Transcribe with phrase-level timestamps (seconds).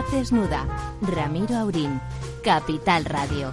[0.00, 0.66] Desnuda.
[1.02, 2.00] Ramiro Aurín.
[2.42, 3.52] Capital Radio.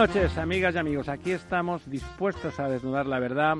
[0.00, 1.10] Noches, amigas y amigos.
[1.10, 3.58] Aquí estamos dispuestos a desnudar la verdad.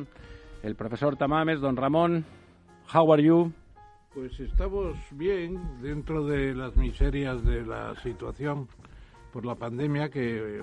[0.62, 2.24] El profesor Tamames, don Ramón,
[2.94, 3.52] how are you?
[4.14, 8.68] Pues estamos bien dentro de las miserias de la situación
[9.34, 10.62] por la pandemia que eh,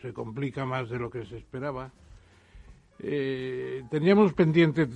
[0.00, 1.90] se complica más de lo que se esperaba.
[3.00, 4.86] Eh, teníamos pendiente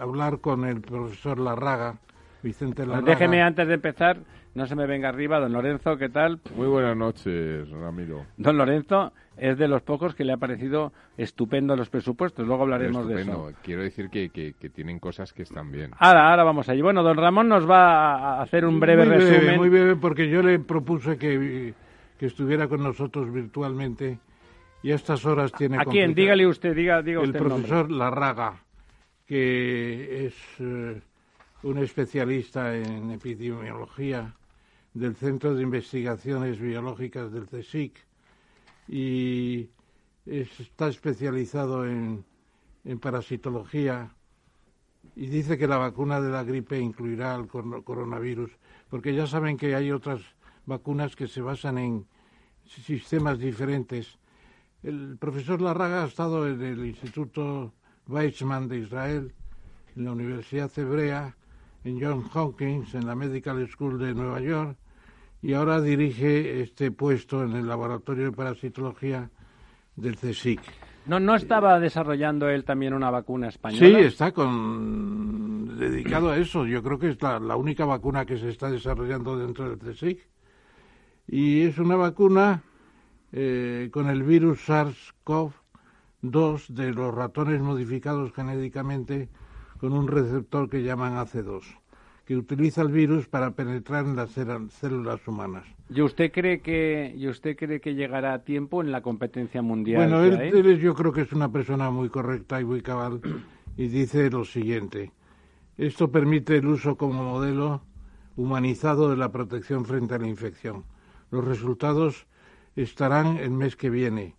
[0.00, 1.98] hablar con el profesor Larraga,
[2.42, 3.10] Vicente Larraga.
[3.10, 4.20] Déjeme antes de empezar
[4.56, 6.40] no se me venga arriba, don Lorenzo, ¿qué tal?
[6.56, 8.24] Muy buenas noches, Ramiro.
[8.38, 12.46] Don Lorenzo es de los pocos que le ha parecido estupendo los presupuestos.
[12.46, 13.52] Luego hablaremos de eso.
[13.62, 15.90] Quiero decir que, que, tienen cosas que están bien.
[15.98, 16.80] Ahora, ahora vamos allí.
[16.80, 19.56] Bueno, don Ramón nos va a hacer un breve muy resumen.
[19.58, 21.74] muy breve, porque yo le propuse que,
[22.18, 24.18] que estuviera con nosotros virtualmente
[24.82, 25.76] y a estas horas tiene...
[25.76, 26.14] ¿A quién?
[26.14, 28.62] Dígale usted, diga, diga el profesor Larraga,
[29.26, 30.98] que es eh,
[31.62, 34.32] un especialista en epidemiología
[34.96, 37.92] del Centro de Investigaciones Biológicas del CSIC
[38.88, 39.68] y
[40.24, 42.24] está especializado en,
[42.82, 44.14] en, parasitología
[45.14, 48.50] y dice que la vacuna de la gripe incluirá el coronavirus,
[48.88, 50.22] porque ya saben que hay otras
[50.64, 52.06] vacunas que se basan en
[52.64, 54.18] sistemas diferentes.
[54.82, 57.74] El profesor Larraga ha estado en el Instituto
[58.08, 59.34] Weizmann de Israel,
[59.94, 61.36] en la Universidad Hebrea,
[61.84, 64.78] en Johns Hopkins, en la Medical School de Nueva York,
[65.42, 69.30] y ahora dirige este puesto en el laboratorio de parasitología
[69.94, 70.60] del CSIC.
[71.06, 73.86] ¿No, ¿No estaba desarrollando él también una vacuna española?
[73.86, 76.66] Sí, está con, dedicado a eso.
[76.66, 80.18] Yo creo que es la, única vacuna que se está desarrollando dentro del CSIC.
[81.28, 82.62] Y es una vacuna
[83.32, 89.28] eh, con el virus SARS-CoV-2 de los ratones modificados genéticamente
[89.78, 91.62] con un receptor que llaman AC2
[92.26, 95.64] que utiliza el virus para penetrar en las células humanas.
[95.88, 100.08] ¿Y usted cree que, y usted cree que llegará a tiempo en la competencia mundial?
[100.08, 103.20] Bueno, él, yo creo que es una persona muy correcta y muy cabal
[103.76, 105.12] y dice lo siguiente.
[105.78, 107.82] Esto permite el uso como modelo
[108.34, 110.84] humanizado de la protección frente a la infección.
[111.30, 112.26] Los resultados
[112.74, 114.34] estarán el mes que viene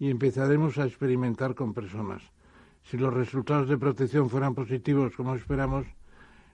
[0.00, 2.22] y empezaremos a experimentar con personas.
[2.82, 5.86] Si los resultados de protección fueran positivos, como esperamos,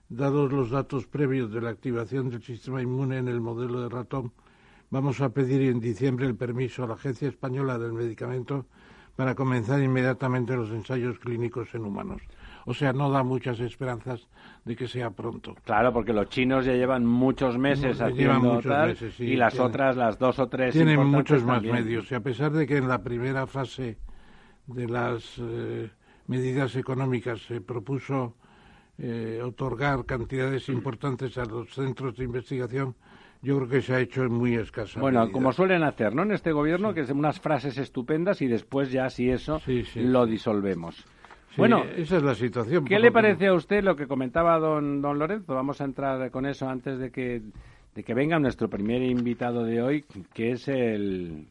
[0.09, 4.33] Dados los datos previos de la activación del sistema inmune en el modelo de ratón,
[4.91, 8.67] vamos a pedir en diciembre el permiso a la Agencia Española del Medicamento
[9.17, 12.23] para comenzar inmediatamente los ensayos clínicos en humanos.
[12.67, 14.27] O sea, no da muchas esperanzas
[14.65, 15.55] de que sea pronto.
[15.65, 20.39] Claro, porque los chinos ya llevan muchos meses haciendo tal, y las otras, las dos
[20.39, 22.11] o tres Tienen muchos más medios.
[22.11, 23.99] Y a pesar de que en la primera fase
[24.67, 25.91] de las eh,
[26.27, 28.35] medidas económicas se propuso
[28.99, 32.95] eh, otorgar cantidades importantes a los centros de investigación,
[33.43, 36.23] yo creo que se ha hecho en muy escasa Bueno, como suelen hacer, ¿no?
[36.23, 39.61] En este gobierno, que son unas frases estupendas y después ya, si eso,
[39.97, 41.05] lo disolvemos.
[41.57, 42.85] bueno, esa es la situación.
[42.85, 45.55] ¿Qué le parece a usted lo que comentaba don, don Lorenzo?
[45.55, 47.43] Vamos a entrar con eso antes de que,
[47.95, 51.47] de que venga nuestro primer invitado de hoy, que es el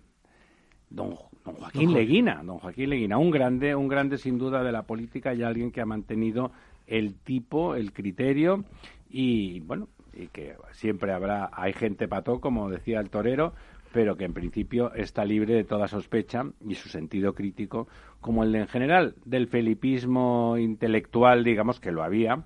[0.89, 2.41] don, don Joaquín Leguina.
[2.43, 5.81] Don Joaquín Leguina, un grande, un grande sin duda de la política y alguien que
[5.81, 6.51] ha mantenido
[6.93, 8.63] el tipo, el criterio
[9.09, 13.53] y bueno, y que siempre habrá, hay gente pató, como decía el torero,
[13.91, 17.87] pero que en principio está libre de toda sospecha y su sentido crítico,
[18.21, 22.43] como el de, en general del felipismo intelectual, digamos que lo había,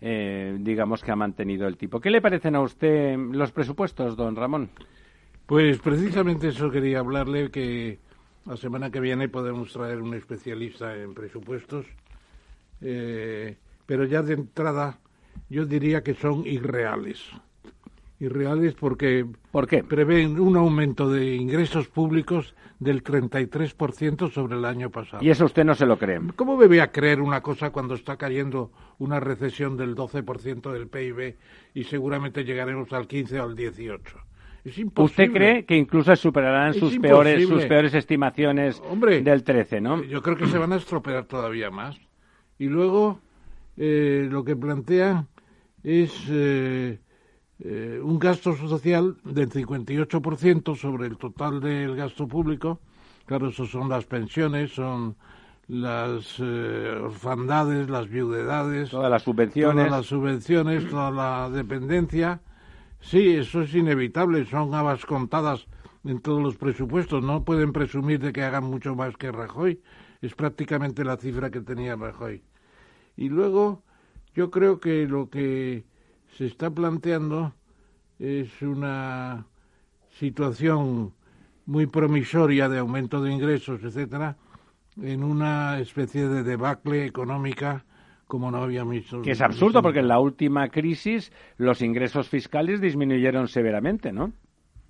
[0.00, 2.00] eh, digamos que ha mantenido el tipo.
[2.00, 4.70] ¿Qué le parecen a usted los presupuestos, don Ramón?
[5.46, 7.98] Pues precisamente eso quería hablarle, que
[8.46, 11.86] la semana que viene podemos traer un especialista en presupuestos,
[12.80, 13.56] eh,
[13.88, 14.98] pero ya de entrada
[15.48, 17.24] yo diría que son irreales.
[18.20, 19.82] Irreales porque ¿Por qué?
[19.82, 25.24] prevén un aumento de ingresos públicos del 33% sobre el año pasado.
[25.24, 26.20] Y eso usted no se lo cree.
[26.36, 30.88] ¿Cómo me voy a creer una cosa cuando está cayendo una recesión del 12% del
[30.88, 31.36] PIB
[31.72, 34.18] y seguramente llegaremos al 15 o al 18?
[34.64, 35.24] Es imposible.
[35.24, 40.02] ¿Usted cree que incluso superarán Es sus peores, sus peores estimaciones Hombre, del 13, no?
[40.02, 41.96] Yo creo que se van a estropear todavía más.
[42.58, 43.20] Y luego
[43.78, 45.28] eh, lo que plantean
[45.82, 46.98] es eh,
[47.60, 52.80] eh, un gasto social del 58% sobre el total del gasto público.
[53.26, 55.16] Claro, eso son las pensiones, son
[55.68, 59.86] las eh, orfandades, las viudedades, Todas las subvenciones.
[59.86, 62.40] todas las subvenciones, toda la dependencia.
[63.00, 65.66] Sí, eso es inevitable, son habas contadas
[66.04, 67.22] en todos los presupuestos.
[67.22, 69.80] No pueden presumir de que hagan mucho más que Rajoy.
[70.20, 72.42] Es prácticamente la cifra que tenía Rajoy.
[73.18, 73.82] Y luego,
[74.34, 75.84] yo creo que lo que
[76.36, 77.52] se está planteando
[78.18, 79.44] es una
[80.18, 81.12] situación
[81.66, 84.36] muy promisoria de aumento de ingresos, etcétera,
[85.02, 87.84] en una especie de debacle económica
[88.26, 89.20] como no había visto.
[89.20, 94.32] Que es absurdo porque en la última crisis los ingresos fiscales disminuyeron severamente, ¿no?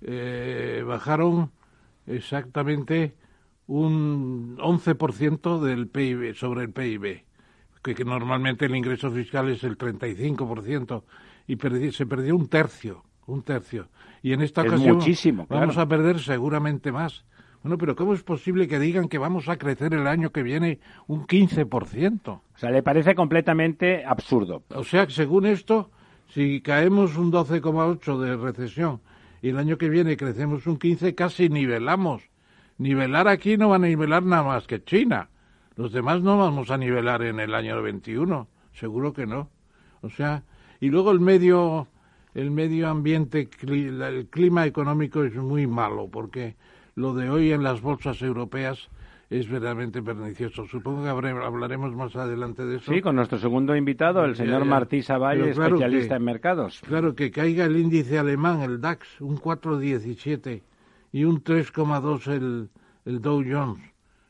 [0.01, 1.51] eh, bajaron
[2.05, 3.15] exactamente
[3.67, 7.23] un 11% del PIB sobre el PIB,
[7.83, 11.03] que, que normalmente el ingreso fiscal es el 35%
[11.47, 13.87] y perdi- se perdió un tercio, un tercio.
[14.21, 15.81] Y en esta Es ocasión muchísimo, vamos claro.
[15.81, 17.23] a perder seguramente más.
[17.63, 20.79] Bueno, pero ¿cómo es posible que digan que vamos a crecer el año que viene
[21.07, 22.27] un 15%?
[22.29, 24.63] O sea, le parece completamente absurdo.
[24.73, 25.91] O sea, que según esto,
[26.27, 29.01] si caemos un 12,8 de recesión
[29.41, 32.23] y el año que viene crecemos un 15, casi nivelamos.
[32.77, 35.29] Nivelar aquí no van a nivelar nada más que China.
[35.79, 39.49] Los demás no vamos a nivelar en el año 21, seguro que no.
[40.01, 40.43] O sea,
[40.81, 41.87] y luego el medio
[42.35, 46.57] el medio ambiente, el clima económico es muy malo porque
[46.95, 48.89] lo de hoy en las bolsas europeas
[49.29, 50.67] es verdaderamente pernicioso.
[50.67, 52.91] Supongo que habré- hablaremos más adelante de eso.
[52.91, 54.69] Sí, con nuestro segundo invitado, el señor ya.
[54.69, 56.81] Martí Savalle, claro especialista que- en mercados.
[56.85, 60.61] Claro, que caiga el índice alemán, el DAX, un 4,17
[61.13, 62.69] y un 3,2 el,
[63.05, 63.79] el Dow Jones.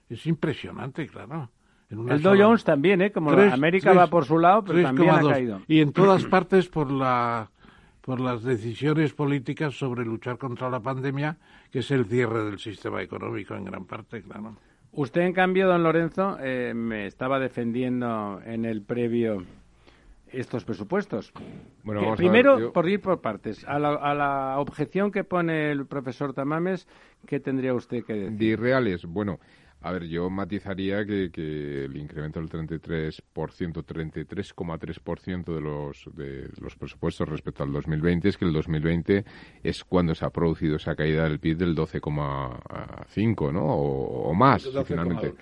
[0.09, 1.49] Es impresionante, claro.
[1.89, 3.11] En una El Dow Jones también, ¿eh?
[3.11, 5.31] Como Tres- América tres- va por su lado, pero también ha 3,2.
[5.31, 5.61] caído.
[5.67, 7.49] Y en todas partes por la
[8.01, 11.37] por las decisiones políticas sobre luchar contra la pandemia,
[11.71, 14.55] que es el cierre del sistema económico en gran parte, claro.
[14.93, 19.43] Usted, en cambio, don Lorenzo, eh, me estaba defendiendo en el previo
[20.31, 21.31] estos presupuestos.
[21.83, 25.23] Bueno, Que ver, primero, yo- por ir por partes, a la, a la objeción que
[25.23, 26.87] pone el profesor Tamames,
[27.27, 28.37] ¿qué tendría usted que decir?
[28.39, 29.39] De irreales, bueno,
[29.81, 36.75] a ver, yo matizaría que, que el incremento del 33%, 33,3% de los, de los
[36.75, 39.23] presupuestos respecto al 2020 es que el 2020
[39.63, 43.65] es cuando se ha producido esa caída del PIB del 12,5, ¿no?
[43.65, 45.33] O, o más, si finalmente.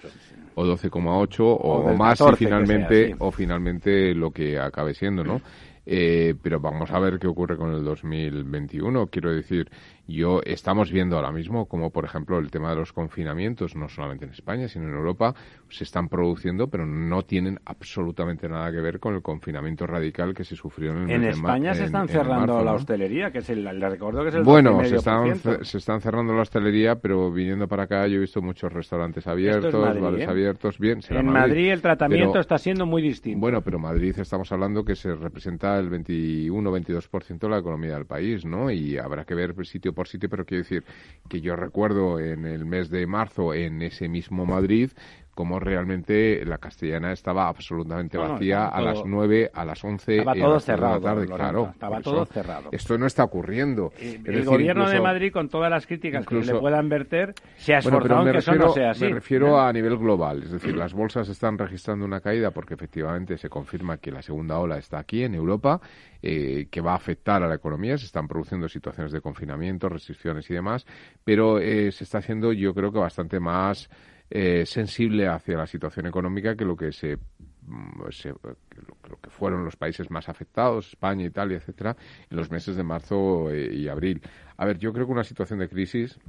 [0.54, 3.16] O 12,8 o, O o del más 14 si que finalmente, sea, sí.
[3.20, 5.42] o finalmente lo que acabe siendo, ¿no?
[5.90, 9.08] Eh, pero vamos a ver qué ocurre con el 2021.
[9.08, 9.72] Quiero decir,
[10.08, 14.26] yo estamos viendo ahora mismo como, por ejemplo, el tema de los confinamientos, no solamente
[14.26, 15.36] en España, sino en Europa,
[15.70, 20.44] se están produciendo, pero no tienen absolutamente nada que ver con el confinamiento radical que
[20.44, 22.74] se sufrió en el En mes de ma- España se están en cerrando marzo, la
[22.74, 25.58] hostelería, que es el, le recuerdo que es el Bueno, se están, 12,5%.
[25.60, 29.28] ce- se están cerrando la hostelería, pero viniendo para acá yo he visto muchos restaurantes
[29.28, 30.26] abiertos, Madrid, bares ¿eh?
[30.32, 31.02] abiertos, bien.
[31.02, 33.40] será En Madrid el tratamiento Pero- está siendo muy distinto.
[33.40, 38.46] Bueno, pero Madrid estamos hablando que se representa el 21-22% de la economía del país,
[38.46, 38.72] ¿no?
[38.72, 40.86] Y habrá que ver sitio por sitio, pero quiero decir
[41.28, 44.92] que yo recuerdo en el mes de marzo en ese mismo Madrid
[45.38, 50.18] como realmente la castellana estaba absolutamente No, vacía a las todo- 9, a las 11
[50.18, 51.70] Estaba a todo las 3 de la cerrado, tarde, claro.
[51.72, 52.70] estaba todo cerrado.
[52.72, 53.92] Esto no está ocurriendo.
[54.00, 56.90] Eh, Es el decir, gobierno de Madrid, con todas las críticas que incluso- le puedan
[56.90, 59.06] verter, se ha bueno, pero esforzado que eso no sea así.
[59.06, 60.42] me refiero a nivel global.
[60.42, 64.58] Es decir, las bolsas están registrando una caída porque efectivamente se confirma que la segunda
[64.58, 65.80] ola está aquí en Europa,
[66.24, 67.96] eh, que va a afectar a la economía.
[68.00, 70.88] Se están produciendo situaciones de confinamiento, restricciones y demás,
[71.24, 73.88] pero eh, se está haciendo, yo creo que bastante más
[74.30, 77.18] eh, sensible hacia la situación económica que lo que se,
[77.66, 81.96] mm, se- lo que fueron los países más afectados, España, Italia, etcétera,
[82.30, 84.22] en los meses de marzo eh, y abril.
[84.58, 86.20] A ver, yo creo que una situación de crisis,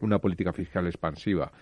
[0.00, 1.52] una política fiscal expansiva,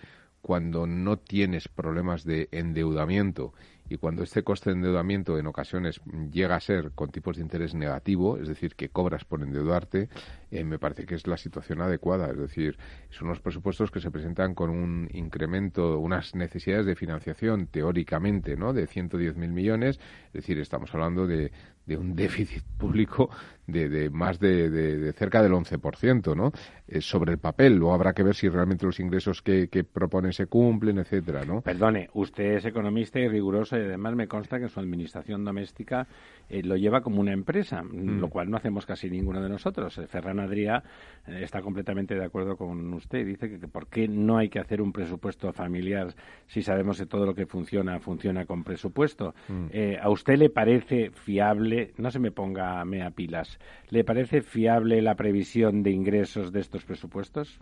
[0.41, 3.53] cuando no tienes problemas de endeudamiento
[3.89, 6.01] y cuando este coste de endeudamiento en ocasiones
[6.31, 10.09] llega a ser con tipos de interés negativo, es decir, que cobras por endeudarte,
[10.51, 12.29] eh, me parece que es la situación adecuada.
[12.29, 12.77] Es decir,
[13.09, 18.73] son unos presupuestos que se presentan con un incremento, unas necesidades de financiación teóricamente, ¿no?
[18.73, 19.99] De 110.000 millones.
[20.27, 21.51] Es decir, estamos hablando de,
[21.87, 23.29] de un déficit público
[23.67, 26.51] de, de más de, de, cerca del 11%, ¿no?
[26.87, 27.75] Eh, sobre el papel.
[27.75, 31.61] Luego habrá que ver si realmente los ingresos que, que propone se cumplen, etcétera, ¿no?
[31.61, 36.07] Perdone, usted es economista y riguroso y además me consta que su administración doméstica
[36.49, 38.19] eh, lo lleva como una empresa, mm.
[38.19, 39.97] lo cual no hacemos casi ninguno de nosotros.
[39.97, 40.81] Eh, Ferran Adrià
[41.27, 43.25] eh, está completamente de acuerdo con usted.
[43.25, 46.15] Dice que, por qué no hay que hacer un presupuesto familiar
[46.47, 49.35] si sabemos que todo lo que funciona funciona con presupuesto.
[49.49, 49.67] Mm.
[50.01, 55.15] ¿A usted le parece fiable, no se me ponga mea pilas, le parece fiable la
[55.15, 57.59] previsión de ingresos de estos presupuestos?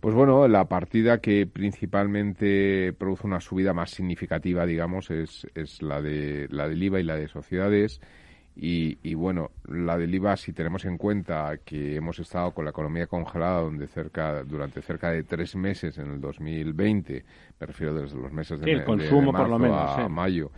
[0.00, 6.00] Pues bueno, la partida que principalmente produce una subida más significativa, digamos, es, es la,
[6.02, 8.00] de, la del IVA y la de sociedades.
[8.54, 12.70] Y, y, bueno, la del IVA, si tenemos en cuenta que hemos estado con la
[12.70, 17.24] economía congelada donde cerca, durante cerca de tres meses en el 2020,
[17.58, 20.50] me refiero desde los meses de, el consumo, por lo menos, a mayo,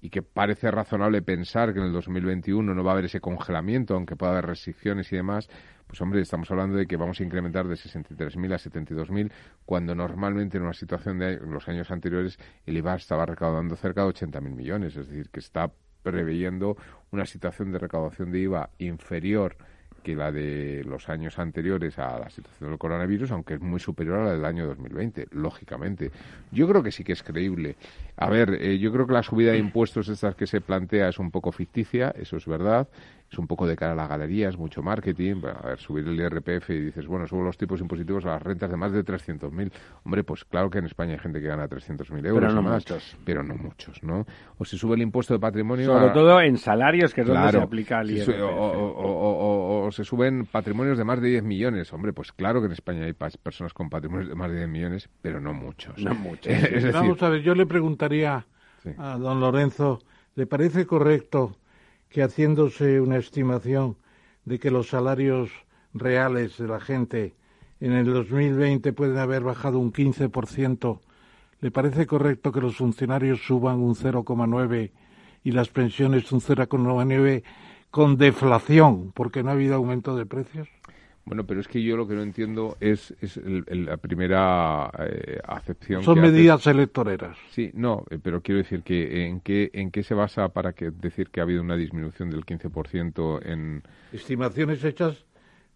[0.00, 3.94] y que parece razonable pensar que en el 2021 no va a haber ese congelamiento,
[3.94, 5.48] aunque pueda haber restricciones y demás,
[5.86, 9.32] pues hombre, estamos hablando de que vamos a incrementar de 63.000 a 72.000,
[9.64, 14.08] cuando normalmente en una situación de los años anteriores el IVA estaba recaudando cerca de
[14.08, 15.70] 80.000 millones, es decir, que está
[16.02, 16.76] preveyendo
[17.10, 19.56] una situación de recaudación de IVA inferior
[20.06, 24.20] que la de los años anteriores a la situación del coronavirus, aunque es muy superior
[24.20, 26.12] a la del año 2020, lógicamente.
[26.52, 27.74] Yo creo que sí que es creíble.
[28.16, 31.18] A ver, eh, yo creo que la subida de impuestos estas que se plantea es
[31.18, 32.86] un poco ficticia, eso es verdad
[33.30, 35.42] es un poco de cara a la galería, es mucho marketing.
[35.44, 38.70] a ver, subir el IRPF y dices, bueno, subo los tipos impositivos a las rentas
[38.70, 39.72] de más de 300.000.
[40.04, 42.40] Hombre, pues claro que en España hay gente que gana 300.000 euros.
[42.40, 43.16] Pero no más, muchos.
[43.24, 44.26] Pero no muchos, ¿no?
[44.58, 45.86] O se sube el impuesto de patrimonio.
[45.86, 48.28] Sobre todo en salarios, que es donde se aplica el IRPF.
[48.42, 51.92] o, se suben patrimonios de más de 10 millones.
[51.92, 55.08] Hombre, pues claro que en España hay personas con patrimonios de más de 10 millones,
[55.20, 55.98] pero no muchos.
[55.98, 56.52] No muchos.
[56.92, 58.46] Vamos a ver, yo le preguntaría
[58.98, 60.00] a don Lorenzo,
[60.36, 61.56] ¿le parece correcto
[62.08, 63.96] que haciéndose una estimación
[64.44, 65.50] de que los salarios
[65.92, 67.34] reales de la gente
[67.80, 71.00] en el 2020 pueden haber bajado un 15%,
[71.60, 74.90] ¿le parece correcto que los funcionarios suban un 0,9
[75.44, 77.42] y las pensiones un 0,9
[77.90, 80.68] con deflación, porque no ha habido aumento de precios?
[81.26, 86.04] Bueno, pero es que yo lo que no entiendo es, es la primera eh, acepción.
[86.04, 87.36] Son medidas electoreras.
[87.50, 90.92] Sí, no, eh, pero quiero decir que en qué, en qué se basa para que,
[90.92, 93.82] decir que ha habido una disminución del 15% en...
[94.12, 95.24] Estimaciones hechas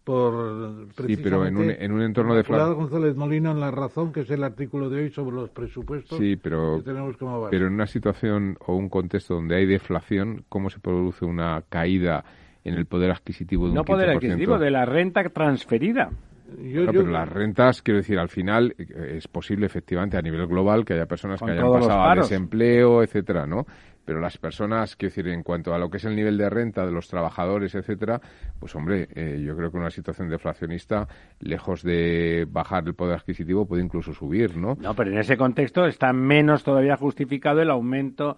[0.05, 0.87] por...
[1.05, 2.45] Sí, pero en un, en un entorno de...
[2.45, 6.17] González Molina en La Razón, que es el artículo de hoy sobre los presupuestos.
[6.17, 11.25] Sí, pero, pero en una situación o un contexto donde hay deflación, ¿cómo se produce
[11.25, 12.25] una caída
[12.65, 16.11] en el poder adquisitivo de un No poder adquisitivo, de la renta transferida.
[16.47, 20.95] pero las rentas, quiero decir, al final eh, es posible efectivamente a nivel global que
[20.95, 23.65] haya personas que hayan pasado a desempleo, etcétera, ¿no?
[24.11, 26.85] Pero las personas, quiero decir, en cuanto a lo que es el nivel de renta
[26.85, 28.21] de los trabajadores, etcétera,
[28.59, 31.07] pues hombre, eh, yo creo que una situación deflacionista,
[31.39, 34.77] lejos de bajar el poder adquisitivo, puede incluso subir, ¿no?
[34.81, 38.37] No, pero en ese contexto está menos todavía justificado el aumento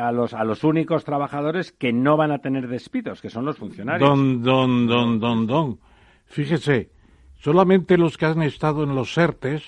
[0.00, 3.58] a los a los únicos trabajadores que no van a tener despidos, que son los
[3.58, 4.08] funcionarios.
[4.08, 5.80] Don, don, don, don, don.
[6.26, 6.92] Fíjese,
[7.34, 9.64] solamente los que han estado en los ERTES,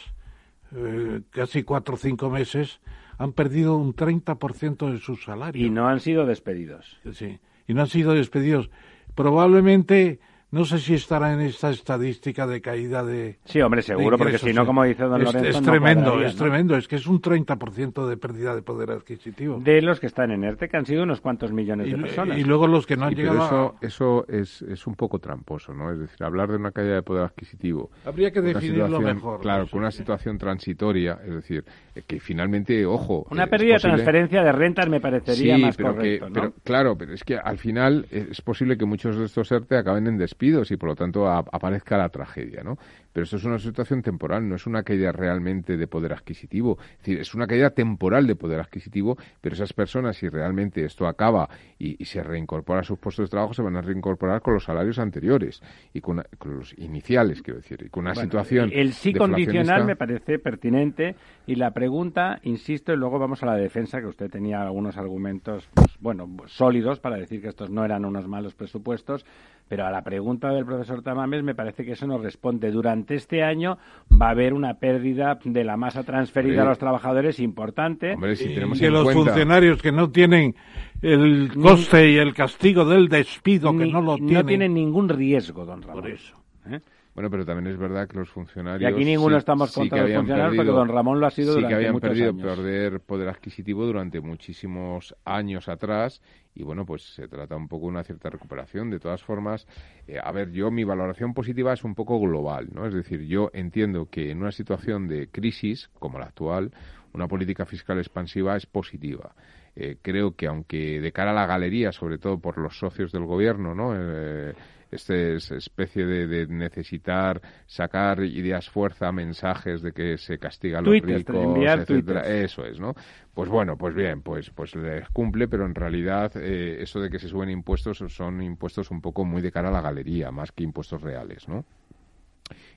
[0.77, 2.81] eh, casi cuatro o cinco meses,
[3.21, 5.67] han perdido un 30% de su salario.
[5.67, 6.99] Y no han sido despedidos.
[7.13, 8.71] Sí, y no han sido despedidos.
[9.15, 10.21] Probablemente
[10.53, 13.39] no sé si estará en esta estadística de caída de.
[13.45, 15.49] Sí, hombre, seguro, porque si no, como dice don Lorenzo.
[15.49, 16.77] Es, tremendo, es tremendo.
[16.77, 19.61] Es que es un 30% de pérdida de poder adquisitivo.
[19.61, 22.39] De los que están en ERTE, que han sido unos cuantos millones de personas.
[22.39, 23.45] Y luego los que no han llegado.
[23.45, 25.93] Eso, eso es, es un poco tramposo, ¿no?
[25.93, 27.91] Es decir, hablar de una caída de poder adquisitivo.
[28.05, 29.41] Habría que definirlo mejor.
[29.41, 31.65] Claro, con una situación transitoria, es decir,
[32.07, 33.27] que finalmente, ojo.
[33.31, 36.27] Una pérdida de transferencia de rentas me parecería más pero correcto.
[36.27, 39.77] Que, pero, claro, pero es que al final es posible que muchos de estos ERTE
[39.77, 42.79] acaben en y por lo tanto aparezca la tragedia, ¿no?
[43.13, 46.79] Pero esto es una situación temporal, no es una caída realmente de poder adquisitivo.
[46.81, 51.07] Es decir, es una caída temporal de poder adquisitivo, pero esas personas, si realmente esto
[51.07, 51.49] acaba
[51.79, 54.99] y, se reincorpora a sus puestos de trabajo, se van a reincorporar con los salarios
[54.99, 55.63] anteriores
[55.93, 58.71] y con, los iniciales, quiero decir, y con una situación.
[58.73, 61.15] El sí condicional me parece pertinente
[61.47, 65.69] y la pregunta, insisto, y luego vamos a la defensa, que usted tenía algunos argumentos,
[65.75, 69.25] pues, bueno, sólidos para decir que estos no eran unos malos presupuestos,
[69.69, 72.73] pero a la pregunta del profesor Tamames me parece que eso nos responde.
[72.73, 73.79] Durante este año
[74.11, 78.15] va a haber una pérdida de la masa transferida a los trabajadores importante.
[78.15, 80.55] Hombre, si tenemos y que los funcionarios que no tienen
[81.03, 84.35] el coste y el castigo del despido, que no lo tienen.
[84.35, 86.03] No tienen ningún riesgo, don Ramón.
[86.03, 86.37] Por eso.
[86.67, 86.81] ¿Eh?
[87.15, 88.89] Bueno, pero también es verdad que los funcionarios.
[88.89, 91.69] Y aquí ninguno estamos contra los funcionarios porque don Ramón lo ha sido sí durante
[91.69, 92.43] que habían muchos perdido años.
[92.43, 96.23] perder poder adquisitivo durante muchísimos años atrás
[96.55, 98.91] y bueno, pues se trata un poco de una cierta recuperación.
[98.91, 99.67] De todas formas,
[100.07, 102.87] eh, a ver, yo mi valoración positiva es un poco global, ¿no?
[102.87, 106.73] Es decir, yo entiendo que en una situación de crisis como la actual,
[107.13, 109.35] una política fiscal expansiva es positiva.
[109.77, 113.25] Eh, creo que aunque de cara a la galería, sobre todo por los socios del
[113.25, 113.93] gobierno, ¿no?
[113.95, 114.55] Eh,
[114.91, 121.37] esta especie de, necesitar sacar ideas fuerza, mensajes de que se castiga a los ricos,
[121.59, 122.23] etcétera.
[122.23, 122.95] Eso es, ¿no?
[123.33, 127.19] Pues bueno, pues bien, pues pues les cumple, pero en realidad eh, eso de que
[127.19, 130.65] se suben impuestos son impuestos un poco muy de cara a la galería, más que
[130.65, 131.65] impuestos reales, ¿no?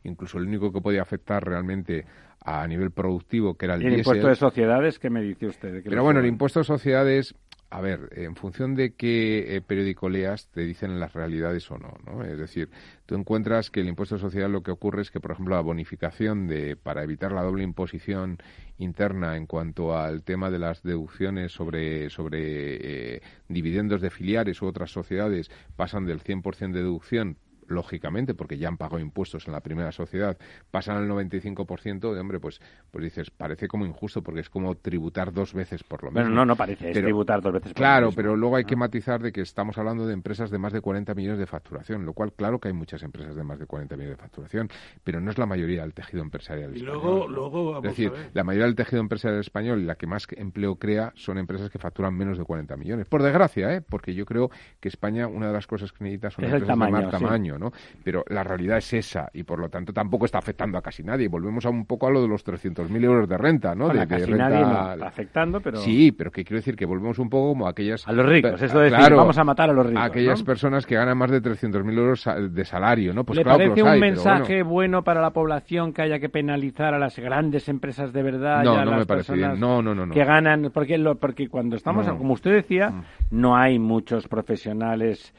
[0.03, 2.05] Incluso el único que podía afectar realmente
[2.45, 5.81] a nivel productivo, que era el, el impuesto de sociedades, ¿qué me dice usted?
[5.83, 7.33] Pero bueno, el impuesto de sociedades
[7.73, 11.97] a ver, en función de qué eh, periódico leas, te dicen las realidades o no,
[12.05, 12.23] ¿no?
[12.23, 12.69] Es decir,
[13.07, 16.45] tú encuentras que el impuesto social lo que ocurre es que, por ejemplo, la bonificación
[16.45, 18.37] de, para evitar la doble imposición
[18.77, 24.67] interna en cuanto al tema de las deducciones sobre, sobre eh, dividendos de filiales u
[24.67, 27.37] otras sociedades pasan del 100% de deducción
[27.73, 30.37] lógicamente, porque ya han pagado impuestos en la primera sociedad,
[30.71, 35.33] pasan al 95%, de hombre, pues, pues dices, parece como injusto, porque es como tributar
[35.33, 36.29] dos veces por lo menos.
[36.29, 39.21] Bueno, no, no parece, es tributar dos veces por Claro, pero luego hay que matizar
[39.21, 42.33] de que estamos hablando de empresas de más de 40 millones de facturación, lo cual,
[42.33, 44.69] claro que hay muchas empresas de más de 40 millones de facturación,
[45.03, 48.65] pero no es la mayoría del tejido empresarial y Luego, luego es decir, la mayoría
[48.65, 52.37] del tejido empresarial español y la que más empleo crea son empresas que facturan menos
[52.37, 53.07] de 40 millones.
[53.07, 53.81] Por desgracia, ¿eh?
[53.81, 57.09] porque yo creo que España, una de las cosas que necesita son empresas de más
[57.09, 57.62] tamaño, ¿no?
[58.03, 61.27] Pero la realidad es esa y por lo tanto tampoco está afectando a casi nadie.
[61.27, 63.89] Volvemos a un poco a lo de los 300.000 euros de renta, ¿no?
[63.89, 65.77] de, casi nadie está afectando, pero...
[65.77, 68.07] Sí, pero que quiero decir que volvemos un poco como a aquellas...
[68.07, 70.85] A los ricos, eso de decir, vamos a matar a los ricos, a aquellas personas
[70.85, 73.23] que ganan más de 300.000 euros de salario, ¿no?
[73.23, 75.03] Pues ¿Le parece un mensaje bueno.
[75.03, 78.77] para la población que haya que penalizar a las grandes empresas de verdad no, y
[78.77, 79.59] a no las me parece bien.
[79.59, 83.03] No, no, no, Que ganan, porque, lo, porque cuando estamos, como usted decía, mm.
[83.31, 85.33] no hay muchos profesionales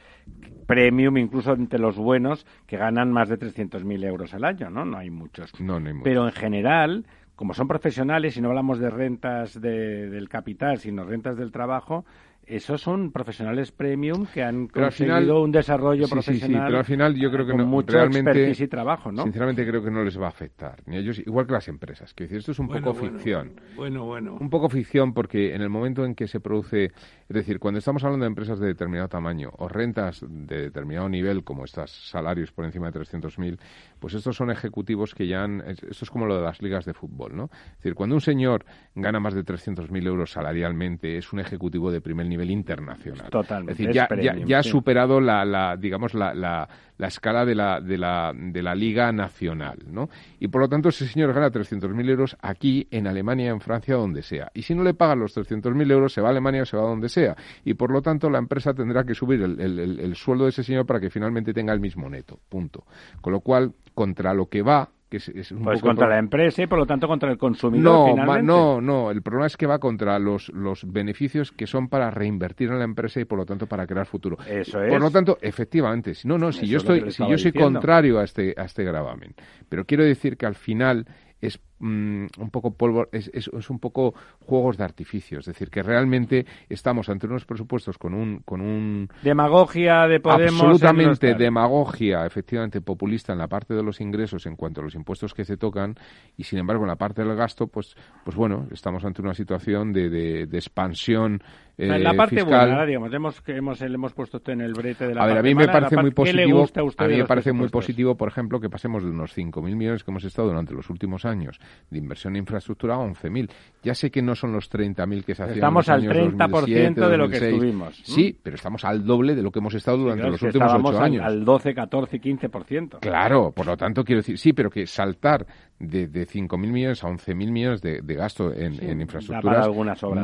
[0.65, 4.85] premium, incluso entre los buenos, que ganan más de 300.000 euros al año, ¿no?
[4.85, 5.59] No hay muchos.
[5.59, 6.03] No, no hay muchos.
[6.03, 11.03] Pero en general, como son profesionales y no hablamos de rentas de, del capital, sino
[11.03, 12.05] rentas del trabajo,
[12.47, 16.61] esos son profesionales premium que han conseguido un desarrollo profesional.
[16.61, 19.23] Sí, pero al final yo creo que no, mucho realmente, y trabajo, ¿no?
[19.23, 22.13] Sinceramente creo que no les va a afectar, ni ellos, igual que las empresas.
[22.13, 23.59] Que decir, esto es un poco ficción.
[23.75, 24.37] Bueno, bueno.
[24.39, 26.91] Un poco ficción porque en el momento en que se produce, es
[27.27, 31.65] decir, cuando estamos hablando de empresas de determinado tamaño o rentas de determinado nivel, como
[31.65, 33.57] estas salarios por encima de 300.000,
[34.05, 36.93] pues estos son ejecutivos que ya han, esto es como lo de las ligas de
[36.93, 37.45] fútbol, ¿no?
[37.45, 38.63] Es decir, cuando un señor
[38.93, 43.31] gana más de 300.000 euros salarialmente, es un ejecutivo de primer nivel internacional.
[43.31, 43.71] Totalmente.
[43.71, 47.97] Es decir, ya, ha superado la, la digamos, la, la, la, escala de la, de,
[47.97, 50.09] la, de la liga nacional, ¿no?
[50.39, 54.21] Y por lo tanto ese señor gana 300.000 euros aquí, en Alemania, en Francia, donde
[54.21, 54.51] sea.
[54.53, 56.83] Y si no le pagan los 300.000 euros, se va a Alemania o se va
[56.83, 57.35] a donde sea.
[57.63, 60.63] Y por lo tanto la empresa tendrá que subir el, el, el sueldo de ese
[60.63, 62.39] señor para que finalmente tenga el mismo neto.
[62.49, 62.85] Punto.
[63.21, 66.67] Con lo cual, contra lo que va que es, un pues contra la empresa y
[66.67, 68.15] por lo tanto contra el consumidor.
[68.17, 69.11] No, no, no.
[69.11, 72.85] El problema es que va contra los, los beneficios que son para reinvertir en la
[72.85, 74.37] empresa y por lo tanto para crear futuro.
[74.47, 74.89] Eso es.
[74.89, 78.53] Por lo tanto, efectivamente, no, no, si yo estoy, si yo soy contrario a este,
[78.57, 79.35] a este gravamen,
[79.69, 81.05] pero quiero decir que al final
[81.41, 85.83] es mm, un poco polvo, es, es, un poco juegos de artificio, es decir, que
[85.83, 92.81] realmente estamos ante unos presupuestos con un con un demagogia de Podemos absolutamente demagogia, efectivamente
[92.81, 95.95] populista en la parte de los ingresos en cuanto a los impuestos que se tocan
[96.37, 99.93] y sin embargo en la parte del gasto, pues pues bueno, estamos ante una situación
[99.93, 101.41] de, de, expansión
[101.77, 105.23] eh, la parte buena, digamos, hemos, hemos, le hemos puesto en el brete de la
[105.23, 106.65] A ver, a mí me parece muy positivo,
[106.97, 110.11] a, mí me parece muy positivo, por ejemplo, que pasemos de unos 5.000 millones que
[110.11, 113.49] hemos estado durante los últimos años de inversión en infraestructura a 11.000.
[113.83, 116.33] Ya sé que no son los 30.000 que se hacían Estamos en los al años
[116.33, 117.53] 30% 2007, de lo que 2006.
[117.53, 118.01] estuvimos.
[118.03, 121.03] Sí, pero estamos al doble de lo que hemos estado durante los últimos ocho al-
[121.03, 121.23] años.
[121.23, 122.99] Al, 12, 14, 15%.
[122.99, 125.45] Claro, por lo tanto quiero decir, sí, pero que saltar
[125.77, 129.69] de, de 5.000 millones a 11.000 millones de, de gasto en, en para infraestructuras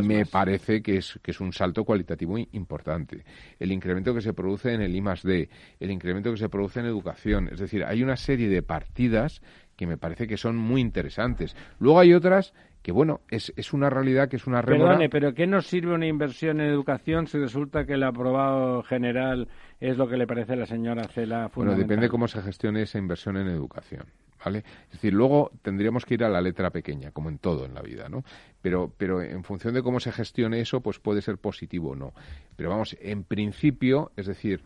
[0.05, 0.29] me más.
[0.29, 3.23] parece que es, que es un salto cualitativo importante.
[3.59, 5.49] El incremento que se produce en el I más D,
[5.79, 9.41] el incremento que se produce en educación, es decir, hay una serie de partidas
[9.75, 11.55] que me parece que son muy interesantes.
[11.79, 14.91] Luego hay otras que, bueno, es, es una realidad que es una remora.
[14.91, 19.47] Perdone, pero ¿qué nos sirve una inversión en educación si resulta que el aprobado general
[19.79, 22.97] es lo que le parece a la señora Cela Bueno, depende cómo se gestione esa
[22.97, 24.05] inversión en educación,
[24.43, 24.59] ¿vale?
[24.85, 27.81] Es decir, luego tendríamos que ir a la letra pequeña, como en todo en la
[27.81, 28.23] vida, ¿no?
[28.61, 32.13] Pero, pero en función de cómo se gestione eso, pues puede ser positivo o no.
[32.55, 34.61] Pero vamos, en principio, es decir,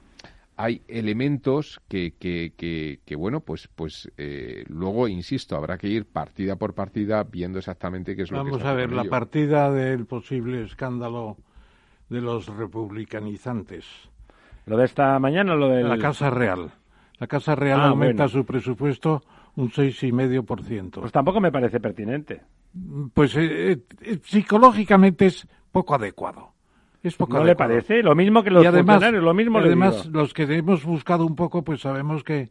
[0.57, 6.05] hay elementos que, que, que, que, bueno, pues, pues eh, luego, insisto, habrá que ir
[6.05, 9.09] partida por partida viendo exactamente qué es lo que Vamos a ver, la ello.
[9.11, 11.37] partida del posible escándalo
[12.09, 13.85] de los republicanizantes.
[14.65, 16.71] ¿Lo de esta mañana o lo de La Casa Real.
[17.19, 18.29] La Casa Real Ah, aumenta bueno.
[18.39, 19.23] su presupuesto
[19.55, 20.99] un 6,5%.
[21.01, 22.41] Pues tampoco me parece pertinente.
[23.13, 26.54] Pues eh, eh, psicológicamente es poco adecuado.
[27.05, 28.01] Es poco ¿No le parece?
[28.01, 30.19] Lo mismo que los y además, funcionarios, lo mismo le además digo.
[30.19, 32.49] los que hemos buscado un poco, pues sabemos que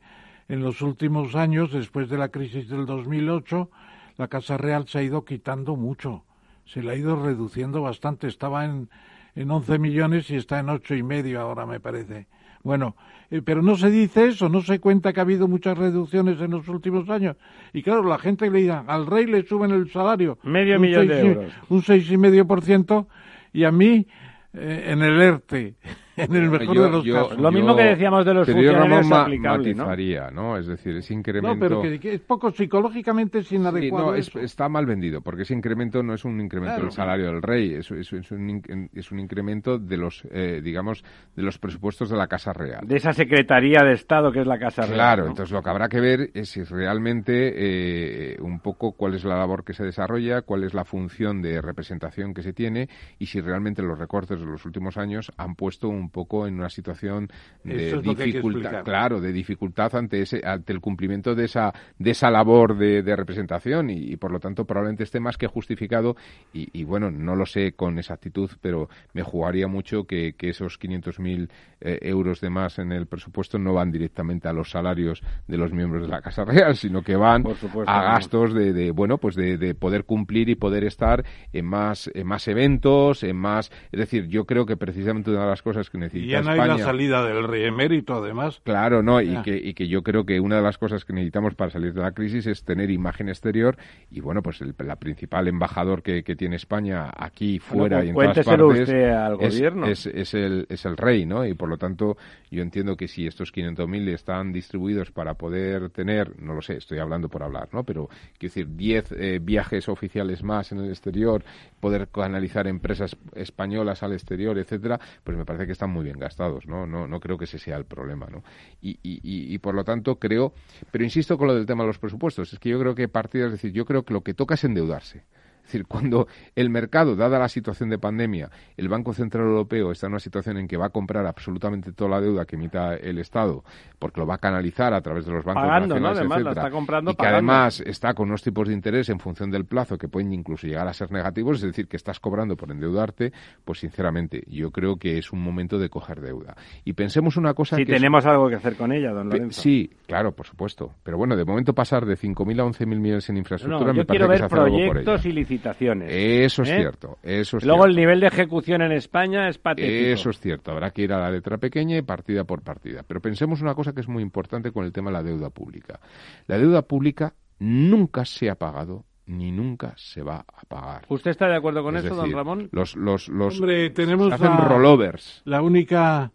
[0.48, 3.68] en los últimos años, después de la crisis del 2008,
[4.16, 6.22] la Casa Real se ha ido quitando mucho.
[6.66, 8.28] Se la ha ido reduciendo bastante.
[8.28, 8.88] Estaba en,
[9.34, 12.28] en 11 millones y está en ocho y medio ahora, me parece.
[12.62, 12.94] Bueno,
[13.32, 16.52] eh, pero no se dice eso, no se cuenta que ha habido muchas reducciones en
[16.52, 17.36] los últimos años.
[17.72, 20.38] Y claro, la gente le diga, al rey le suben el salario.
[20.44, 21.52] Medio millón de seis euros.
[21.68, 23.08] Un seis y medio por ciento
[23.52, 24.06] y a mí
[24.54, 25.74] en el ERTE,
[26.28, 27.38] en el mejor Yo- de los yo- casos.
[27.40, 29.84] Lo mismo que decíamos de los yo, funcionarios Ramón, ma- aplicable, ¿no?
[29.84, 30.56] matizaría, ¿no?
[30.56, 31.54] Es decir, ese incremento...
[31.54, 34.06] No, pero que, que es poco psicológicamente es Sí, inadecuado.
[34.12, 36.84] no, es- está mal vendido, porque ese incremento no es un incremento Claro.
[36.84, 41.04] del salario del rey, es, es- es un, es un incremento de los, eh, digamos,
[41.36, 42.86] de los presupuestos de la Casa Real.
[42.86, 44.94] De esa Secretaría de Estado que es la Casa Real.
[44.94, 45.28] Claro, ¿no?
[45.30, 49.36] entonces lo que habrá que ver es si realmente eh, un poco cuál es la
[49.36, 53.40] labor que se desarrolla, cuál es la función de representación que se tiene y si
[53.40, 57.28] realmente los recortes de los últimos años han puesto un poco en una situación
[57.62, 62.76] de dificultad, claro, de dificultad ante ese, ante el cumplimiento de esa de esa labor
[62.76, 66.16] de, de representación y, y, por lo tanto probablemente esté más que justificado
[66.52, 70.78] y, y, bueno no lo sé con exactitud pero me jugaría mucho que, que esos
[70.78, 71.48] 500.000
[71.80, 75.72] eh, euros de más en el presupuesto no van directamente a los salarios de los
[75.72, 79.34] miembros de la Casa Real sino que van supuesto, a gastos de, de, bueno pues
[79.34, 83.98] de, de poder cumplir y poder estar en más en más eventos en más es
[83.98, 86.58] decir yo creo que precisamente una de las cosas que necesita Y ya no hay
[86.58, 88.60] España la salida del rey emérito, además.
[88.64, 91.54] Claro, no, y que, y que yo creo que una de las cosas que necesitamos
[91.54, 93.76] para salir de la crisis es tener imagen exterior
[94.10, 98.08] y bueno, pues el la principal embajador que, que tiene España aquí, fuera pues y
[98.10, 99.86] en todas partes usted al gobierno.
[99.86, 101.46] es, es el, es el rey, ¿no?
[101.46, 102.16] Y por lo tanto
[102.50, 106.98] yo entiendo que si estos 500.000 están distribuidos para poder tener, no lo sé, estoy
[106.98, 107.84] hablando por hablar, ¿no?
[107.84, 111.44] Pero quiero decir, 10 eh, viajes oficiales más en el exterior,
[111.80, 116.66] poder canalizar empresas españolas al exterior, etcétera, pues me parece que están muy bien gastados,
[116.66, 116.86] ¿no?
[116.86, 118.42] No, no creo que ese sea el problema, ¿no?
[118.80, 120.54] Y, y, y, por lo tanto creo,
[120.90, 123.46] pero insisto con lo del tema de los presupuestos, es que yo creo que partidas,
[123.46, 125.24] es decir, yo creo que lo que toca es endeudarse.
[125.64, 130.06] Es decir, cuando el mercado, dada la situación de pandemia, el Banco Central Europeo está
[130.08, 133.18] en una situación en que va a comprar absolutamente toda la deuda que emita el
[133.18, 133.64] Estado,
[133.98, 136.00] porque lo va a canalizar a través de los bancos Pagando, ¿no?
[136.00, 137.36] nacionales, Además, la etcétera, está comprando y que pagando.
[137.52, 140.86] además está con unos tipos de interés en función del plazo que pueden incluso llegar
[140.86, 143.32] a ser negativos, es decir, que estás cobrando por endeudarte,
[143.64, 146.54] pues sinceramente yo creo que es un momento de coger deuda.
[146.84, 149.62] Y pensemos una cosa Si que es- tenemos algo que hacer con ella, don Lorenzo.
[149.62, 150.92] Sí, claro, por supuesto.
[151.02, 154.22] Pero bueno, de momento pasar de 5.000 a 11.000 millones en No, infraestructura me parece
[154.24, 155.04] que ver se hace algo por ella.
[155.54, 156.08] Licitaciones.
[156.12, 156.76] Eso es ¿eh?
[156.76, 160.12] cierto, eso es Luego el nivel de ejecución en España es patético.
[160.12, 163.02] Eso es cierto, habrá que ir a la letra pequeña y partida por partida.
[163.06, 166.00] Pero pensemos una cosa que es muy importante con el tema de la deuda pública.
[166.46, 171.06] La deuda pública nunca se ha pagado ni nunca se va a pagar.
[171.08, 172.68] ¿Usted está de acuerdo con Es eso, don Ramón?
[172.72, 175.40] Los, los, los Hombre, tenemos hacen la- rollovers.
[175.46, 176.30] La única,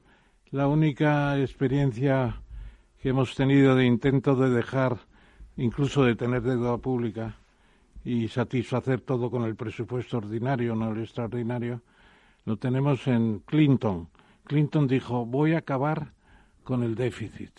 [0.50, 2.42] la única experiencia
[3.00, 4.98] que hemos tenido de intento de dejar,
[5.56, 7.36] incluso de tener deuda pública
[8.04, 11.82] y satisfacer todo con el presupuesto ordinario, no el extraordinario,
[12.46, 14.08] lo tenemos en Clinton.
[14.46, 16.14] Clinton dijo, voy a acabar
[16.64, 17.52] con el déficit.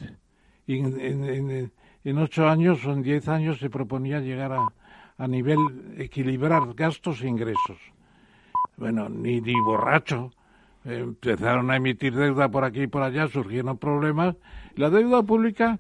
[0.67, 4.73] Y en, ocho años o en diez años se proponía llegar a,
[5.19, 5.59] a nivel
[5.99, 7.79] equilibrar gastos e ingresos.
[8.77, 10.33] Bueno, ni, ni borracho.
[10.85, 14.37] Empezaron a emitir deuda por aquí y por allá, surgieron problemas.
[14.77, 15.79] La deuda pública,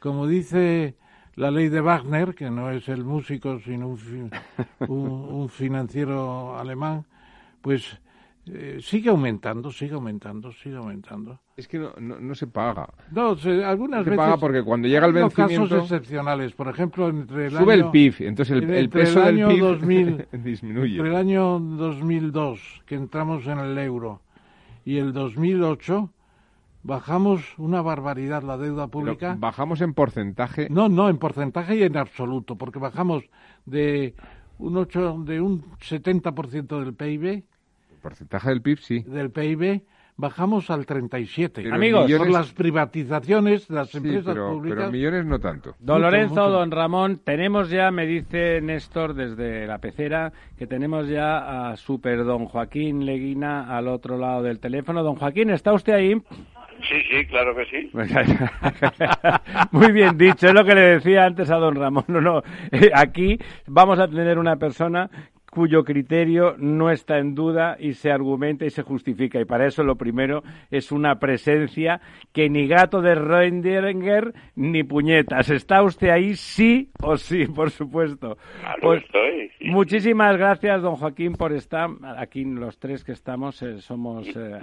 [0.00, 0.96] como dice
[1.36, 4.30] la ley de Wagner, que no es el músico, sino un,
[4.88, 7.04] un, financiero alemán,
[7.60, 7.98] pues
[8.46, 11.38] eh, sigue aumentando, sigue aumentando, sigue aumentando.
[11.56, 12.88] Es que no, no, se paga.
[13.12, 15.68] No, se, algunas se paga porque cuando llega el vencimiento...
[15.68, 20.26] casos excepcionales, por ejemplo, entre el Sube el PIB, entonces el, peso del PIB 2000,
[20.42, 20.96] disminuye.
[20.96, 24.22] Entre el año 2002, que entramos en el euro,
[24.84, 26.10] y el 2008
[26.82, 29.36] bajamos una barbaridad la deuda pública.
[29.38, 30.68] bajamos en porcentaje.
[30.70, 33.24] No, no, en porcentaje y en absoluto, porque bajamos
[33.66, 34.14] de
[34.58, 37.24] un 8, de un 70% del PIB.
[37.24, 39.00] El porcentaje del PIB, sí.
[39.00, 39.82] Del PIB
[40.16, 41.68] bajamos al 37.
[41.72, 44.78] Amigos, por las privatizaciones de las empresas pero, públicas.
[44.78, 45.74] Pero millones no tanto.
[45.80, 51.70] Don Lorenzo, don Ramón, tenemos ya, me dice Néstor desde la pecera, que tenemos ya
[51.70, 55.02] a super don Joaquín Leguina al otro lado del teléfono.
[55.02, 56.22] Don Joaquín, ¿está usted ahí?
[56.88, 57.90] Sí, sí, claro que sí.
[59.70, 62.04] Muy bien dicho, es lo que le decía antes a don Ramón.
[62.08, 65.08] No, no, eh, aquí vamos a tener una persona
[65.52, 69.38] cuyo criterio no está en duda y se argumenta y se justifica.
[69.38, 72.00] Y para eso lo primero es una presencia
[72.32, 75.50] que ni gato de Reinderinger ni puñetas.
[75.50, 78.38] ¿Está usted ahí sí o sí, por supuesto?
[78.80, 79.50] Pues, estoy.
[79.60, 81.90] Muchísimas gracias, don Joaquín, por estar.
[82.16, 84.58] Aquí los tres que estamos eh, somos eh,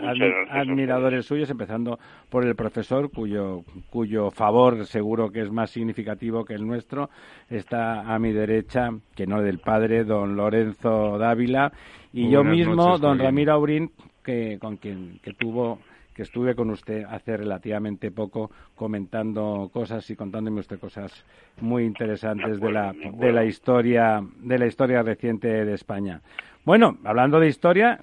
[0.49, 1.99] admiradores suyos, empezando
[2.31, 7.11] por el profesor, cuyo, cuyo favor seguro que es más significativo que el nuestro.
[7.47, 11.71] Está a mi derecha, que no del padre, don Lorenzo Dávila
[12.13, 13.91] y yo mismo, don Ramiro Aurín,
[14.23, 15.79] que, con quien que tuvo
[16.19, 21.23] que estuve con usted hace relativamente poco comentando cosas y contándome usted cosas
[21.61, 26.21] muy interesantes de la, de la historia de la historia reciente de España.
[26.65, 27.97] Bueno, hablando de historia,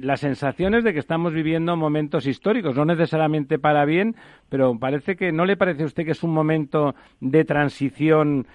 [0.00, 4.14] la sensación es de que estamos viviendo momentos históricos, no necesariamente para bien,
[4.50, 8.46] pero parece que no le parece a usted que es un momento de transición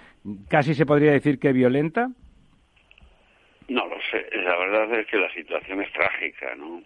[0.49, 2.11] casi se podría decir que violenta.
[3.67, 4.26] No lo sé.
[4.38, 6.82] La verdad es que la situación es trágica, ¿no?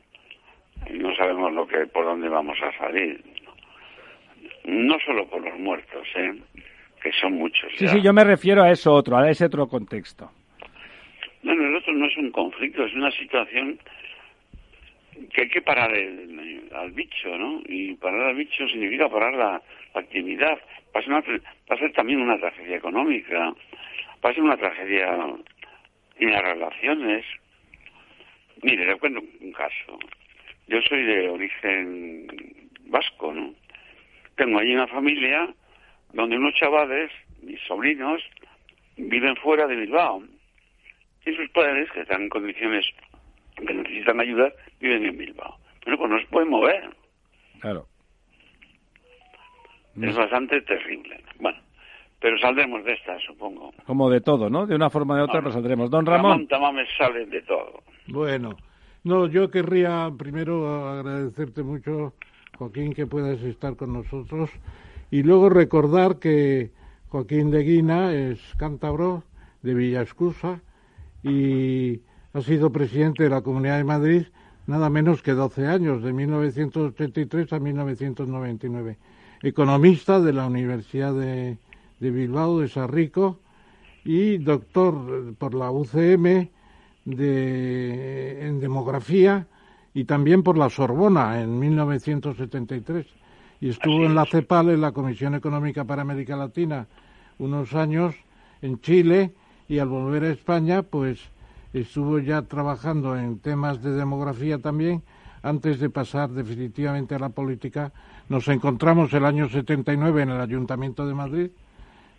[0.90, 3.22] Y no sabemos lo que, por dónde vamos a salir.
[4.66, 6.36] No solo por los muertos, ¿eh?
[7.02, 7.72] Que son muchos.
[7.76, 10.32] Sí, sí, yo me refiero a eso otro, a ese otro contexto.
[11.44, 13.80] No, no, el otro no es un conflicto, es una situación
[15.34, 17.62] que hay que parar al bicho, ¿no?
[17.68, 19.62] Y parar al bicho significa parar la,
[19.94, 20.60] actividad.
[20.96, 23.54] Va a, ser también una tragedia económica,
[24.24, 25.16] va a ser una tragedia
[26.20, 27.26] y las relaciones.
[28.62, 30.00] Mire, le cuento un caso.
[30.68, 32.28] Yo soy de origen
[32.86, 33.54] vasco, ¿no?
[34.36, 35.54] Tengo allí una familia
[36.14, 38.22] donde unos chavales, mis sobrinos,
[38.98, 40.24] viven fuera de Bilbao.
[41.26, 42.86] Y sus padres, que están en condiciones
[43.56, 45.58] que necesitan ayuda, viven en Bilbao.
[45.84, 46.90] Pero pues no se pueden mover.
[47.60, 47.88] Claro.
[50.02, 51.20] Es bastante terrible.
[51.40, 51.60] Bueno,
[52.20, 53.72] pero saldremos de esta, supongo.
[53.86, 54.66] Como de todo, ¿no?
[54.66, 55.90] De una forma o de otra, pero saldremos.
[55.90, 56.48] Don Ramón.
[56.50, 57.84] Ramón me sale de todo.
[58.08, 58.58] Bueno,
[59.04, 62.14] no, yo querría primero agradecerte mucho,
[62.58, 64.50] Joaquín, que puedas estar con nosotros
[65.12, 66.72] y luego recordar que
[67.10, 69.24] Joaquín de Guina es cántabro
[69.62, 70.62] de Villascusa
[71.24, 72.02] y
[72.34, 74.24] ha sido presidente de la Comunidad de Madrid
[74.68, 78.98] nada menos que 12 años, de 1983 a 1999.
[79.42, 81.58] Economista de la Universidad de,
[82.00, 83.40] de Bilbao, de Sarrico,
[84.04, 86.50] y doctor por la UCM
[87.04, 89.48] de, en demografía
[89.94, 93.06] y también por la Sorbona en 1973.
[93.60, 96.88] Y estuvo en la CEPAL, en la Comisión Económica para América Latina,
[97.40, 98.16] unos años
[98.62, 99.34] en Chile
[99.68, 101.20] y al volver a España, pues
[101.74, 105.04] estuvo ya trabajando en temas de demografía también
[105.42, 107.92] antes de pasar definitivamente a la política.
[108.30, 111.50] Nos encontramos el año 79 en el Ayuntamiento de Madrid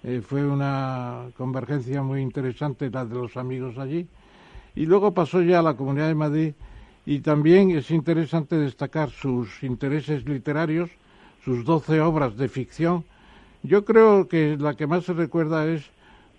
[0.04, 4.06] eh, fue una convergencia muy interesante la de los amigos allí.
[4.74, 6.52] Y luego pasó ya a la Comunidad de Madrid
[7.04, 10.90] y también es interesante destacar sus intereses literarios,
[11.44, 13.04] sus doce obras de ficción.
[13.62, 15.90] Yo creo que la que más se recuerda es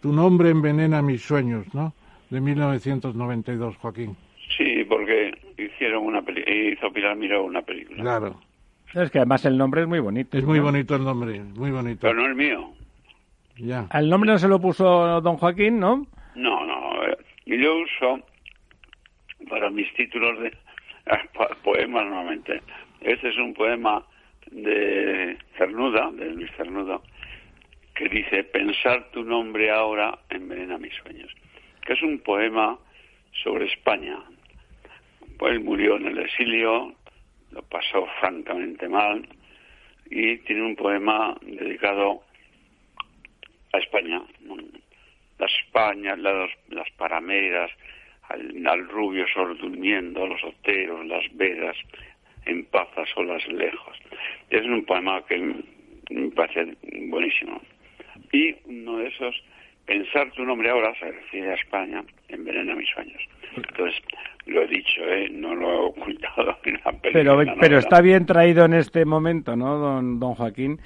[0.02, 1.93] Tu nombre envenena mis sueños, ¿no?
[2.30, 4.15] De 1992, Joaquín.
[4.58, 8.02] Sí, porque hicieron una hizo Pilar Miró una película.
[8.02, 8.39] Claro.
[8.93, 10.38] Es que además el nombre es muy bonito.
[10.38, 12.00] Es muy bonito el nombre, muy bonito.
[12.02, 12.72] Pero no el mío.
[13.60, 13.88] Ya.
[13.89, 16.08] ¿Al nombre no se lo puso don Joaquín, no?
[16.36, 17.04] No, no.
[17.06, 18.22] Eh, yo uso
[19.50, 20.54] para mis títulos de
[21.63, 22.62] poemas normalmente.
[23.02, 24.04] Este es un poema
[24.52, 27.00] de Cernuda, de Luis Cernuda,
[27.95, 31.32] que dice Pensar tu nombre ahora envenena mis sueños.
[31.86, 32.78] Que es un poema
[33.43, 34.17] sobre España.
[35.38, 36.93] Pues él murió en el exilio,
[37.52, 39.28] lo pasó francamente mal
[40.10, 42.24] y tiene un poema dedicado
[43.74, 44.22] a España.
[45.38, 47.72] Las España, las, las parameras,
[48.30, 51.76] al, rubio sol durmiendo, los oteros, las vedas,
[52.46, 53.98] en paz a solas lejos.
[54.50, 56.76] Es un poema que me parece
[57.08, 57.62] buenísimo.
[58.32, 59.36] Y uno de esos,
[59.86, 63.22] pensar tu nombre ahora, se refiere a España, envenena mis sueños.
[63.56, 64.02] Entonces,
[64.46, 65.30] lo he dicho, ¿eh?
[65.32, 69.78] no lo he ocultado en la Pero, pero está bien traído en este momento, ¿no,
[69.78, 70.80] don, don Joaquín?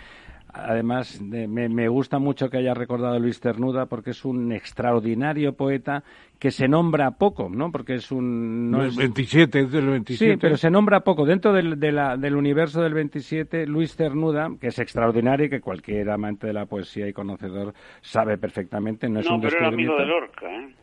[0.54, 6.04] Además, me, gusta mucho que haya recordado a Luis Ternuda porque es un extraordinario poeta
[6.38, 7.72] que se nombra poco, ¿no?
[7.72, 8.70] Porque es un...
[8.70, 8.96] No es...
[8.96, 10.34] 27, es del 27.
[10.34, 11.26] Sí, pero se nombra poco.
[11.26, 16.46] Dentro del, del universo del 27, Luis Ternuda, que es extraordinario y que cualquier amante
[16.46, 20.46] de la poesía y conocedor sabe perfectamente, no es un pero era amigo de Lorca,
[20.46, 20.76] ¿eh?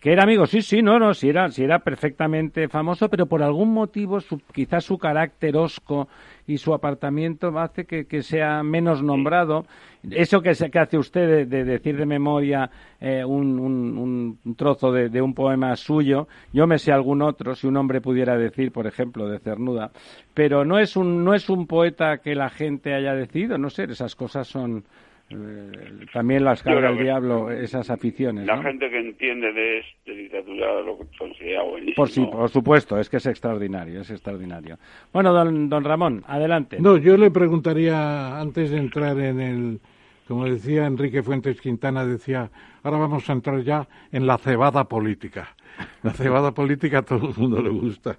[0.00, 3.42] Que era amigo, sí, sí, no, no, sí era, sí era perfectamente famoso, pero por
[3.42, 6.08] algún motivo, su, quizás su carácter osco
[6.46, 9.64] y su apartamiento hace que, que sea menos nombrado.
[10.08, 15.20] Eso que, que hace usted de, decir de memoria eh, un, un, trozo de, de,
[15.20, 19.28] un poema suyo, yo me sé algún otro, si un hombre pudiera decir, por ejemplo,
[19.28, 19.90] de Cernuda,
[20.34, 23.84] pero no es un, no es un poeta que la gente haya decidido, no sé,
[23.84, 24.84] esas cosas son
[25.28, 28.46] eh, también las carga el diablo esas aficiones.
[28.46, 31.96] La gente que entiende de, literatura lo considera buenísimo.
[31.96, 34.78] Por, sí, por supuesto, es que es extraordinario, es extraordinario.
[35.12, 36.78] Bueno, don, don Ramón, adelante.
[36.80, 39.80] No, yo le preguntaría, antes de entrar en el,
[40.28, 42.50] como decía Enrique Fuentes Quintana, decía,
[42.84, 45.56] ahora vamos a entrar ya en la cebada política.
[46.02, 48.18] La cebada política a todo el mundo le gusta.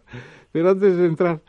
[0.51, 1.39] Pero antes de entrar,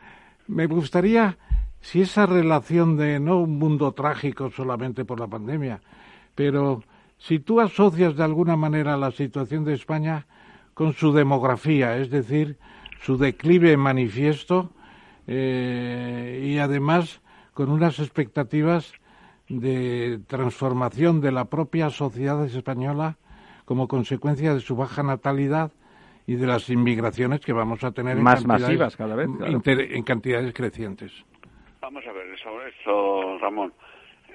[0.47, 1.37] me gustaría
[1.81, 5.81] si esa relación de no un mundo trágico solamente por la pandemia,
[6.35, 6.83] pero
[7.17, 10.25] si tú asocias de alguna manera la situación de España
[10.73, 12.57] con su demografía, es decir,
[13.01, 14.71] su declive manifiesto
[15.27, 17.21] eh, y además
[17.53, 18.93] con unas expectativas
[19.49, 23.17] de transformación de la propia sociedad española
[23.65, 25.71] como consecuencia de su baja natalidad
[26.25, 31.11] y de las inmigraciones que vamos a tener más masivas cada vez en cantidades crecientes.
[31.81, 33.73] Vamos a ver sobre esto, Ramón.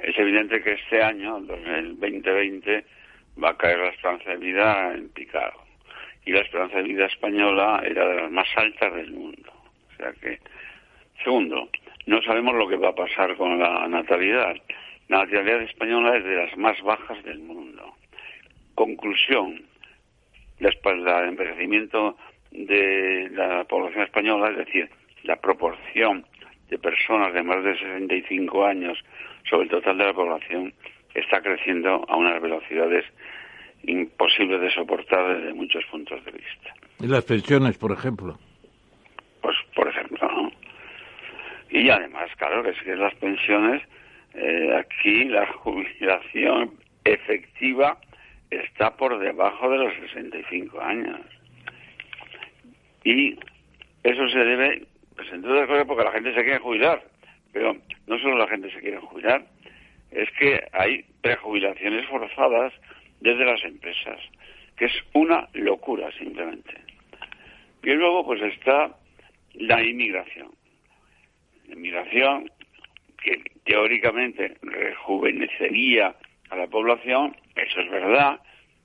[0.03, 2.85] Es evidente que este año, el 2020,
[3.43, 5.63] va a caer la esperanza de vida en picado.
[6.25, 9.53] Y la esperanza de vida española era de las más altas del mundo.
[9.93, 10.41] O sea que,
[11.23, 11.69] segundo,
[12.07, 14.57] no sabemos lo que va a pasar con la natalidad.
[15.09, 17.95] La natalidad española es de las más bajas del mundo.
[18.75, 19.67] Conclusión,
[20.61, 22.17] después del envejecimiento
[22.53, 24.89] de la población española, es decir,
[25.25, 26.25] la proporción
[26.69, 28.99] de personas de más de 65 años
[29.49, 30.73] sobre el total de la población
[31.15, 33.05] está creciendo a unas velocidades
[33.83, 36.75] imposibles de soportar desde muchos puntos de vista.
[37.01, 38.39] ¿Y las pensiones, por ejemplo?
[39.41, 40.51] Pues, por ejemplo, ¿no?
[41.71, 43.83] Y además, claro, es que las pensiones,
[44.35, 46.73] eh, aquí la jubilación
[47.05, 47.99] efectiva
[48.51, 51.21] está por debajo de los 65 años.
[53.03, 53.39] Y
[54.03, 57.03] eso se debe pues entre otras cosas porque la gente se quiere jubilar.
[57.53, 59.47] Pero no solo la gente se quiere jubilar,
[60.11, 62.73] es que hay prejubilaciones forzadas
[63.21, 64.21] desde las empresas,
[64.77, 66.75] que es una locura simplemente.
[67.83, 68.97] Y luego pues está
[69.55, 70.51] la inmigración.
[71.69, 72.51] La inmigración
[73.23, 76.15] que teóricamente rejuvenecería
[76.51, 78.41] a la población, eso es verdad,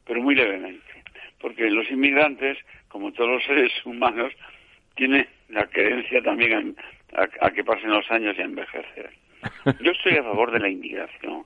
[0.05, 0.85] pero muy levemente.
[1.39, 4.33] Porque los inmigrantes, como todos los seres humanos,
[4.95, 6.75] tienen la creencia también
[7.13, 9.09] a, que pasen los años y a envejecer.
[9.81, 11.45] Yo estoy a favor de la inmigración,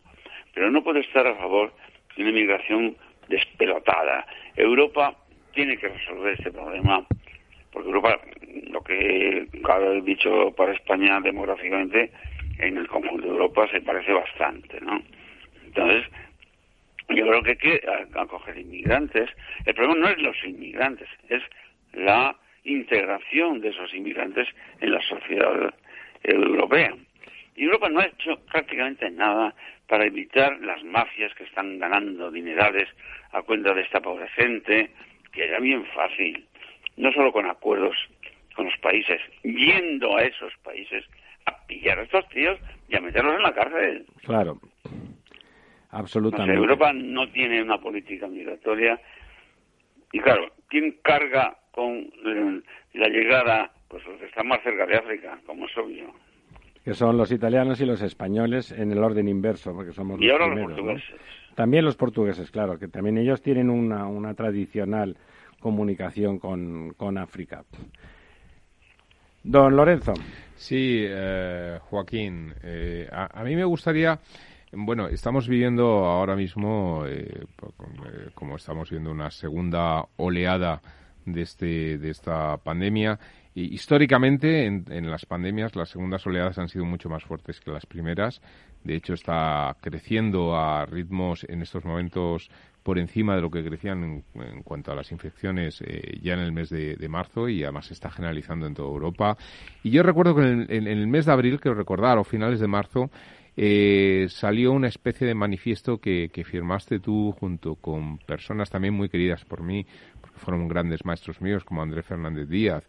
[0.53, 1.73] pero no puedo estar a favor
[2.15, 2.95] de una inmigración
[3.27, 4.25] despelotada.
[4.55, 5.15] Europa
[5.53, 7.05] tiene que resolver este problema,
[7.71, 8.19] porque Europa,
[8.67, 12.11] lo que cada dicho para España demográficamente,
[12.59, 15.01] en el conjunto de Europa se parece bastante, ¿no?
[15.65, 16.05] Entonces,
[17.09, 17.81] yo creo que hay que
[18.15, 19.29] acoger inmigrantes.
[19.65, 21.41] El problema no es los inmigrantes, es
[21.93, 24.47] la integración de esos inmigrantes
[24.79, 25.73] en la sociedad
[26.23, 26.95] europea.
[27.55, 29.53] Y Europa no ha hecho prácticamente nada
[29.87, 32.89] para evitar las mafias que están ganando dinerales
[33.31, 34.89] a cuenta de esta pobre gente,
[35.31, 36.45] que era bien fácil,
[36.97, 37.95] no solo con acuerdos
[38.55, 41.05] con los países, yendo a esos países
[41.45, 44.05] a pillar a estos tíos y a meterlos en la cárcel.
[44.23, 44.59] Claro,
[45.91, 46.55] absolutamente.
[46.55, 48.99] Europa no tiene una política migratoria
[50.11, 52.61] y claro, ¿quién carga con eh,
[52.93, 56.11] la llegada, pues los que están más cerca de África, como es obvio.
[56.83, 60.47] Que son los italianos y los españoles en el orden inverso, porque somos y ahora
[60.47, 61.15] los portugueses.
[61.53, 65.15] También los portugueses, claro, que también ellos tienen una, una tradicional
[65.59, 67.63] comunicación con, con África.
[69.43, 70.13] Don Lorenzo.
[70.55, 74.17] Sí, eh, Joaquín, eh, a, mí me gustaría
[74.75, 80.81] Bueno, estamos viviendo ahora mismo, eh, eh, como estamos viendo, una segunda oleada
[81.25, 83.19] de, este, de esta pandemia.
[83.55, 87.85] Históricamente, en, en, las pandemias, las segundas oleadas han sido mucho más fuertes que las
[87.85, 88.41] primeras.
[88.83, 92.49] De hecho, está creciendo a ritmos en estos momentos
[92.83, 96.51] por encima de lo que crecían en, cuanto a las infecciones eh, ya en el
[96.51, 99.37] mes de, marzo y además se está generalizando en toda Europa.
[99.83, 103.09] Y yo recuerdo que en, el mes de abril, quiero recordar, o finales de marzo,
[103.55, 109.09] eh, salió una especie de manifiesto que, que, firmaste tú junto con personas también muy
[109.09, 109.85] queridas por mí,
[110.21, 112.83] porque fueron grandes maestros míos como Andrés Fernández Díaz,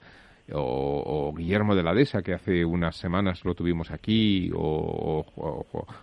[0.52, 5.24] o, Guillermo de la Deza, que hace unas semanas lo tuvimos aquí, o,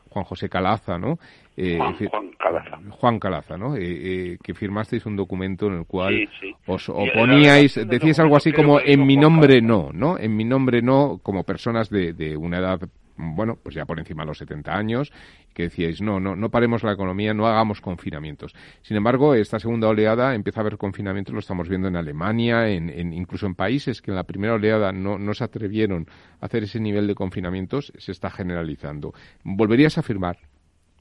[0.09, 1.19] Juan José Calaza, ¿no?
[1.55, 2.79] Eh, Juan, Calaza.
[2.89, 3.75] Juan Calaza, ¿no?
[3.75, 6.27] Eh, eh, que firmasteis un documento en el cual
[6.65, 10.17] os oponíais, decíais algo así como en mi nombre no, ¿no?
[10.17, 12.79] En mi nombre no, como personas de, de una edad
[13.17, 15.11] bueno, pues ya por encima de los 70 años,
[15.53, 18.53] que decíais, no, no, no paremos la economía, no hagamos confinamientos.
[18.81, 23.13] Sin embargo, esta segunda oleada empieza a haber confinamientos, lo estamos viendo en Alemania, en,
[23.13, 26.07] incluso en países que en la primera oleada no, no se atrevieron
[26.39, 29.13] a hacer ese nivel de confinamientos, se está generalizando.
[29.43, 30.37] ¿Volverías a firmar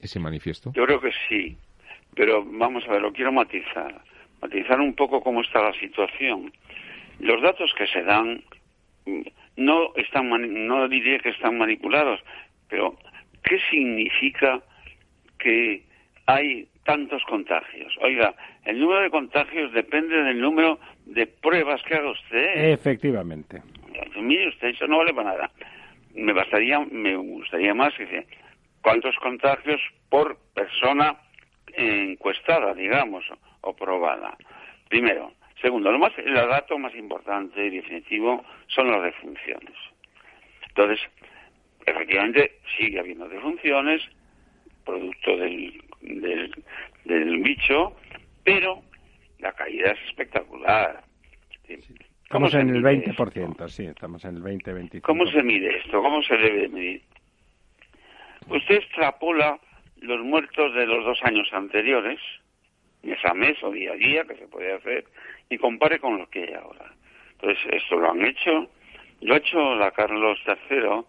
[0.00, 0.72] ese manifiesto?
[0.74, 1.56] Yo creo que sí,
[2.14, 4.02] pero vamos a ver, lo quiero matizar,
[4.42, 6.52] matizar un poco cómo está la situación.
[7.18, 8.42] Los datos que se dan
[9.60, 10.30] no están
[10.66, 12.20] no diría que están manipulados,
[12.68, 12.96] pero
[13.44, 14.60] ¿qué significa
[15.38, 15.84] que
[16.26, 17.94] hay tantos contagios?
[18.00, 18.34] Oiga,
[18.64, 22.72] el número de contagios depende del número de pruebas que haga usted.
[22.72, 23.62] Efectivamente.
[24.16, 25.50] Mire usted, eso no vale para nada.
[26.14, 28.26] Me bastaría, me gustaría más que
[28.80, 31.16] cuántos contagios por persona
[31.74, 33.24] encuestada, digamos,
[33.60, 34.36] o probada.
[34.88, 39.74] Primero, Segundo, lo más, el dato más importante y definitivo son las defunciones.
[40.68, 41.00] Entonces,
[41.84, 44.02] efectivamente, sigue habiendo defunciones,
[44.84, 45.82] producto del,
[47.04, 47.96] del, bicho,
[48.42, 48.82] pero
[49.38, 51.02] la caída es espectacular.
[52.22, 55.00] Estamos en el 20%, sí, estamos en el 20-25%.
[55.02, 56.00] ¿Cómo se mide esto?
[56.00, 57.02] ¿Cómo se debe medir?
[58.48, 59.58] Usted extrapola
[60.00, 62.18] los muertos de los dos años anteriores,
[63.02, 65.04] mes a mes o día a día, que se puede hacer,
[65.48, 66.92] y compare con lo que hay ahora.
[67.32, 68.68] Entonces, esto lo han hecho,
[69.22, 71.04] lo ha hecho la Carlos III,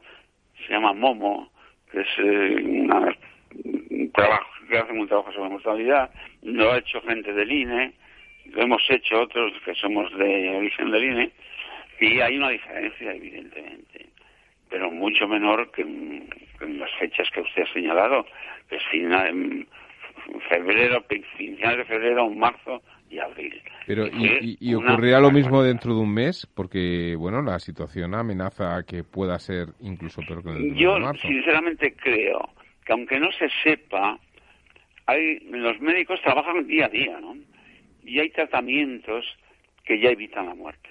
[0.66, 1.52] se llama Momo,
[1.92, 3.16] que es eh, una,
[3.90, 6.12] un trabajo, que hace un trabajo sobre mortalidad,
[6.44, 7.94] lo ha hecho gente del INE,
[8.46, 11.32] lo hemos hecho otros que somos de origen del INE,
[12.00, 14.08] y hay una diferencia, evidentemente,
[14.70, 16.30] pero mucho menor que en,
[16.80, 18.26] las fechas que usted ha señalado,
[18.70, 19.68] es final,
[20.50, 21.04] febrero,
[21.38, 23.62] finales de febrero, marzo y abril.
[23.86, 26.48] Pero, ¿y, y, ocurrirá lo mismo dentro de un mes?
[26.56, 31.28] Porque, bueno, la situación amenaza a que pueda ser incluso peor que el Yo, marzo.
[31.28, 32.50] sinceramente, creo
[32.86, 34.18] que aunque no se sepa,
[35.06, 37.36] hay, los médicos trabajan día a día, ¿no?
[38.04, 39.26] Y hay tratamientos
[39.84, 40.90] que ya evitan la muerte.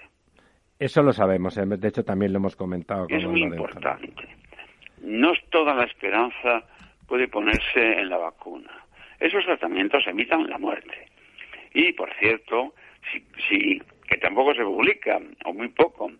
[0.78, 1.66] Eso lo sabemos, ¿eh?
[1.66, 3.07] de hecho también lo hemos comentado.
[3.09, 4.12] es muy importante.
[5.03, 6.64] No toda la esperanza
[7.07, 8.70] puede ponerse en la vacuna.
[9.21, 11.07] Esos tratamientos evitan la muerte.
[11.75, 12.75] Y, por cierto,
[13.49, 16.11] si, que tampoco se publica, o muy poco,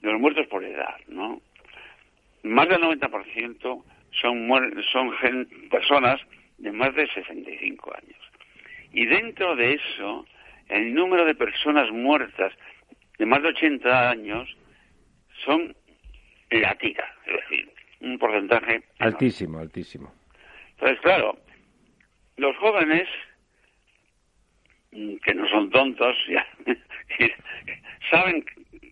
[0.00, 1.42] de los muertos por edad, ¿no?
[2.42, 4.48] Más del 90% son,
[4.92, 6.20] son personas
[6.58, 8.18] de más de 65 años.
[8.92, 10.26] Y dentro de eso,
[10.68, 12.52] el número de personas muertas
[13.18, 14.56] de más de 80 años
[15.44, 15.74] son
[16.50, 17.70] la tira, es decir,
[18.00, 20.12] un porcentaje altísimo, altísimo.
[20.72, 21.38] Entonces, claro,
[22.40, 23.06] los jóvenes
[24.90, 26.46] que no son tontos, ya,
[28.10, 28.44] saben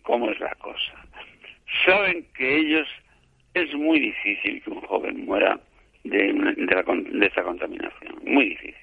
[0.02, 0.92] cómo es la cosa.
[1.84, 2.86] Saben que ellos
[3.54, 5.58] es muy difícil que un joven muera
[6.04, 8.18] de, de, esta contaminación.
[8.24, 8.74] Muy difícil.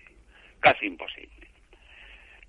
[0.59, 1.30] Casi imposible.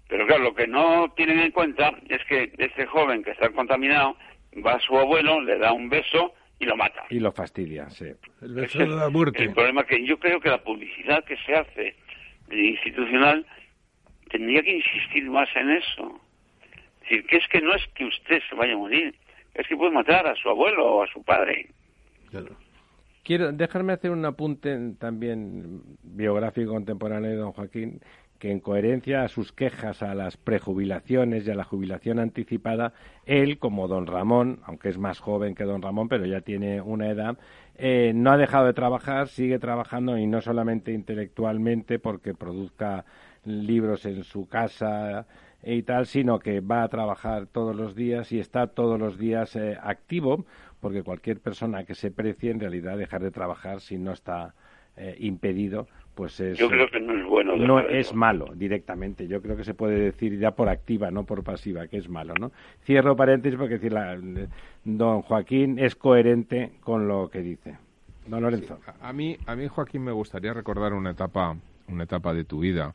[0.08, 4.16] Pero claro, lo que no tienen en cuenta es que este joven que está contaminado
[4.64, 7.04] va a su abuelo, le da un beso y lo mata.
[7.10, 8.06] Y lo fastidia, sí.
[8.40, 9.42] El beso de la muerte.
[9.42, 11.96] El problema es que yo creo que la publicidad que se hace
[12.50, 13.46] institucional
[14.30, 16.20] tendría que insistir más en eso.
[17.02, 19.14] Es decir, que es que no es que usted se vaya a morir,
[19.54, 21.68] es que puede matar a su abuelo o a su padre.
[23.22, 28.00] Quiero dejarme hacer un apunte también biográfico contemporáneo de don Joaquín,
[28.38, 32.92] que en coherencia a sus quejas a las prejubilaciones y a la jubilación anticipada,
[33.24, 37.08] él, como don Ramón, aunque es más joven que don Ramón, pero ya tiene una
[37.10, 37.38] edad,
[37.76, 43.04] eh, no ha dejado de trabajar, sigue trabajando y no solamente intelectualmente porque produzca
[43.44, 45.26] libros en su casa
[45.62, 49.56] y tal, sino que va a trabajar todos los días y está todos los días
[49.56, 50.46] eh, activo,
[50.80, 54.54] porque cualquier persona que se precie en realidad dejar de trabajar si no está
[54.96, 56.58] eh, impedido, pues es...
[56.58, 57.56] Yo creo que no es bueno.
[57.56, 58.14] No es eso.
[58.16, 59.28] malo directamente.
[59.28, 62.32] Yo creo que se puede decir ya por activa, no por pasiva, que es malo,
[62.40, 62.50] ¿no?
[62.84, 64.18] Cierro paréntesis porque decir, la-
[64.82, 67.76] don Joaquín es coherente con lo que dice.
[68.26, 68.80] Don Lorenzo.
[69.00, 71.54] A- A mí, a mí, Joaquín, me gustaría recordar una etapa,
[71.88, 72.94] una etapa de tu vida,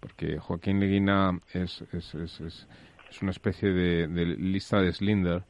[0.00, 2.68] porque Joaquín Leguina es, es, es, es-
[3.10, 5.42] es una especie de, de lista de Slinder,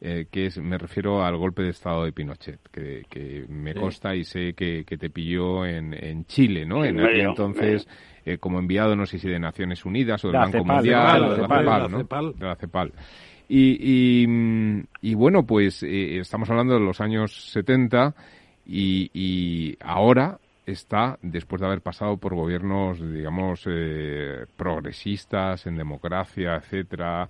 [0.00, 4.14] eh, que es, me refiero al golpe de estado de Pinochet, que, que me consta
[4.14, 6.84] y sé que, que te pilló en, en Chile, ¿no?
[6.84, 7.88] En aquel entonces,
[8.24, 11.20] eh, como enviado, no sé si de Naciones Unidas o del Banco CEPAL, Mundial, de
[11.20, 11.98] la de la CEPAL, CEPAL, la ¿no?
[11.98, 12.38] CEPAL.
[12.38, 12.92] De la CEPAL.
[13.48, 18.14] Y, y, y bueno, pues eh, estamos hablando de los años 70
[18.66, 26.56] y, y ahora está, después de haber pasado por gobiernos, digamos, eh, progresistas, en democracia,
[26.56, 27.28] etcétera,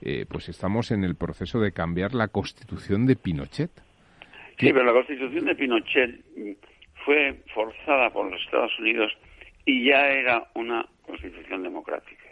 [0.00, 3.70] eh, pues estamos en el proceso de cambiar la constitución de Pinochet.
[4.58, 6.52] Sí, pero la constitución de Pinochet mm,
[7.04, 9.12] fue forzada por los Estados Unidos
[9.64, 12.24] y ya era una constitución democrática.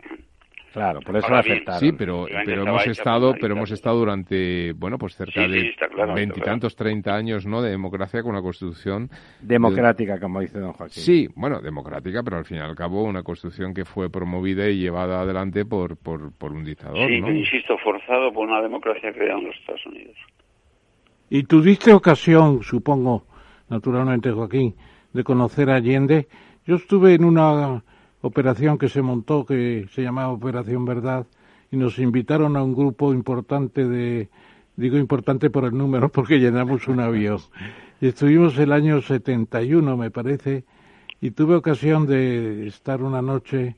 [0.77, 1.81] Claro, por eso Ahora la bien, aceptaron.
[1.81, 5.68] Sí, pero, pero hemos estado, pero hemos estado durante, bueno, pues cerca Sí, sí, de
[5.70, 7.62] está claro, veintitantos, treinta años, ¿no?
[7.62, 9.09] De democracia con una constitución
[9.41, 11.03] Democrática, como dice don Joaquín.
[11.03, 14.77] Sí, bueno, democrática, pero al fin y al cabo una constitución que fue promovida y
[14.77, 17.33] llevada adelante por, por, por un dictador, Sí, ¿no?
[17.33, 20.16] insisto, forzado por una democracia creada en los Estados Unidos.
[21.31, 23.24] Y tuviste ocasión, supongo,
[23.70, 24.77] naturalmente, Joaquín,
[25.14, 26.29] de conocer a Allende.
[26.66, 27.83] Yo estuve en una
[28.27, 31.27] operación que se montó, que se llamaba Operación Verdad,
[31.70, 34.29] y nos invitaron a un grupo importante de,
[34.77, 37.39] digo importante por el número, porque llenamos un avión.
[38.01, 40.64] Y estuvimos el año 71, me parece,
[41.20, 43.74] y tuve ocasión de estar una noche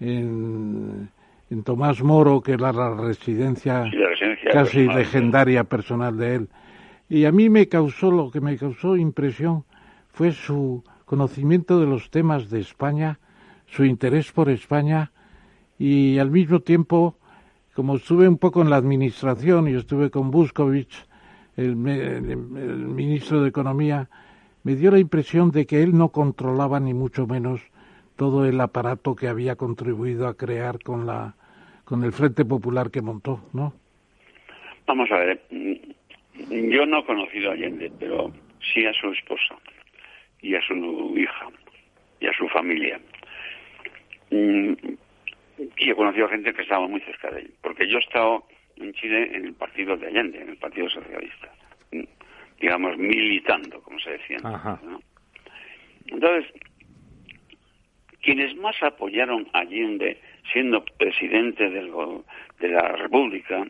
[0.00, 1.08] en,
[1.50, 4.98] en Tomás Moro, que era la residencia Sí, la residencia casi personal.
[4.98, 6.48] legendaria personal de él.
[7.08, 9.64] Y a mí me causó, lo que me causó impresión
[10.12, 13.18] fue su conocimiento de los temas de España,
[13.74, 15.10] su interés por España
[15.78, 17.16] y al mismo tiempo,
[17.74, 20.30] como estuve un poco en la administración y estuve con
[21.74, 24.08] me- el- el ministro de Economía,
[24.62, 27.60] me dio la impresión de que él no controlaba ni mucho menos
[28.16, 31.34] todo el aparato que había contribuido a crear con la
[31.84, 33.74] con el Frente Popular que montó, ¿no?
[34.86, 38.32] Vamos a ver, mm, yo no he conocido a Allende, pero
[38.72, 39.56] sí a su esposa
[40.40, 40.74] y a su
[41.18, 41.46] hija
[42.20, 42.98] y a su familia.
[44.30, 44.72] Mm,
[45.76, 48.44] Y he conocido a gente que estaba muy cerca de él, porque yo he estado
[48.76, 51.52] en Chile en el partido de Allende, en el Partido Socialista,
[51.92, 52.02] mm,
[52.60, 54.36] digamos, militando, como se decía.
[54.36, 54.80] entonces, Ajá.
[54.84, 55.00] ¿no?
[56.06, 56.52] Entonces,
[58.22, 60.18] quienes más apoyaron a Allende
[60.52, 61.92] siendo presidente del
[62.60, 63.64] de la República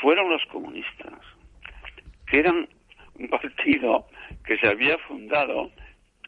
[0.00, 1.18] fueron los comunistas,
[2.26, 2.68] que eran
[3.18, 4.06] un partido
[4.46, 5.70] que se había fundado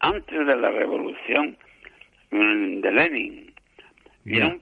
[0.01, 1.57] antes de la revolución
[2.31, 3.50] mm, de Lenin.
[4.25, 4.61] Y eran-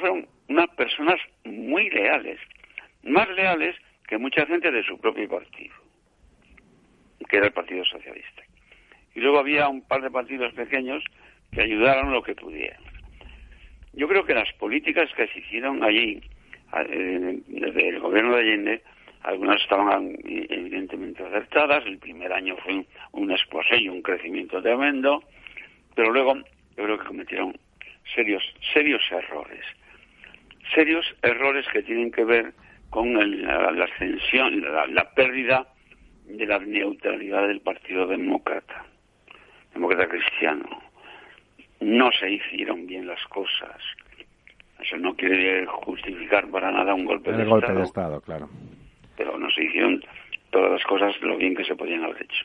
[0.00, 2.38] fueron unas personas muy leales,
[3.02, 3.76] más leales
[4.06, 5.74] que mucha gente de su propio partido,
[7.28, 8.42] que era el Partido Socialista.
[9.14, 11.02] Y luego había un par de partidos pequeños
[11.50, 12.80] que ayudaron lo que pudieran.
[13.94, 16.20] Yo creo que las políticas que se hicieron allí,
[16.88, 18.82] eh, desde el gobierno de Allende,
[19.22, 21.84] algunas estaban eh, evidentemente acertadas.
[21.86, 23.36] El primer año fue un, un
[23.78, 25.22] y un crecimiento tremendo,
[25.94, 27.56] pero luego yo creo que cometieron
[28.14, 28.42] serios,
[28.72, 29.64] serios errores.
[30.74, 32.52] Serios errores que tienen que ver
[32.90, 35.66] con el- la, la ascensión, la, la pérdida
[36.26, 38.84] de la neutralidad del Partido Demócrata,
[39.74, 40.68] Demócrata Cristiano.
[41.80, 43.76] No se hicieron bien las cosas.
[44.80, 48.48] Eso no quiere justificar para nada un golpe, de, El golpe Estado, de Estado, claro.
[49.16, 50.02] pero no se hicieron
[50.50, 52.44] todas las cosas lo bien que se podían haber hecho.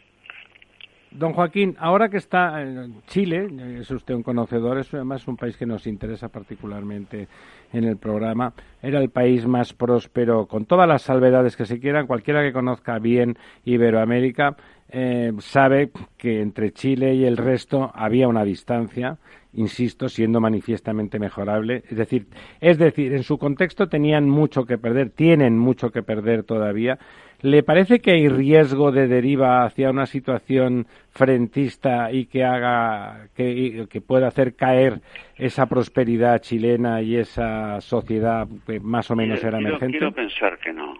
[1.18, 3.47] Don Joaquín, ahora que está en Chile,
[3.80, 7.28] es usted un conocedor, es además un país que nos interesa particularmente
[7.74, 8.53] en el programa,
[8.84, 12.99] era el país más próspero, con todas las salvedades que se quieran, cualquiera que conozca
[12.99, 14.57] bien Iberoamérica
[14.89, 19.18] eh, sabe que entre Chile y el resto había una distancia,
[19.53, 21.84] insisto, siendo manifiestamente mejorable.
[21.89, 22.28] Es decir,
[22.61, 26.99] es decir, en su contexto tenían mucho que perder, tienen mucho que perder todavía.
[27.42, 33.88] ¿Le parece que hay riesgo de deriva hacia una situación frentista y que haga que,
[34.06, 35.02] pueda hacer caer
[35.38, 39.98] esa prosperidad chilena y esa sociedad que más o menos era quiero, emergente?
[40.00, 40.96] quiero pensar que no.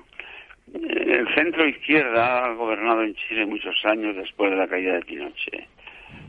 [0.74, 5.66] El centro izquierda ha gobernado en Chile muchos años después de la caída de Pinochet.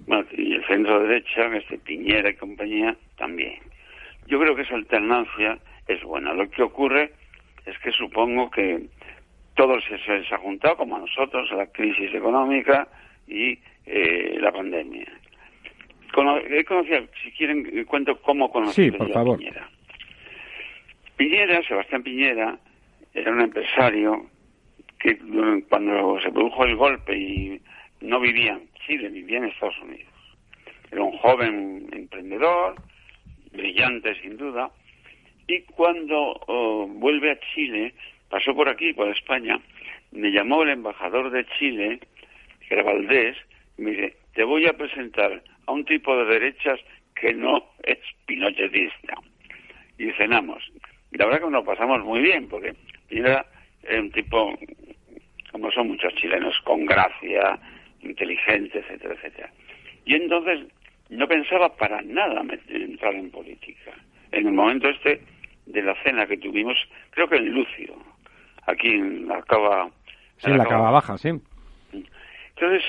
[0.06, 3.58] Bueno, y el centro derecha, este Piñera y compañía, también.
[4.26, 6.32] Yo creo que esa alternancia es buena.
[6.32, 7.12] Lo que ocurre
[7.66, 8.86] es que supongo que
[9.58, 12.86] todo se, se ha juntado, como a nosotros, la crisis económica
[13.26, 15.04] y eh, la pandemia.
[16.48, 19.36] he conocido, si quieren, cuento cómo conocí sí, por favor.
[19.36, 19.68] Piñera.
[21.16, 22.56] Piñera, Sebastián Piñera,
[23.12, 24.26] era un empresario
[25.00, 25.18] que
[25.68, 27.60] cuando se produjo el golpe y
[28.00, 30.12] no vivía en Chile, vivía en Estados Unidos.
[30.92, 32.76] Era un joven emprendedor,
[33.50, 34.70] brillante sin duda,
[35.48, 37.92] y cuando oh, vuelve a Chile,
[38.28, 39.60] pasó por aquí, por España,
[40.12, 42.00] me llamó el embajador de Chile,
[42.66, 43.36] que era Valdés,
[43.76, 46.80] y me dice, te voy a presentar a un tipo de derechas
[47.14, 49.14] que no es pinochetista.
[49.98, 50.62] Y cenamos.
[51.10, 52.74] La verdad que nos pasamos muy bien, porque
[53.10, 53.44] era
[53.98, 54.56] un tipo,
[55.50, 57.58] como son muchos chilenos, con gracia,
[58.02, 59.52] inteligente, etcétera, etcétera.
[60.04, 60.66] Y entonces
[61.10, 63.92] no pensaba para nada entrar en política.
[64.30, 65.20] En el momento este
[65.66, 66.78] de la cena que tuvimos,
[67.10, 67.96] creo que en Lucio,
[68.68, 69.90] aquí en la cava.
[70.38, 71.30] Sí, en la, cava baja, sí.
[71.90, 72.84] Entonces,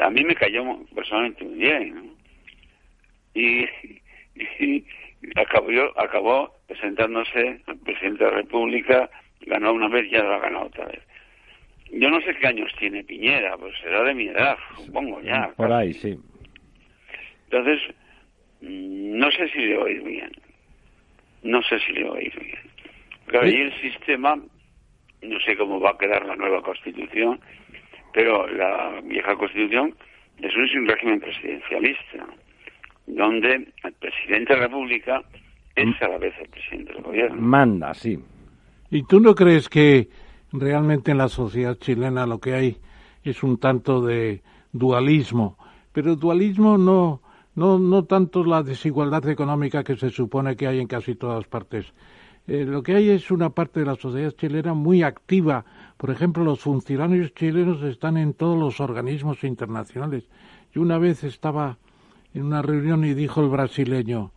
[0.00, 0.64] a mí me cayó
[0.94, 2.12] personalmente muy bien.
[3.34, 3.66] Y,
[5.36, 9.10] acabó, acabó presentándose el presidente de la República,
[9.42, 11.00] ganó una vez y ya lo ha ganado otra vez.
[11.90, 15.50] Yo no sé qué años tiene Piñera, pues será de mi edad, supongo ya.
[15.56, 16.18] Por ahí, sí.
[17.44, 17.80] Entonces,
[18.60, 20.30] no sé si le oí bien.
[21.42, 22.58] No sé si le oí bien.
[23.26, 24.38] Claro, y el sistema,
[25.22, 27.40] no sé cómo va a quedar la nueva constitución,
[28.12, 29.94] pero la vieja constitución
[30.40, 32.26] es un régimen presidencialista,
[33.06, 35.22] donde el presidente de la República
[35.74, 37.40] es a la vez el presidente del gobierno.
[37.40, 38.18] Manda, sí.
[38.90, 40.08] ¿Y tú no crees que
[40.52, 42.76] realmente en la sociedad chilena lo que hay
[43.22, 44.42] es un tanto de
[44.72, 45.58] dualismo?
[45.92, 47.20] Pero dualismo no,
[47.54, 51.92] no, no tanto la desigualdad económica que se supone que hay en casi todas partes.
[52.48, 55.66] Eh, lo que hay es una parte de la sociedad chilena muy activa.
[55.98, 60.26] Por ejemplo, los funcionarios chilenos están en todos los organismos internacionales.
[60.72, 61.76] Yo una vez estaba
[62.32, 64.32] en una reunión y dijo el brasileño,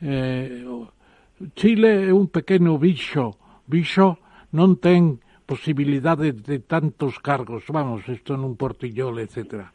[0.00, 0.64] eh,
[1.56, 3.36] Chile es un pequeño bicho,
[3.66, 4.18] bicho
[4.52, 9.72] no ten posibilidades de tantos cargos, vamos, esto en un portillol, etcétera.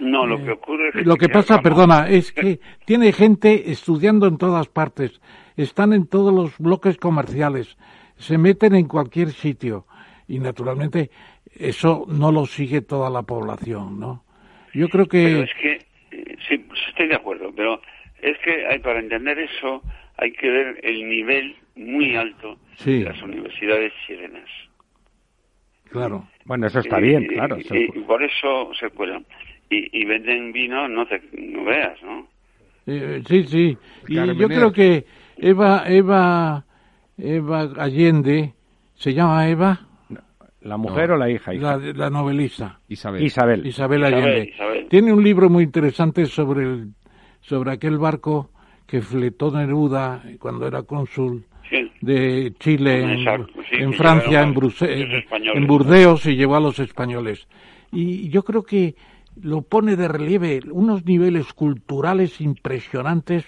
[0.00, 4.38] No, lo que ocurre es Lo que, pasa, perdona, es que tiene gente estudiando en
[4.38, 5.20] todas partes,
[5.62, 7.76] están en todos los bloques comerciales,
[8.16, 9.86] se meten en cualquier sitio
[10.26, 11.10] y naturalmente
[11.58, 14.24] eso no lo sigue toda la población, ¿no?
[14.72, 15.24] Yo creo que...
[15.24, 15.72] Pero es que,
[16.10, 17.80] eh, sí, estoy de acuerdo, pero
[18.20, 19.82] es que hay, para entender eso
[20.16, 24.48] hay que ver el nivel muy alto de las universidades chilenas.
[25.90, 26.28] Claro.
[26.44, 27.56] Bueno, eso está bien, claro.
[27.58, 29.24] Y, por eso se cuelan
[29.70, 32.28] y, venden vino, no te no veas, ¿no?
[32.86, 33.78] Eh, sí, sí.
[34.08, 35.04] Y yo creo que
[35.38, 36.64] Eva, Eva,
[37.16, 38.54] Eva Allende,
[38.94, 39.80] ¿se llama Eva?
[40.62, 41.52] ¿La mujer o la hija?
[41.54, 42.80] La, novelista.
[42.88, 43.22] Isabel.
[43.22, 43.66] Isabel.
[43.66, 44.52] Isabel Allende.
[44.90, 46.88] Tiene un libro muy interesante sobre, el,
[47.40, 48.50] sobre aquel barco
[48.86, 51.44] que fletó Neruda cuando era cónsul
[52.00, 53.02] de Chile
[53.72, 54.54] en, Francia, en,
[55.54, 57.46] en Burdeos y llevó a los españoles.
[57.92, 58.96] Y yo creo que
[59.40, 63.44] lo pone de relieve unos niveles culturales impresionantes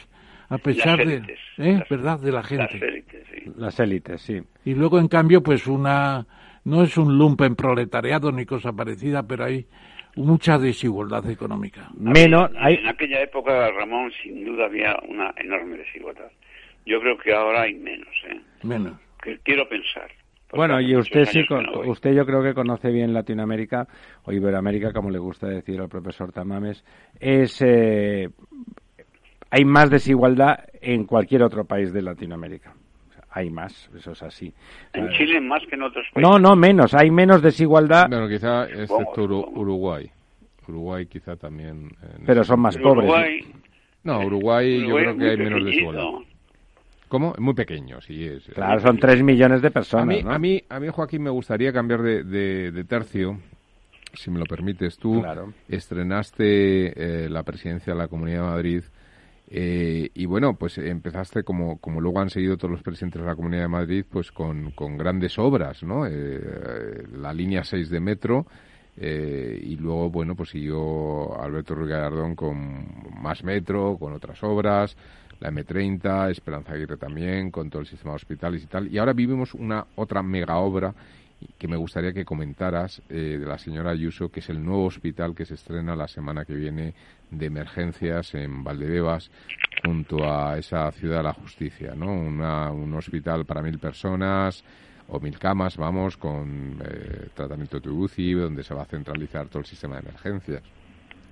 [0.50, 1.22] a pesar de
[1.58, 1.82] ¿eh?
[1.88, 2.74] verdad de la gente.
[2.74, 3.52] las élites, sí.
[3.56, 4.42] las élites sí.
[4.64, 6.26] Y luego en cambio pues una
[6.64, 9.66] no es un lumpen proletariado ni cosa parecida pero hay
[10.16, 11.88] mucha desigualdad económica.
[11.96, 12.74] Menos hay...
[12.74, 16.30] en aquella época Ramón sin duda había una enorme desigualdad.
[16.84, 18.40] Yo creo que ahora hay menos ¿eh?
[18.64, 18.94] menos.
[19.22, 20.10] Que quiero pensar.
[20.52, 21.44] Bueno, y usted sí,
[21.86, 23.86] usted yo creo que conoce bien Latinoamérica,
[24.24, 26.84] o Iberoamérica, como le gusta decir al profesor Tamames,
[27.20, 28.28] es eh,
[29.50, 32.72] hay más desigualdad en cualquier otro país de Latinoamérica.
[33.30, 34.52] hay más, eso es así.
[34.92, 36.30] En Chile más que en otros países.
[36.30, 38.08] No, no, menos, hay menos desigualdad.
[38.08, 40.10] Bueno, quizá excepto Uruguay.
[40.68, 41.90] Uruguay quizá también.
[42.24, 43.44] Pero son más pobres.
[44.02, 46.04] No, Uruguay, yo creo que hay menos desigualdad.
[47.08, 47.34] ¿Cómo?
[47.38, 48.44] Muy pequeño, sí es.
[48.54, 50.24] Claro, son tres millones de personas.
[50.24, 53.36] A mí, a mí, Joaquín, me gustaría cambiar de, tercio,
[54.14, 54.96] si me lo permites.
[54.96, 55.24] Tú
[55.68, 58.82] estrenaste eh, la presidencia de la Comunidad de Madrid
[59.50, 63.34] eh, y bueno, pues empezaste como, como luego han seguido todos los presidentes de la
[63.34, 66.06] Comunidad de Madrid, pues con, con grandes obras, ¿no?
[66.06, 68.46] Eh, la línea 6 de metro.
[68.96, 72.86] y luego, bueno, pues siguió Alberto Ruiz Gallardón con
[73.20, 74.96] más metro, con otras obras,
[75.40, 78.92] la M30, Esperanza Aguirre también, con todo el sistema de hospitales y tal.
[78.92, 80.94] Y ahora vivimos una otra mega obra
[81.58, 85.34] que me gustaría que comentaras eh, de la señora Ayuso, que es el nuevo hospital
[85.34, 86.94] que se estrena la semana que viene
[87.30, 89.30] de emergencias en Valdebebas,
[89.84, 92.12] junto a esa ciudad de la justicia, ¿no?
[92.12, 94.62] un hospital para mil personas
[95.08, 99.60] o mil camas, vamos, con eh, tratamiento de UCI, donde se va a centralizar todo
[99.60, 100.62] el sistema de emergencias.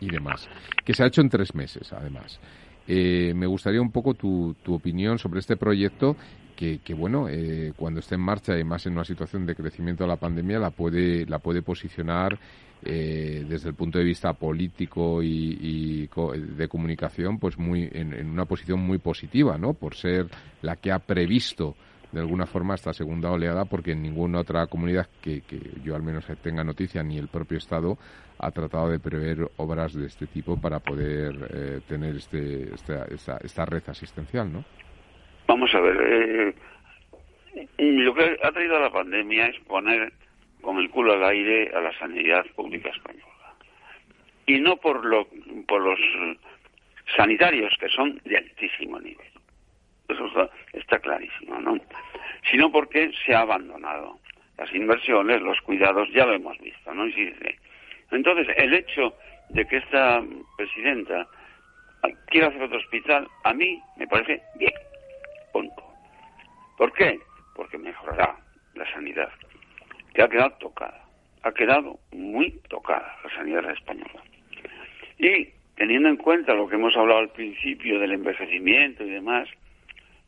[0.01, 0.49] y demás,
[0.85, 2.39] que se ha hecho en tres meses, además.
[2.87, 6.17] Eh, me gustaría un poco tu, tu opinión sobre este proyecto
[6.59, 10.09] que, bueno, eh, cuando esté en marcha y más en una situación de crecimiento de
[10.09, 12.37] la pandemia, la puede, la puede posicionar
[12.85, 18.81] eh, desde el punto de vista político y, de comunicación, pues muy en, una posición
[18.81, 19.75] muy positiva, ¿no?
[19.75, 20.27] Por ser
[20.63, 21.75] la que ha previsto
[22.13, 25.43] de alguna forma esta segunda oleada, porque en ninguna otra comunidad que,
[25.85, 27.99] yo al menos tenga noticia, ni el propio Estado,
[28.39, 33.65] ha tratado de prever obras de este tipo para poder eh, tener este, esta, esta
[33.67, 34.65] red asistencial, ¿no?
[35.47, 36.55] Vamos a ver, eh,
[37.79, 40.13] lo que ha traído la pandemia es poner
[40.61, 43.25] con el culo al aire a la sanidad pública española.
[44.47, 45.29] Y no por, lo,
[45.67, 45.99] por los
[47.17, 49.27] sanitarios, que son de altísimo nivel.
[50.09, 51.79] Eso está, clarísimo, ¿no?
[52.51, 54.19] Sino porque se ha abandonado.
[54.57, 57.05] Las inversiones, los cuidados, ya lo hemos visto, ¿no?
[58.11, 59.15] Entonces, el hecho
[59.51, 60.23] de que esta
[60.57, 61.29] presidenta
[62.27, 64.73] quiera hacer otro hospital, a mí me parece bien.
[65.53, 65.83] Punto.
[66.77, 67.19] ¿Por qué?
[67.55, 68.37] Porque mejorará
[68.75, 69.31] la sanidad,
[70.19, 71.01] que ha quedado tocada.
[71.45, 74.21] Ha quedado muy tocada la sanidad española.
[75.17, 75.47] Y
[75.77, 79.49] teniendo en cuenta lo que hemos hablado al principio del envejecimiento y demás,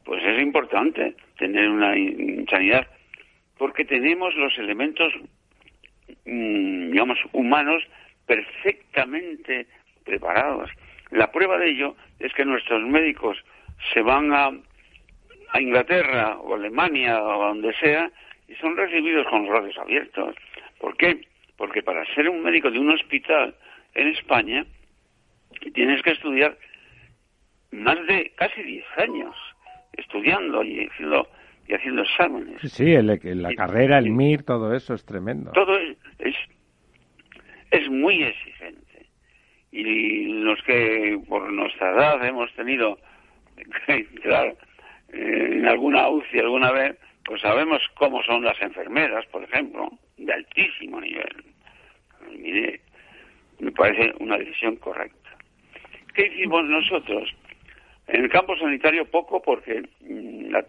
[0.05, 1.95] pues es importante tener una
[2.49, 2.86] sanidad
[3.59, 5.12] porque tenemos los elementos,
[6.24, 7.82] mm, digamos, humanos
[8.26, 9.66] perfectamente
[10.05, 10.70] preparados.
[11.11, 13.45] La prueba de ello es que nuestros médicos
[13.93, 14.53] se van a
[15.53, 18.09] a Inglaterra o Alemania o a donde sea
[18.51, 20.34] y son recibidos con los brazos abiertos.
[20.78, 21.20] ¿Por qué?
[21.57, 23.55] Porque para ser un médico de un hospital
[23.94, 24.66] en España
[25.72, 26.57] tienes que estudiar
[27.70, 29.36] más de casi 10 años
[29.92, 31.28] estudiando y haciendo,
[31.68, 32.61] y haciendo exámenes.
[32.72, 35.53] Sí, la carrera, el MIR, todo eso es tremendo.
[35.53, 36.34] Todo es, es,
[37.70, 39.07] es muy exigente.
[39.70, 42.98] Y los que por nuestra edad hemos tenido,
[44.22, 44.57] claro,
[45.12, 46.96] eh, en alguna UCI alguna vez,
[47.31, 51.45] pues sabemos cómo son las enfermeras, por ejemplo, de altísimo nivel.
[52.37, 52.81] Mire,
[53.61, 55.31] me parece una decisión correcta.
[56.12, 57.33] ¿Qué hicimos nosotros?
[58.09, 60.64] En el campo sanitario poco porque mm, la,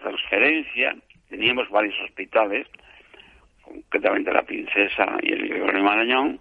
[0.00, 0.96] transferencia,
[1.28, 2.66] teníamos varios hospitales,
[3.62, 6.40] concretamente la Princesa y el Gregorio Marañón,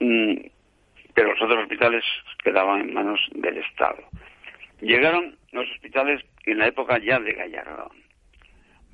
[0.00, 0.34] mm,
[1.14, 2.04] pero los otros hospitales
[2.44, 4.02] quedaban en manos del Estado.
[4.82, 7.90] Llegaron los hospitales en la época ya de Gallardón.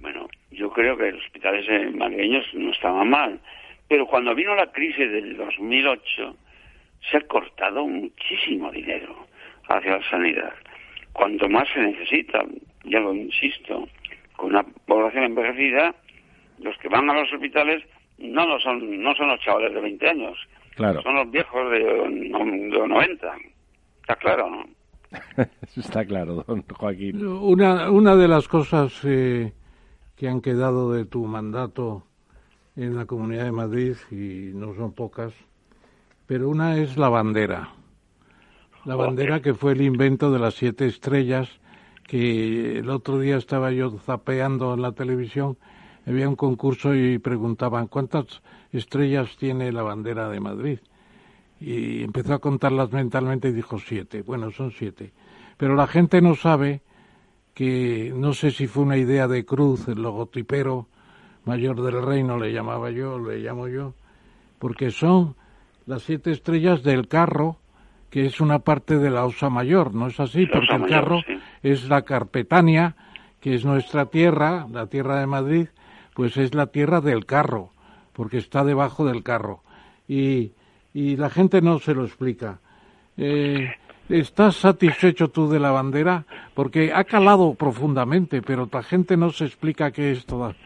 [0.00, 3.40] Bueno, yo creo que los hospitales malagueños no estaban mal,
[3.88, 6.36] pero cuando vino la crisis del 2008
[7.10, 9.26] se ha cortado muchísimo dinero
[9.68, 10.52] hacia la sanidad.
[11.12, 12.44] Cuanto más se necesita,
[12.84, 13.88] ya lo insisto,
[14.36, 15.94] con una población envejecida,
[16.58, 17.82] los que van a los hospitales
[18.18, 20.38] no, no son no son los chavales de 20 años,
[20.74, 21.02] claro.
[21.02, 23.34] son los viejos de, de 90.
[24.02, 24.66] Está claro, ¿no?
[25.76, 27.26] Está claro, don Joaquín.
[27.26, 29.52] Una, una de las cosas eh,
[30.14, 32.04] que han quedado de tu mandato
[32.76, 35.32] en la Comunidad de Madrid, y no son pocas,
[36.26, 37.72] pero una es la bandera.
[38.84, 41.48] La bandera que fue el invento de las siete estrellas,
[42.04, 45.56] que el otro día estaba yo zapeando en la televisión,
[46.06, 48.42] había un concurso y preguntaban cuántas
[48.72, 50.78] estrellas tiene la bandera de Madrid
[51.60, 54.22] y empezó a contarlas mentalmente y dijo siete.
[54.22, 55.12] Bueno, son siete.
[55.56, 56.82] Pero la gente no sabe
[57.54, 60.86] que, no sé si fue una idea de Cruz, el logotipero
[61.44, 63.94] mayor del reino, le llamaba yo, le llamo yo,
[64.58, 65.34] porque son
[65.86, 67.56] las siete estrellas del carro,
[68.10, 70.46] que es una parte de la osa mayor, ¿no es así?
[70.46, 71.22] Porque el carro
[71.62, 72.96] es la Carpetania,
[73.40, 75.68] que es nuestra tierra, la tierra de Madrid,
[76.14, 77.70] pues es la tierra del carro,
[78.12, 79.62] porque está debajo del carro.
[80.08, 80.52] Y
[80.96, 82.58] y la gente no se lo explica.
[83.18, 83.70] Eh,
[84.08, 86.24] ¿Estás satisfecho tú de la bandera?
[86.54, 90.56] Porque ha calado profundamente, pero la gente no se explica qué es toda.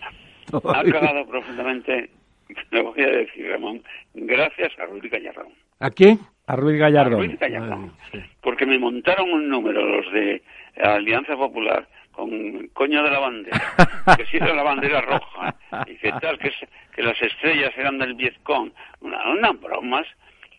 [0.52, 2.10] Ha calado profundamente,
[2.70, 3.82] le voy a decir, Ramón,
[4.14, 5.48] gracias a Ruiz Gallardón.
[5.80, 6.20] ¿A quién?
[6.46, 7.22] A Ruiz Gallardón.
[7.22, 7.92] A Ruiz Gallardón.
[8.40, 10.44] Porque me montaron un número los de
[10.80, 13.60] Alianza Popular con coño de la bandera,
[14.16, 15.54] que si era la bandera roja,
[15.86, 16.52] y que tal, que,
[16.94, 20.06] que las estrellas eran del Vietcong, una, una bromas.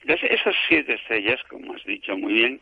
[0.06, 2.60] esas siete estrellas, como has dicho muy bien,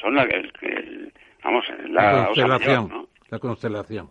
[0.00, 1.12] son la, el,
[1.42, 4.10] vamos, la, constelación, la constelación.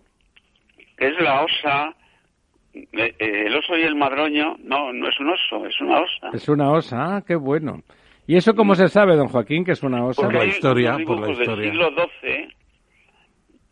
[0.97, 1.93] Es la osa,
[2.73, 6.29] eh, el oso y el madroño, no, no es un oso, es una osa.
[6.33, 7.81] Es una osa, ah, qué bueno.
[8.25, 10.21] ¿Y eso cómo se sabe, don Joaquín, que es una osa?
[10.21, 11.55] Por la historia, por la historia.
[11.55, 11.89] Del siglo
[12.21, 12.62] XII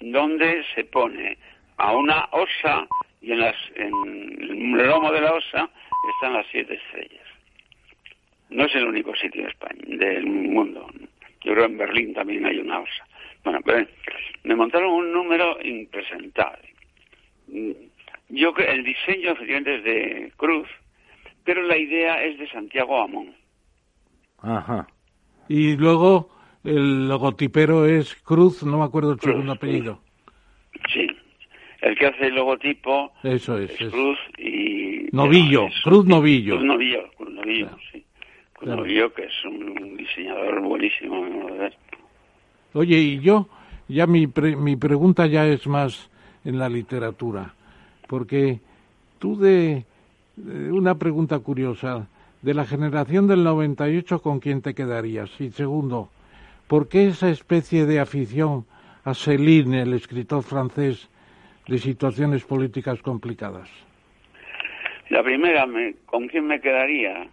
[0.02, 1.38] donde se pone
[1.78, 2.88] a una osa
[3.22, 5.70] y en, las, en el lomo de la osa
[6.16, 7.28] están las siete estrellas.
[8.50, 10.88] no es el único sitio de España, del mundo.
[11.44, 13.06] Yo creo que en Berlín también hay una osa.
[13.44, 13.88] Bueno, pero
[14.44, 16.70] me montaron un número impresentable.
[18.30, 20.68] Yo que el diseño efectivamente es de Cruz,
[21.44, 23.36] pero la idea es de Santiago Amón.
[24.40, 24.88] Ajá.
[25.48, 26.30] Y luego
[26.64, 30.00] el logotipero es Cruz, no me acuerdo el Cruz, segundo apellido.
[30.94, 31.08] Sí.
[31.82, 33.72] El que hace el logotipo Eso es.
[33.78, 35.08] Cruz y...
[35.12, 36.56] Novillo, es- Cruz Novillo.
[36.56, 37.82] Cruz Novillo, Cruz Novillo, Claro.
[37.92, 38.06] sí.
[38.54, 38.82] Cruz Claro.
[38.84, 41.26] Novillo, que es un diseñador buenísimo.
[42.74, 43.48] Oye, y yo,
[43.88, 46.10] ya mi, pre- mi pregunta ya es más
[46.46, 47.54] en la literatura,
[48.08, 48.60] porque
[49.20, 49.86] tú de,
[50.36, 52.08] de una pregunta curiosa,
[52.42, 55.30] de la generación del 98, ¿con quién te quedarías?
[55.42, 56.10] Y segundo,
[56.72, 58.66] ¿por qué esa especie de afición
[59.04, 61.10] a Céline, el escritor francés,
[61.68, 63.70] de situaciones políticas complicadas?
[65.10, 67.28] La primera, me- ¿con quién me quedaría?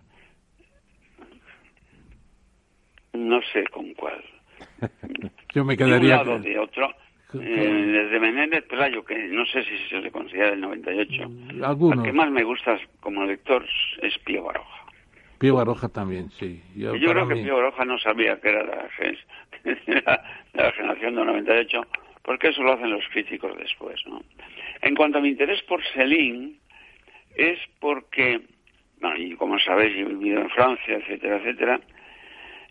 [3.12, 4.20] No sé con cuál.
[5.54, 6.16] Yo me De un quedaría...
[6.16, 6.88] lado o de otro.
[7.30, 11.22] Con- Eh, desde Menéndez Pelayo, que no sé si se le considera del 98.
[11.50, 12.04] El Algunos.
[12.04, 13.64] que más me gusta como lector
[14.02, 14.84] es Pío Baroja.
[15.38, 16.60] Pío Baroja también, sí.
[16.76, 19.18] Yo, creo que Pío Baroja no sabía que era de
[20.04, 20.22] la,
[20.54, 21.80] la- generación del 98,
[22.22, 24.22] porque eso lo hacen los críticos después, ¿no?
[24.82, 26.56] En cuanto a mi interés por Céline,
[27.36, 28.40] es porque,
[29.00, 31.80] bueno, y como sabéis, yo he vivido en Francia, etcétera, etcétera,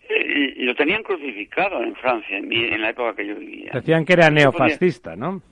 [0.08, 3.72] eh, y lo tenían crucificado en Francia, en, mi- en la época que yo vivía.
[3.72, 5.42] Decían que era neofascista, ¿no?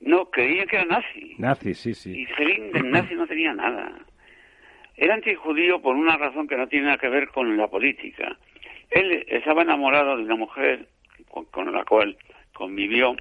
[0.00, 1.34] No, creían que era nazi.
[1.38, 2.26] Nazi, sí, Y sí.
[2.36, 3.92] Céline de nazi no tenía nada.
[4.96, 8.36] Era antijudío por una razón que no tiene nada que ver con la política.
[8.90, 10.86] Él estaba enamorado de una mujer
[11.28, 12.16] con, con la cual
[12.52, 13.16] convivió,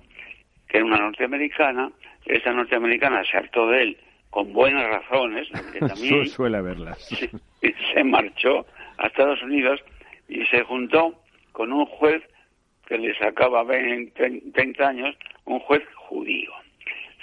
[0.67, 1.91] que era una norteamericana.
[2.25, 3.97] Esa norteamericana se hartó de él
[4.29, 5.49] con buenas razones,
[5.79, 6.99] también suele verlas.
[7.05, 7.29] se,
[7.93, 8.65] se marchó
[8.97, 9.81] a Estados Unidos
[10.27, 12.23] y se juntó con un juez
[12.87, 15.15] que le sacaba 20, 30 años,
[15.45, 16.51] un juez judío.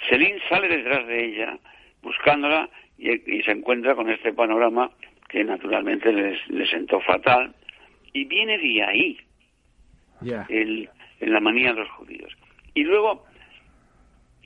[0.07, 1.57] Celine sale detrás de ella
[2.01, 2.69] buscándola
[2.99, 4.91] y, y se encuentra con este panorama
[5.29, 7.53] que naturalmente les, le sentó fatal
[8.13, 9.17] y viene de ahí
[10.49, 10.89] el,
[11.19, 12.31] en la manía de los judíos.
[12.73, 13.25] Y luego,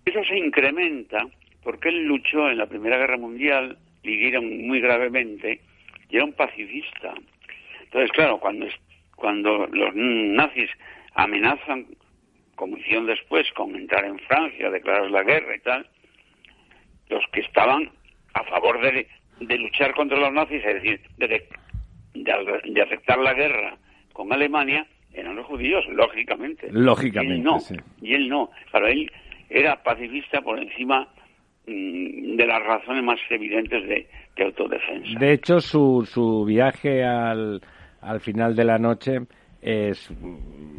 [0.06, 1.26] eso se incrementa
[1.64, 5.62] porque él luchó en la Primera Guerra Mundial, hirieron muy gravemente,
[6.10, 7.14] y era un pacifista.
[7.84, 8.76] Entonces, claro, cuando, es-
[9.16, 10.70] cuando los nazis
[11.16, 11.86] amenazan,
[12.56, 15.88] como hicieron después, con entrar en Francia, declarar la guerra y tal,
[17.10, 17.90] los que estaban
[18.34, 19.08] a favor de,
[19.40, 21.28] de luchar contra los nazis, es decir, de,
[22.14, 23.78] de, de aceptar la guerra
[24.14, 26.68] con Alemania, eran los judíos, lógicamente.
[26.72, 27.76] Lógicamente, Y él no, sí.
[28.02, 28.50] y él no.
[28.72, 29.12] Para él
[29.50, 31.08] era pacifista por encima
[31.68, 35.20] mm, de las razones más evidentes de, de autodefensa.
[35.20, 37.62] De hecho, su, su viaje al,
[38.02, 39.20] al final de la noche
[39.62, 40.12] es,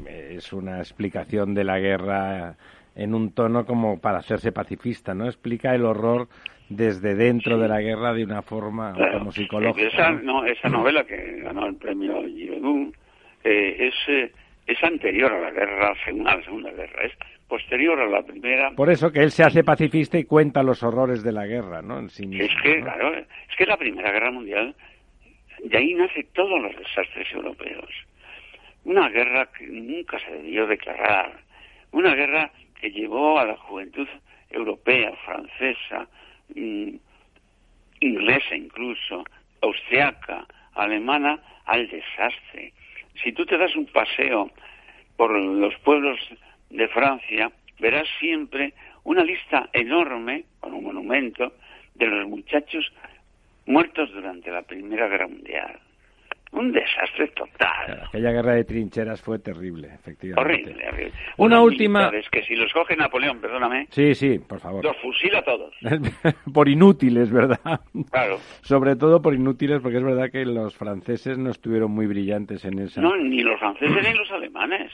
[0.09, 2.57] es una explicación de la guerra
[2.97, 5.27] en un tono como para hacerse pacifista, ¿no?
[5.27, 6.29] Explica el horror
[6.69, 9.19] desde dentro de la guerra de una forma Claro.
[9.19, 9.89] como psicológica.
[9.89, 10.43] Esa, ¿no?
[10.43, 12.93] no, esa novela que ganó el premio Giraudoux
[13.45, 14.33] eh, es, eh,
[14.67, 17.13] es anterior a la guerra, a la Segunda Guerra, es
[17.47, 18.71] posterior a la Primera.
[18.73, 21.99] Por eso que él se hace pacifista y cuenta los horrores de la guerra, ¿no?
[21.99, 22.85] En sí mismo, Es que, ¿no?
[22.85, 24.75] claro, es que la Primera Guerra Mundial,
[25.63, 27.89] de ahí nace todos los desastres europeos.
[28.85, 31.33] Una guerra que nunca se debió declarar.
[31.93, 32.51] Una guerra
[32.81, 34.09] que llevó a la juventud
[34.51, 36.09] europea, francesa,
[38.01, 39.25] inglesa incluso,
[39.61, 42.73] austriaca, alemana, al desastre.
[43.23, 44.51] Si tú te das un paseo
[45.17, 46.19] por los pueblos
[46.71, 48.75] de Francia, verás siempre
[49.05, 51.55] una lista enorme, con un monumento,
[51.95, 52.93] de los muchachos
[53.67, 55.79] muertos durante la Primera Guerra Mundial.
[56.55, 57.85] Un desastre total.
[57.87, 60.41] Claro, aquella guerra de trincheras fue terrible, efectivamente.
[60.41, 61.13] Horrible, horrible.
[61.37, 64.85] Una Unos última- militares que si los coge Napoleón, perdóname, Sí, sí, por favor.
[64.85, 65.75] los fusila a todos.
[66.55, 67.81] por inútiles, ¿verdad?
[68.11, 68.39] Claro.
[68.63, 72.79] Sobre todo por inútiles, porque es verdad que los franceses no estuvieron muy brillantes en
[72.79, 73.01] esa.
[73.01, 74.93] No, ni los franceses ni los alemanes.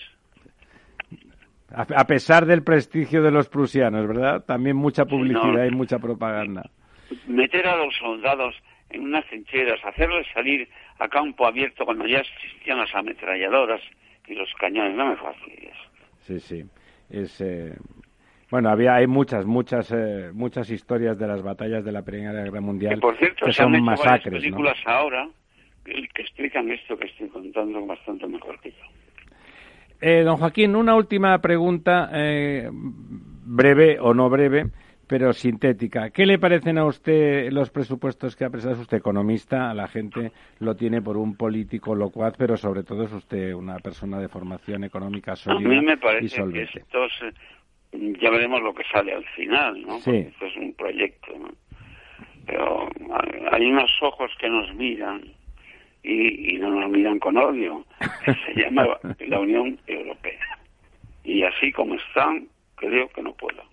[1.73, 4.45] A, a pesar del prestigio de los prusianos, ¿verdad?
[4.45, 5.67] También mucha publicidad no.
[5.67, 6.69] y mucha propaganda.
[7.29, 8.55] Meter a los soldados
[8.91, 10.69] en unas trincheras, hacerles salir
[10.99, 13.81] a campo abierto cuando ya existían las ametralladoras
[14.27, 15.77] y los cañones, no me fastidies.
[16.21, 16.65] Sí, sí.
[17.09, 17.75] Es, eh,
[18.51, 22.61] Bueno, había, hay muchas, muchas, eh, muchas historias de las batallas de la Primera Guerra
[22.61, 24.39] Mundial Que por cierto, que se han son hecho masacres, ¿no?
[24.41, 25.29] películas ahora
[25.85, 28.77] que, que explican esto que estoy contando bastante mejor que yo.
[30.01, 34.67] Eh, don Joaquín, una última pregunta, eh, breve o no breve,
[35.11, 36.11] pero sintética.
[36.11, 38.81] ¿Qué le parecen a usted los presupuestos que ha presentado?
[38.81, 40.31] usted economista, a la gente
[40.61, 44.85] lo tiene por un político locuaz, pero sobre todo es usted una persona de formación
[44.85, 49.25] económica sólida A mí me parece que estos, eh, ya veremos lo que sale al
[49.35, 49.99] final, ¿no?
[49.99, 50.13] Sí.
[50.13, 51.49] Porque esto es un proyecto, ¿no?
[52.47, 52.89] Pero
[53.51, 55.25] hay unos ojos que nos miran
[56.05, 57.85] y, y no nos miran con odio,
[58.25, 58.87] se llama
[59.27, 60.59] la Unión Europea.
[61.25, 62.47] Y así como están,
[62.77, 63.70] creo que no puedo.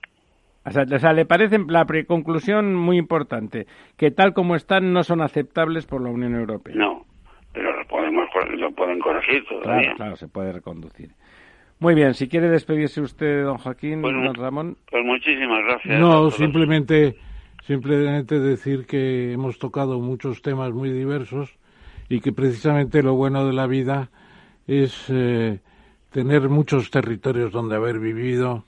[0.67, 5.03] O sea, o sea, le parece la conclusión muy importante, que tal como están no
[5.03, 6.75] son aceptables por la Unión Europea.
[6.75, 7.05] No,
[7.53, 9.81] pero lo podemos lo pueden corregir todavía.
[9.81, 11.11] Claro, claro, se puede reconducir.
[11.79, 14.77] Muy bien, si quiere despedirse usted, don Joaquín, Bueno, don Ramón.
[14.91, 15.99] Pues muchísimas gracias.
[15.99, 17.15] No, simplemente,
[17.63, 21.55] simplemente decir que hemos tocado muchos temas muy diversos
[22.09, 24.09] y que precisamente lo bueno de la vida
[24.67, 25.59] es eh,
[26.11, 28.65] tener muchos territorios donde haber vivido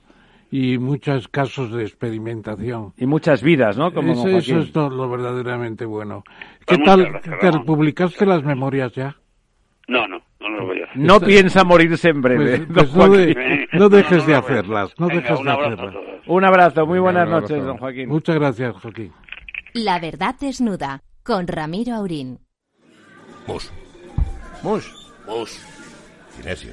[0.50, 2.92] y muchos casos de experimentación.
[2.96, 3.92] Y muchas vidas, ¿no?
[3.92, 6.24] Como Eso, eso es todo lo verdaderamente bueno.
[6.24, 7.06] Pues ¿Qué muchas tal?
[7.12, 7.66] gracias, ¿Te Ramón.
[7.66, 9.16] publicaste las memorias ya?
[9.88, 10.96] No, no, no lo voy a hacer.
[10.96, 13.66] No piensa morirse en breve, Pues, pues no, de- Joaquín.
[13.72, 15.94] no dejes No, no de hacerlas, no Venga, dejes un de hacerlas.
[16.26, 17.40] Un abrazo, muy Venga, buenas abrazo.
[17.42, 18.08] noches, don Joaquín.
[18.08, 19.12] Muchas gracias, Joaquín.
[19.74, 22.38] La verdad desnuda con Ramiro Aurín.
[23.46, 23.72] Mus,
[24.62, 25.12] Mus.
[25.26, 25.50] mus.
[26.30, 26.72] Sinesio.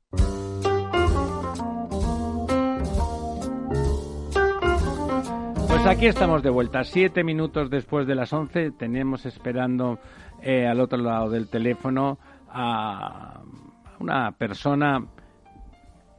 [5.83, 8.69] Pues aquí estamos de vuelta, siete minutos después de las once.
[8.69, 9.97] Tenemos esperando
[10.39, 12.19] eh, al otro lado del teléfono
[12.49, 13.41] a
[13.99, 15.03] una persona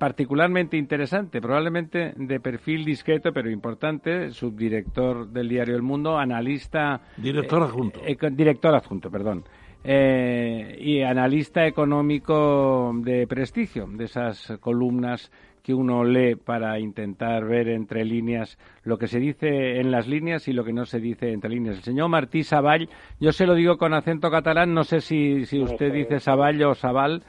[0.01, 7.01] particularmente interesante, probablemente de perfil discreto pero importante, subdirector del diario El Mundo, analista.
[7.17, 8.01] Director adjunto.
[8.05, 9.45] eh, director adjunto, perdón.
[9.85, 15.31] Eh, y analista económico de prestigio, de esas columnas
[15.63, 20.49] que uno lee para intentar ver entre líneas lo que se dice en las líneas
[20.49, 21.77] y lo que no se dice entre líneas.
[21.77, 22.89] El señor Martí Saball,
[23.21, 26.75] yo se lo digo con acento catalán, no sé si, si usted dice Saball o
[26.75, 27.23] Sabal.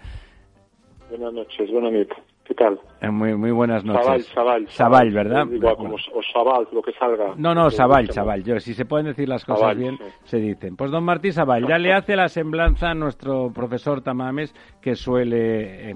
[1.09, 2.09] Buenas noches, buena nit.
[2.43, 2.77] ¿Qué tal?
[3.01, 4.03] Eh, muy, muy buenas noches.
[4.03, 4.69] Sabal, Sabal.
[4.69, 5.47] Sabal, ¿verdad?
[5.49, 7.35] Igual, como, o Sabal, lo que salga.
[7.37, 8.43] No, no, Sabal, Sabal.
[8.43, 10.03] Yo, si se pueden decir las cosas Sabal, bien, sí.
[10.25, 10.75] se dicen.
[10.75, 15.91] Pues don Martí Sabal, ya le hace la semblanza a nuestro profesor Tamames, que suele
[15.91, 15.95] eh,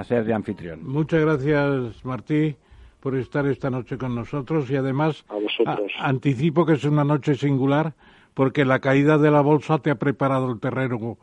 [0.00, 0.80] hacer de anfitrión.
[0.86, 2.56] Muchas gracias, Martí,
[3.00, 5.90] por estar esta noche con nosotros y además A vosotros.
[5.98, 7.94] a- anticipo que es una noche singular
[8.34, 11.16] porque la caída de la bolsa te ha preparado el terreno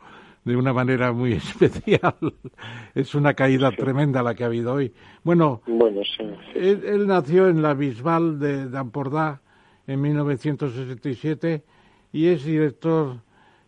[0.44, 1.32] de una manera muy
[1.72, 2.14] especial.
[2.94, 4.92] es una caída tremenda la que ha habido hoy.
[5.22, 6.24] Bueno, Bueno, sí.
[6.54, 9.40] él, él nació en la Bisbal de d'Ampordà
[9.86, 11.62] en 1967
[12.12, 13.16] y es director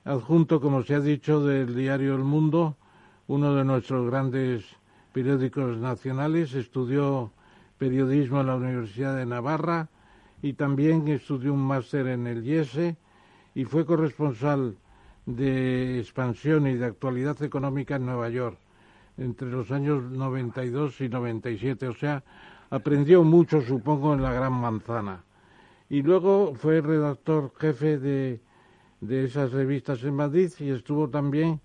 [0.04, 2.76] adjunto, como se ha dicho, del diario El Mundo,
[3.26, 4.64] uno de nuestros grandes
[5.16, 6.52] periódicos nacionales.
[6.52, 7.32] Estudió
[7.78, 9.88] periodismo en la Universidad de Navarra
[10.42, 12.98] y también estudió un máster en el IESE
[13.54, 14.76] y fue corresponsal
[15.24, 18.58] de expansión y de actualidad económica en Nueva York
[19.16, 21.88] entre los años 92 y 97.
[21.88, 22.22] O sea,
[22.68, 25.24] aprendió mucho, supongo, en la Gran Manzana.
[25.88, 28.38] Y luego fue redactor jefe de,
[29.00, 31.58] de esas revistas en Madrid y estuvo también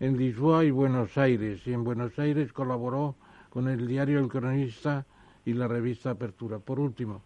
[0.00, 1.66] en Lisboa y Buenos Aires.
[1.66, 3.14] Y en Buenos Aires colaboró
[3.50, 5.06] con el diario El Cronista
[5.44, 6.58] y la revista Apertura.
[6.58, 7.22] Por último,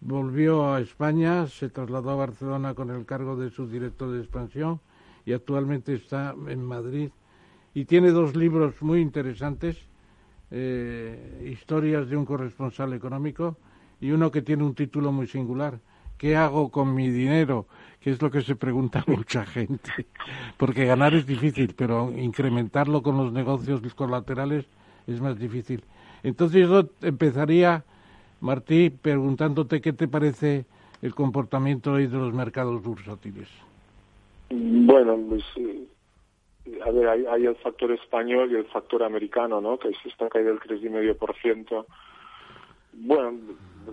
[0.00, 4.80] volvió a España, se trasladó a Barcelona con el cargo de subdirector de expansión
[5.24, 7.10] y actualmente está en Madrid
[7.72, 9.76] y tiene dos libros muy interesantes,
[10.50, 13.56] eh, Historias de un corresponsal económico
[14.00, 15.78] y uno que tiene un título muy singular,
[16.20, 17.66] ¿Qué hago con mi dinero?
[18.00, 20.06] Que es lo que se pregunta mucha gente.
[20.56, 24.66] Porque ganar es difícil, pero incrementarlo con los negocios colaterales
[25.06, 25.82] es más difícil.
[26.22, 27.84] Entonces yo empezaría,
[28.40, 30.66] Martí, preguntándote qué te parece
[31.02, 33.48] el comportamiento hoy de los mercados bursátiles.
[34.50, 35.86] Bueno, pues eh,
[36.84, 39.78] a ver, hay, hay, el factor español y el factor americano, ¿no?
[39.78, 41.86] Que es esta caída del 3,5%.
[42.92, 43.38] Bueno,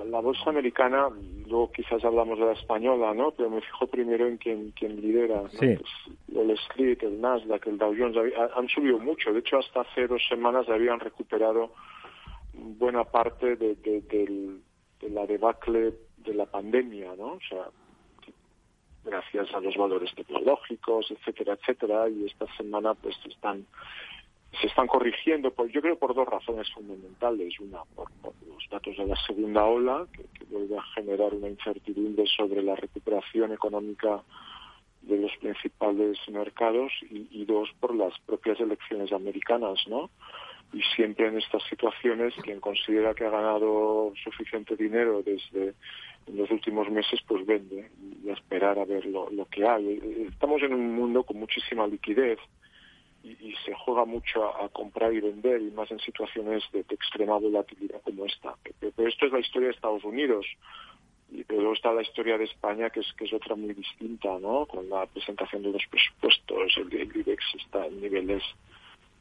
[0.05, 1.09] la bolsa americana,
[1.47, 3.31] luego quizás hablamos de la española, ¿no?
[3.31, 5.43] Pero me fijo primero en quien, quien lidera.
[5.43, 5.49] ¿no?
[5.49, 5.75] Sí.
[5.77, 9.33] Pues el Street, el Nasdaq, el Dow Jones han subido mucho.
[9.33, 11.71] De hecho, hasta hace dos semanas habían recuperado
[12.53, 14.57] buena parte de, de, de,
[14.99, 17.33] de la debacle de la pandemia, ¿no?
[17.33, 17.67] O sea,
[19.07, 23.65] gracias a los valores tecnológicos, etcétera, etcétera, y esta semana pues están
[24.59, 27.59] se están corrigiendo, por, yo creo por dos razones fundamentales.
[27.59, 28.09] Una, por,
[28.47, 32.75] los datos de la segunda ola, que, que, vuelve a generar una incertidumbre sobre la
[32.75, 34.21] recuperación económica
[35.01, 40.09] de los principales mercados, y, y dos, por las propias elecciones americanas, ¿no?
[40.73, 45.75] Y siempre en estas situaciones, quien considera que ha ganado suficiente dinero desde
[46.27, 47.89] en los últimos meses, pues vende
[48.21, 50.27] y a esperar a ver lo, lo que hay.
[50.27, 52.37] Estamos en un mundo con muchísima liquidez
[53.39, 57.37] y, se juega mucho a, comprar y vender y más en situaciones de, de extrema
[57.37, 58.55] volatilidad como esta.
[58.79, 60.45] Pero, esto es la historia de Estados Unidos.
[61.29, 64.65] Y luego está la historia de España, que es, que es otra muy distinta, ¿no?
[64.65, 68.43] Con la presentación de los presupuestos, el, el IBEX está en niveles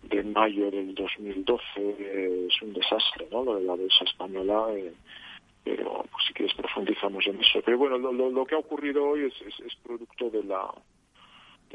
[0.04, 3.42] de mayo del 2012, eh, es un desastre, ¿no?
[3.42, 4.66] Lo de la bolsa española.
[4.74, 4.92] Eh,
[5.64, 7.60] pero pues, si quieres profundizamos en eso.
[7.64, 10.72] Pero bueno, lo, lo, lo que ha ocurrido hoy es, es, es producto de la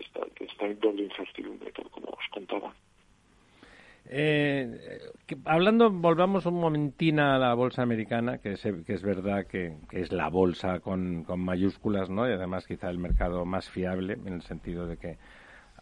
[0.01, 2.73] esta, de esta doble incertidumbre, como os contaba.
[4.13, 9.45] Eh, que, hablando, volvamos un momentín a la bolsa americana, que es, que es verdad
[9.45, 12.27] que, que es la bolsa con, con, mayúsculas, ¿no?
[12.27, 15.17] Y además quizá el mercado más fiable, en el sentido de que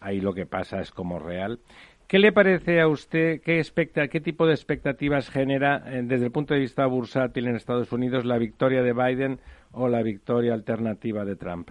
[0.00, 1.58] ahí lo que pasa es como real.
[2.06, 6.32] ¿Qué le parece a usted, qué, expecta, qué tipo de expectativas genera eh, desde el
[6.32, 9.38] punto de vista bursátil en Estados Unidos la victoria de Biden
[9.72, 11.70] o la victoria alternativa de Trump?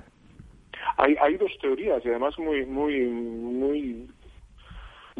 [0.98, 4.08] Hay, hay dos teorías y además muy muy muy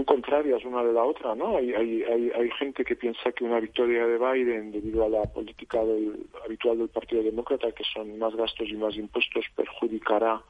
[0.06, 1.58] contrarias una de la otra, ¿no?
[1.58, 5.24] Hay, hay, hay, hay gente que piensa que una victoria de Biden, debido a la
[5.24, 10.42] política del, habitual del Partido Demócrata, que son más gastos y más impuestos, perjudicará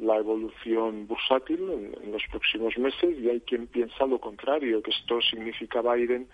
[0.00, 4.90] la evolución bursátil en, en, los próximos meses y hay quien piensa lo contrario, que
[4.90, 6.26] esto significa Biden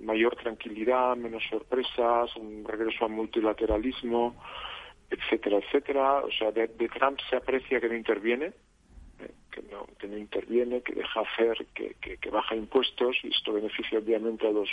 [0.00, 4.34] mayor tranquilidad, menos sorpresas, un regreso al multilateralismo,
[5.12, 6.24] etcétera, etcétera.
[6.24, 8.46] O sea, de, de Trump se aprecia que no interviene,
[9.20, 13.28] eh, que, no, que no interviene, que deja hacer, que, que, que baja impuestos y
[13.28, 14.68] esto beneficia obviamente a los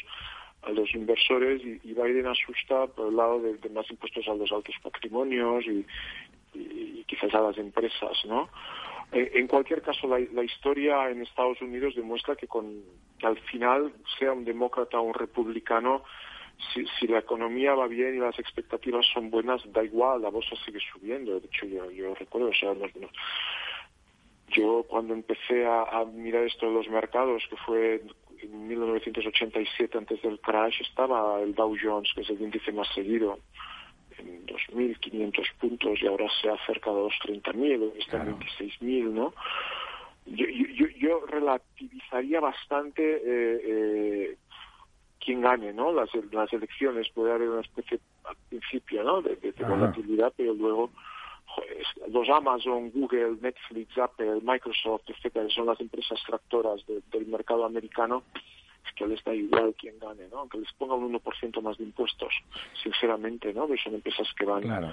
[0.61, 4.75] a los inversores y, Biden asusta por el lado de, más impuestos a los altos
[4.83, 5.85] patrimonios y,
[6.53, 8.49] y, y quizás a las empresas, ¿no?
[9.11, 12.83] Eh, en cualquier caso, la, la, historia en Estados Unidos demuestra que, con,
[13.17, 16.03] que al final, sea un demócrata o un republicano,
[16.73, 20.55] si, si, la economía va bien y las expectativas son buenas, da igual, la bolsa
[20.65, 21.39] sigue subiendo.
[21.39, 23.09] De hecho, yo, yo recuerdo, o sea, no, no,
[24.49, 28.01] yo cuando empecé a, a, mirar esto de los mercados, que fue
[28.41, 33.39] en 1987, antes del crash, estaba el Dow Jones, que es el índice más seguido,
[34.17, 39.33] en 2.500 puntos y ahora se ha acercado a los 30.000, está en 26.000, ¿no?
[40.25, 44.37] Yo, yo, yo relativizaría bastante eh, eh,
[45.23, 45.91] quién gane, ¿no?
[45.91, 49.21] Las, las elecciones puede haber una especie al principio, ¿no?
[49.21, 50.89] De, de, de volatilidad, pero luego
[51.45, 57.65] joder, los Amazon, Google, Netflix, Apple, Microsoft, etcétera, son las empresas tractoras de, del mercado
[57.65, 58.23] americano
[58.85, 60.39] es que les da igual quién gane, ¿no?
[60.39, 62.33] Aunque les ponga un 1% más de impuestos,
[62.81, 63.67] sinceramente, ¿no?
[63.67, 64.91] Porque son empresas que van, claro.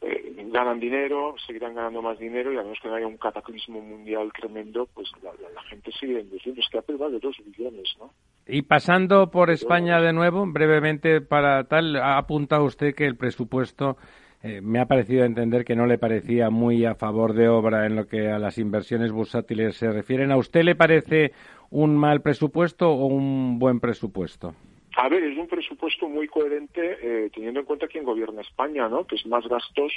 [0.00, 3.80] eh, ganan dinero, seguirán ganando más dinero y a menos que no haya un cataclismo
[3.80, 6.60] mundial tremendo, pues la, la, la gente sigue invirtiendo.
[6.60, 8.12] Es que Apple vale 2 billones, ¿no?
[8.50, 13.98] Y pasando por España de nuevo, brevemente para tal, ha apuntado usted que el presupuesto
[14.42, 17.94] eh, me ha parecido entender que no le parecía muy a favor de obra en
[17.94, 20.32] lo que a las inversiones bursátiles se refieren.
[20.32, 21.32] ¿A usted le parece
[21.70, 24.54] un mal presupuesto o un buen presupuesto?
[24.96, 29.06] A ver, es un presupuesto muy coherente eh, teniendo en cuenta quién gobierna España, ¿no?
[29.06, 29.92] Que es más gastos,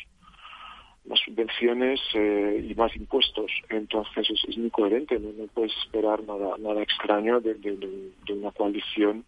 [1.05, 3.51] más subvenciones eh, y más impuestos.
[3.69, 7.75] Entonces es, es muy coherente, no, no, puedes esperar nada, nada extraño de, de,
[8.25, 9.25] de una coalición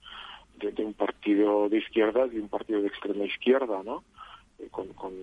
[0.57, 4.03] de, de, un partido de izquierda y un partido de extrema izquierda, ¿no?
[4.59, 5.13] Eh, con, con,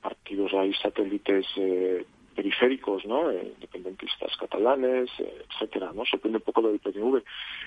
[0.00, 2.04] partidos ahí satélites eh,
[2.34, 3.30] periféricos, ¿no?
[3.30, 6.04] Eh, independentistas catalanes, eh, etcétera, ¿no?
[6.04, 7.22] Sorprende un poco lo del PNV.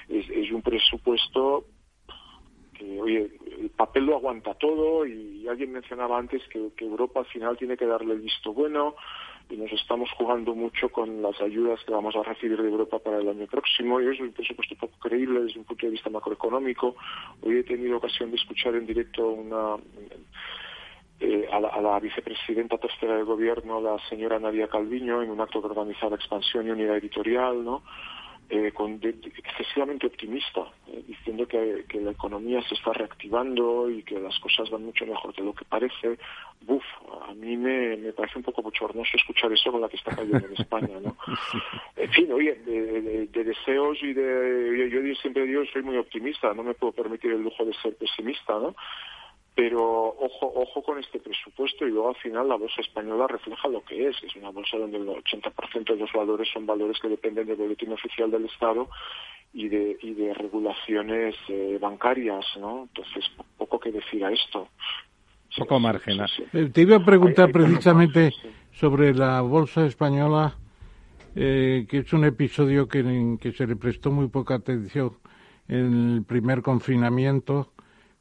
[0.09, 1.65] Es, es un presupuesto
[2.77, 7.25] que, oye, el papel lo aguanta todo y alguien mencionaba antes que, que, Europa al
[7.25, 8.95] final tiene que darle el visto bueno
[9.49, 13.19] y nos estamos jugando mucho con las ayudas que vamos a recibir de Europa para
[13.19, 16.95] el año próximo y es un presupuesto poco creíble desde un punto de vista macroeconómico.
[17.41, 19.75] Hoy he tenido ocasión de escuchar en directo una
[21.19, 25.39] eh, a, la, a, la, vicepresidenta tercera del gobierno, la señora Nadia Calviño, en un
[25.39, 27.83] acto de organizar expansión y unidad editorial, ¿no?
[28.47, 34.03] Eh, con de, excesivamente optimista, eh, diciendo que, que, la economía se está reactivando y
[34.03, 36.19] que las cosas van mucho mejor de lo que parece.
[36.61, 36.83] Buf,
[37.27, 40.45] a mí me, me parece un poco bochornoso escuchar eso con la que está cayendo
[40.45, 41.17] en España, ¿no?
[41.95, 44.89] En fin, oye, de, de deseos y de...
[44.91, 47.95] Yo, yo siempre digo, soy muy optimista, no me puedo permitir el lujo de ser
[47.95, 48.75] pesimista, ¿no?
[49.55, 53.83] Pero ojo ojo con este presupuesto y luego al final la bolsa española refleja lo
[53.85, 54.15] que es.
[54.21, 57.93] Es una bolsa donde el 80% de los valores son valores que dependen del boletín
[57.93, 58.89] oficial del Estado
[59.53, 64.67] y de y de regulaciones eh, bancarias no entonces poco que decir a esto.
[65.57, 66.69] Poco margen sí, sí.
[66.69, 68.33] te iba a preguntar hay, hay precisamente
[68.73, 70.57] sobre la bolsa española
[71.33, 75.13] eh, que es un episodio que, que se le prestó muy poca atención
[75.69, 77.71] en el primer confinamiento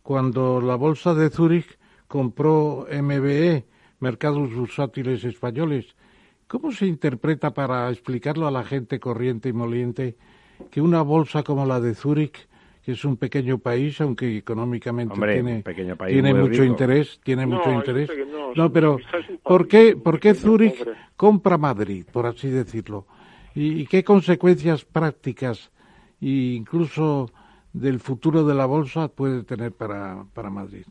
[0.05, 3.65] cuando la Bolsa de Zúrich compró MBE,
[4.01, 5.97] Mercados Bursátiles Españoles.
[6.47, 10.15] ¿Cómo se interpreta para explicarlo a la gente corriente y moliente
[10.71, 12.47] que una bolsa como la de Zúrich,
[12.85, 16.65] que es un pequeño país, aunque económicamente Hombre, tiene, país tiene mucho rico.
[16.65, 18.11] interés, tiene no, mucho interés.
[18.31, 18.99] No, no, pero
[19.43, 20.87] ¿por qué, por qué Zúrich
[21.17, 23.07] compra Madrid, por así decirlo?
[23.55, 25.71] ¿Y, y qué consecuencias prácticas
[26.21, 26.29] e
[26.59, 27.31] incluso
[27.75, 30.87] del futuro de la bolsa puede tener para, para Madrid?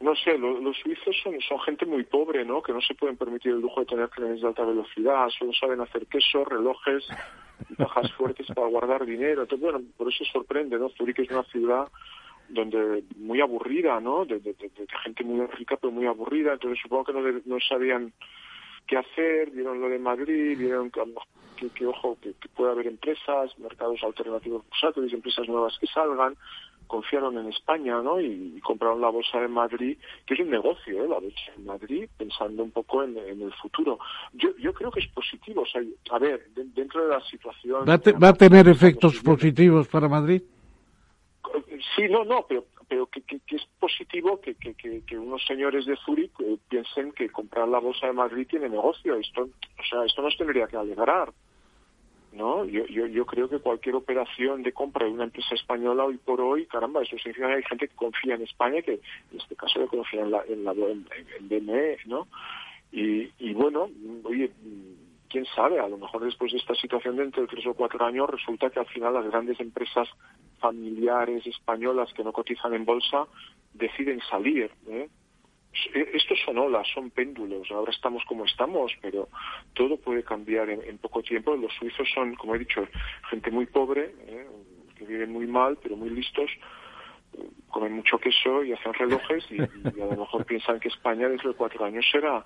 [0.00, 2.62] No sé, lo, los suizos son, son gente muy pobre, ¿no?
[2.62, 5.80] Que no se pueden permitir el lujo de tener trenes de alta velocidad, solo saben
[5.80, 7.06] hacer queso, relojes
[7.76, 9.42] cajas fuertes para guardar dinero.
[9.42, 10.88] Entonces, bueno, por eso sorprende, ¿no?
[10.90, 11.88] Zurich es una ciudad
[12.48, 14.24] donde muy aburrida, ¿no?
[14.24, 16.54] De, de, de, de gente muy rica pero muy aburrida.
[16.54, 18.12] Entonces supongo que no, no sabían
[18.86, 20.90] qué hacer, vieron lo de Madrid, vieron
[21.70, 26.36] que, ojo, que, que, puede haber empresas, mercados alternativos bursátiles, empresas nuevas que salgan,
[26.86, 28.20] confiaron en España, ¿no?
[28.20, 31.08] Y, y, compraron la bolsa de Madrid, que es un negocio, ¿eh?
[31.08, 33.98] La bolsa de Madrid, pensando un poco en, en el futuro.
[34.34, 37.88] Yo, yo creo que es positivo, o sea, a ver, de, dentro de la situación...
[37.88, 40.42] ¿Va te, ¿Va a tener efectos positivos para Madrid?
[41.96, 45.86] Sí, no, no, pero pero que, que, que, es positivo que, que, que, unos señores
[45.86, 49.16] de Zurich eh, piensen que comprar la bolsa de Madrid tiene negocio.
[49.16, 51.32] Esto, o sea, esto nos tendría que alegrar.
[52.32, 52.64] ¿No?
[52.64, 56.40] Yo, yo, yo creo que cualquier operación de compra de una empresa española hoy por
[56.40, 59.80] hoy, caramba, eso significa que hay gente que confía en España, que en este caso
[59.80, 61.06] que confía en la, en la en,
[61.38, 62.26] en BME, ¿no?
[62.90, 63.88] Y, y bueno,
[64.24, 64.50] oye,
[65.28, 68.28] quién sabe, a lo mejor después de esta situación dentro de tres o cuatro años
[68.28, 70.06] resulta que al final las grandes empresas
[70.60, 73.26] familiares españolas que no cotizan en bolsa
[73.72, 74.70] deciden salir.
[74.88, 75.08] ¿eh?
[75.94, 77.70] Estos son olas, son péndulos.
[77.70, 79.28] Ahora estamos como estamos, pero
[79.74, 81.56] todo puede cambiar en, en poco tiempo.
[81.56, 82.86] Los suizos son, como he dicho,
[83.30, 84.46] gente muy pobre, ¿eh?
[84.96, 86.50] que viven muy mal, pero muy listos
[87.70, 91.50] comen mucho queso y hacen relojes y, y a lo mejor piensan que España dentro
[91.50, 92.44] de cuatro años será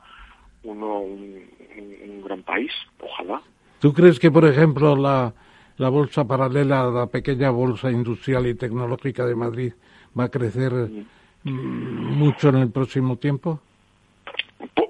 [0.62, 1.44] uno un,
[1.76, 3.42] un, un, gran país, ojalá.
[3.80, 5.34] ¿Tú crees que, por ejemplo, la,
[5.76, 9.72] la bolsa paralela la pequeña bolsa industrial y tecnológica de Madrid
[10.18, 11.06] va a crecer mm.
[11.50, 13.60] Mucho en el próximo tiempo?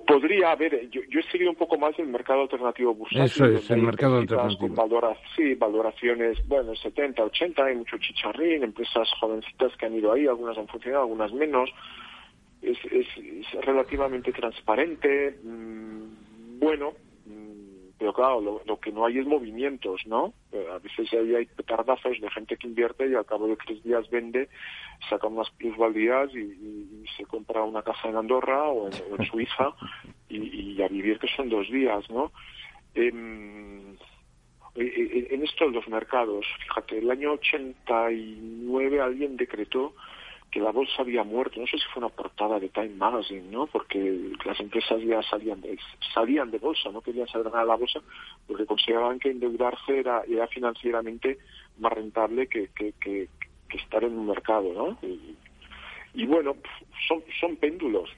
[0.06, 3.24] Podría haber, yo, yo, he seguido un poco más el mercado alternativo bursátil.
[3.24, 4.74] Eso es, el mercado alternativo.
[4.74, 10.26] Valora, sí, valoraciones, bueno, 70, 80, hay mucho chicharrín, empresas jovencitas que han ido ahí,
[10.26, 11.70] algunas han funcionado, algunas menos
[12.62, 16.92] es, es, es relativamente transparente, mmm, bueno,
[17.98, 20.35] pero claro, lo, lo, que no hay es movimientos, ¿no?
[20.52, 23.82] Eh, a veces ahí hay petardazos de gente que invierte y al cabo de tres
[23.82, 24.48] días vende,
[25.09, 29.16] saca unas plusvalías y, y, y se compra una casa en Andorra o en, o
[29.16, 29.74] en Suiza
[30.28, 32.32] y, y, a vivir que son dos días, ¿no?
[32.94, 33.09] Eh,
[34.78, 39.94] en esto de los mercados, fíjate, el año 89 alguien decretó
[40.51, 41.60] que la bolsa había muerto.
[41.60, 43.66] No sé si fue una portada de Time Magazine, ¿no?
[43.66, 45.78] Porque las empresas ya salían de,
[46.14, 48.01] salían de bolsa, no querían saber nada de la bolsa
[48.47, 51.39] porque consideraban que endeudarse era, era financieramente
[51.78, 53.28] más rentable que, que, que,
[53.77, 54.98] estar en un mercado, ¿no?
[56.14, 56.56] Y, bueno,
[57.06, 58.09] son, son péndulos.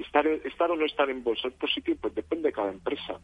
[0.00, 3.20] Estar, estar o no estar en bolsa es positivo, pues depende de cada empresa.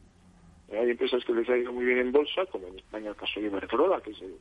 [0.70, 3.41] Hay empresas que les ha ido muy bien en bolsa, como en España el caso
[3.41, 4.37] de Iberdrola, que es el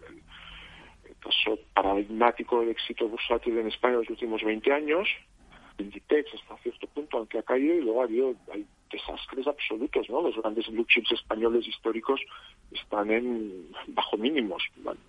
[1.22, 5.08] caso paradigmático de éxito bursátil en España en los últimos 20 años,
[5.78, 10.22] Inditex hasta cierto punto, aunque ha caído, y luego ha habido hay desastres absolutos, ¿no?
[10.22, 12.20] Los grandes blue chips españoles históricos
[12.72, 14.64] están en bajo mínimos.
[14.84, 15.00] Bueno,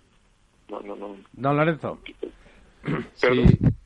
[0.69, 1.15] no, no, no.
[1.33, 1.99] Don Lorenzo.
[3.13, 3.27] Sí,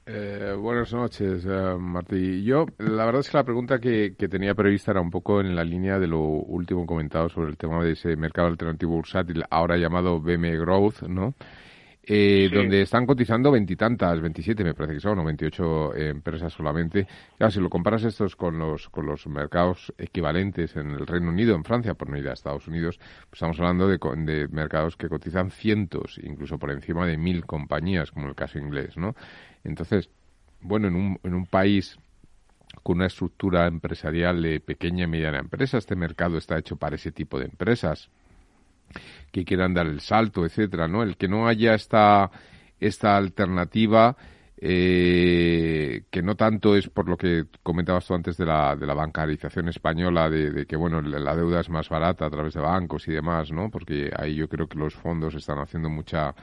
[0.07, 2.43] eh, buenas noches, eh, Martí.
[2.43, 5.55] Yo, la verdad es que la pregunta que, que, tenía prevista era un poco en
[5.55, 9.77] la línea de lo último comentado sobre el tema de ese mercado alternativo bursátil, ahora
[9.77, 11.35] llamado BM Growth, ¿no?
[12.09, 17.05] Eh, donde están cotizando veintitantas, veintisiete me parece que son, o veintiocho empresas solamente.
[17.38, 21.53] Claro, si lo comparas estos con los, con los mercados equivalentes en el Reino Unido,
[21.53, 25.09] en Francia, por no ir a Estados Unidos, pues estamos hablando de, de mercados que
[25.09, 29.13] cotizan cientos, incluso por encima de mil compañías, como el caso inglés, ¿no?
[29.65, 30.09] Entonces,
[30.61, 31.99] bueno, en un, en un país
[32.84, 37.11] con una estructura empresarial de pequeña y mediana empresa, este mercado está hecho para ese
[37.11, 38.09] tipo de empresas
[39.31, 41.03] que quieran dar el salto, etcétera, ¿no?
[41.03, 42.31] El que no haya esta,
[42.80, 44.15] esta alternativa
[44.59, 48.95] eh, que no tanto es por lo que comentabas tú antes de la, de la
[48.95, 53.07] bancarización española, de, de, que bueno la deuda es más barata a través de bancos
[53.07, 53.69] y demás, ¿no?
[53.69, 56.34] Porque ahí yo creo que los fondos están haciendo mucha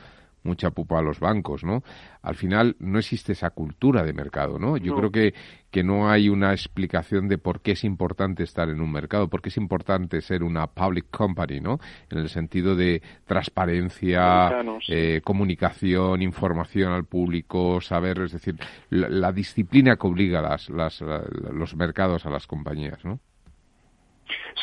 [0.44, 1.82] mucha pupa a los bancos, ¿no?
[2.22, 4.76] Al final no existe esa cultura de mercado, ¿no?
[4.76, 5.34] Yo creo que,
[5.70, 9.42] que no hay una explicación de por qué es importante estar en un mercado, por
[9.42, 11.78] qué es importante ser una public company, ¿no?
[12.10, 14.52] En el sentido de transparencia,
[14.88, 18.56] eh, comunicación, información al público, saber, es decir,
[18.90, 23.18] la, disciplina que obliga las, las, los mercados a las compañías, ¿no?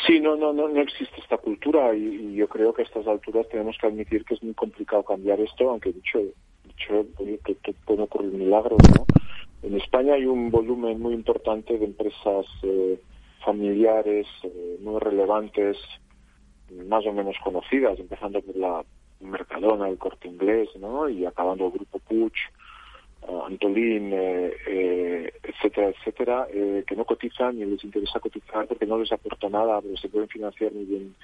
[0.06, 3.48] Sí, no, no, no, no existe esta cultura y, yo creo que a estas alturas
[3.48, 6.18] tenemos que admitir que es muy complicado cambiar esto, aunque dicho,
[6.64, 7.06] dicho
[7.44, 9.06] que, que pueden ocurrir milagros, ¿no?
[9.62, 13.00] En España hay un volumen muy importante de empresas eh,
[13.44, 15.76] familiares eh, muy relevantes,
[16.88, 18.84] más o menos conocidas, empezando por la
[19.20, 21.08] Mercadona, el Corte Inglés, ¿no?
[21.08, 22.36] Y acabando el Grupo Puch,
[23.28, 28.98] Antolín, eh, eh, etcétera, etcétera, eh, que no cotizan y les interesa cotizar porque no
[28.98, 31.14] les aporta nada, pero se pueden financiar muy bien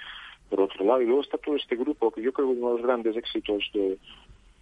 [0.49, 1.01] por otro lado.
[1.01, 3.63] Y luego está todo este grupo que yo creo que uno de los grandes éxitos
[3.73, 3.97] de,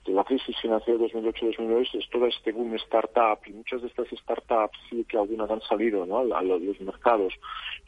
[0.05, 5.03] la crisis financiera 2008-2009 es todo este boom startup y muchas de estas startups sí
[5.03, 6.19] que algunas han salido ¿no?
[6.19, 7.33] a los, mercados.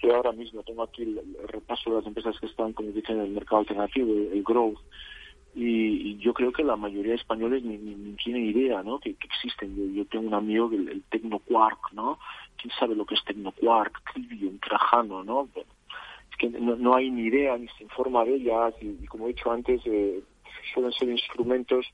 [0.04, 3.26] Yo ahora mismo tengo aquí el, repaso de las empresas que están, como dicen, en
[3.28, 4.80] el mercado alternativo, el growth,
[5.62, 9.00] y, yo creo que la mayoría de españoles ni, ni, tienen idea ¿no?
[9.00, 9.94] que, existen.
[9.94, 12.18] Yo, tengo un amigo, el, el Tecnoquark, ¿no?
[12.58, 14.02] ¿Quién sabe lo que es Tecnoquark?
[14.14, 15.50] Trivium, Trajano, ¿no?
[15.56, 19.34] Es que no, no, hay ni idea, ni se informa de ellas y, como he
[19.34, 20.22] dicho antes, eh,
[20.74, 21.86] suelen ser instrumentos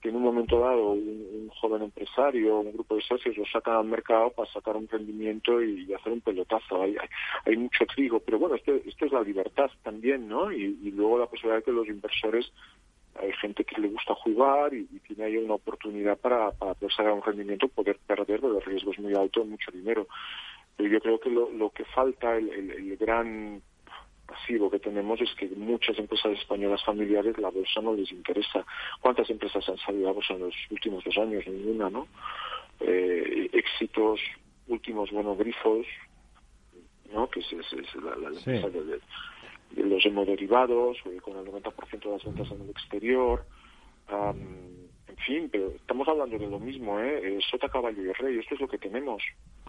[0.00, 3.84] que en un momento dado un, joven empresario, un grupo de socios lo sacan al
[3.84, 6.82] mercado para sacar un rendimiento y, hacer un pelotazo.
[6.82, 6.96] Hay,
[7.44, 10.50] hay, mucho trigo, pero bueno, esto, esto es la libertad también, ¿no?
[10.52, 12.50] Y, y luego la posibilidad de que los inversores
[13.18, 17.12] hay gente que le gusta jugar y, tiene ahí una oportunidad para, para poder sacar
[17.12, 20.06] un rendimiento, poder perder, pero el riesgo es muy alto, mucho dinero.
[20.76, 23.60] Pero yo creo que lo, lo que falta, el, el, gran
[24.26, 28.64] pasivo que tenemos es que muchas empresas españolas familiares la bolsa no les interesa.
[29.00, 31.44] ¿Cuántas empresas han salido a bolsa en los últimos dos años?
[31.46, 32.06] Ninguna, ¿no?
[32.78, 34.20] Eh, éxitos,
[34.68, 35.86] últimos, bueno, grifos,
[37.12, 37.28] ¿no?
[37.28, 39.00] Que es, es, la, la, empresa de,
[39.76, 43.44] los hemoderivados, con el 90% de las ventas en el exterior.
[44.10, 47.38] en fin, pero estamos hablando de lo mismo, ¿eh?
[47.50, 49.22] Sota, caballo y rey, esto es lo que tenemos.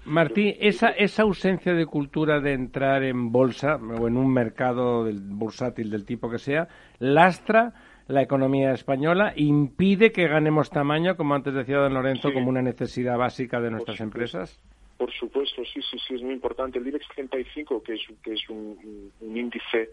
[0.05, 5.19] Martín, esa, esa ausencia de cultura de entrar en bolsa o en un mercado del,
[5.19, 6.67] bursátil del tipo que sea,
[6.97, 7.73] lastra
[8.07, 13.17] la economía española, impide que ganemos tamaño, como antes decía don Lorenzo, como una necesidad
[13.17, 14.59] básica de nuestras empresas.
[15.01, 16.77] Por supuesto, sí, sí, sí, es muy importante.
[16.77, 19.89] El IBEX 35, que es, que es un, índice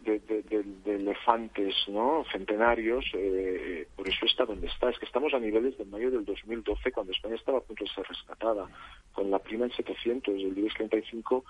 [0.00, 2.24] de, elefantes ¿no?
[2.32, 4.88] centenarios, eh, por eso está donde está.
[4.88, 7.90] Es que estamos a niveles de mayo del 2012, cuando España estaba a punto de
[7.90, 8.66] ser rescatada,
[9.12, 10.34] con la prima en 700.
[10.34, 11.44] El IBEX 35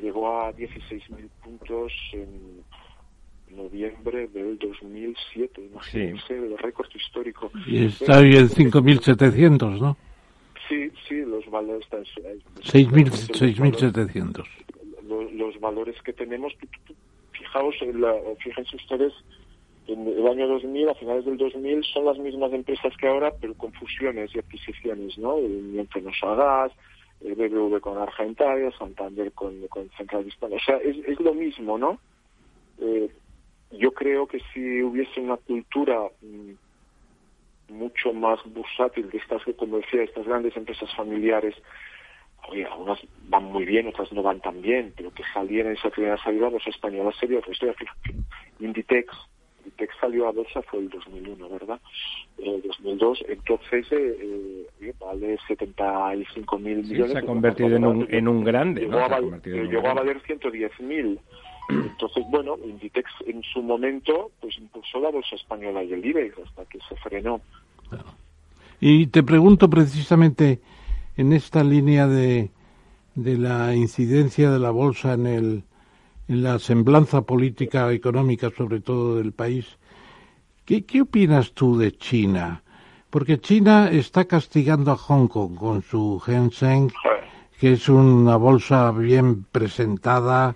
[0.00, 2.62] llegó a 16.000 puntos en
[3.56, 5.66] noviembre del 2007.
[5.66, 7.50] Imagínense el récord histórico.
[7.66, 9.96] Y está hoy en 5.700, ¿no?
[10.70, 12.04] Sí, sí, los valores están...
[12.62, 14.46] 6.700.
[15.08, 16.52] Los, los valores que tenemos,
[17.32, 19.12] fijaos, en la, fíjense ustedes,
[19.88, 23.54] en el año 2000, a finales del 2000, son las mismas empresas que ahora, pero
[23.54, 25.38] con fusiones y adquisiciones, ¿no?
[25.38, 25.88] El
[26.22, 26.70] a Gas,
[27.20, 30.54] el BBV con Argentaria, Santander con, con Central Hispana.
[30.54, 31.98] O sea, es, es lo mismo, ¿no?
[32.80, 33.10] Eh,
[33.72, 36.52] yo creo que si hubiese una cultura mm,
[37.70, 41.54] mucho más bursátil de estas, como decía, estas grandes empresas familiares.
[42.48, 42.98] Oye, algunas
[43.28, 46.66] van muy bien, otras no van tan bien, pero que salieran esa primera salida, los
[46.66, 47.74] españoles sería otra historia.
[48.58, 49.14] Inditex,
[49.58, 51.80] Inditex salió a bolsa fue el 2001, ¿verdad?
[52.38, 57.12] El 2002, entonces eh, eh, vale 75 mil millones.
[57.12, 61.20] se ha convertido en un, en un grande, a, llegó a valer 110 mil.
[61.68, 66.64] Entonces, bueno, Inditex en su momento pues impulsó la bolsa española y el IBEX hasta
[66.64, 67.40] que se frenó.
[68.80, 70.60] Y te pregunto precisamente
[71.16, 72.50] en esta línea de,
[73.14, 75.64] de la incidencia de la bolsa en, el,
[76.28, 79.76] en la semblanza política económica, sobre todo del país,
[80.64, 82.62] ¿Qué, ¿Qué opinas tú de China?
[83.10, 86.92] Porque China está castigando a Hong Kong con su Hang Seng,
[87.58, 90.54] que es una bolsa bien presentada,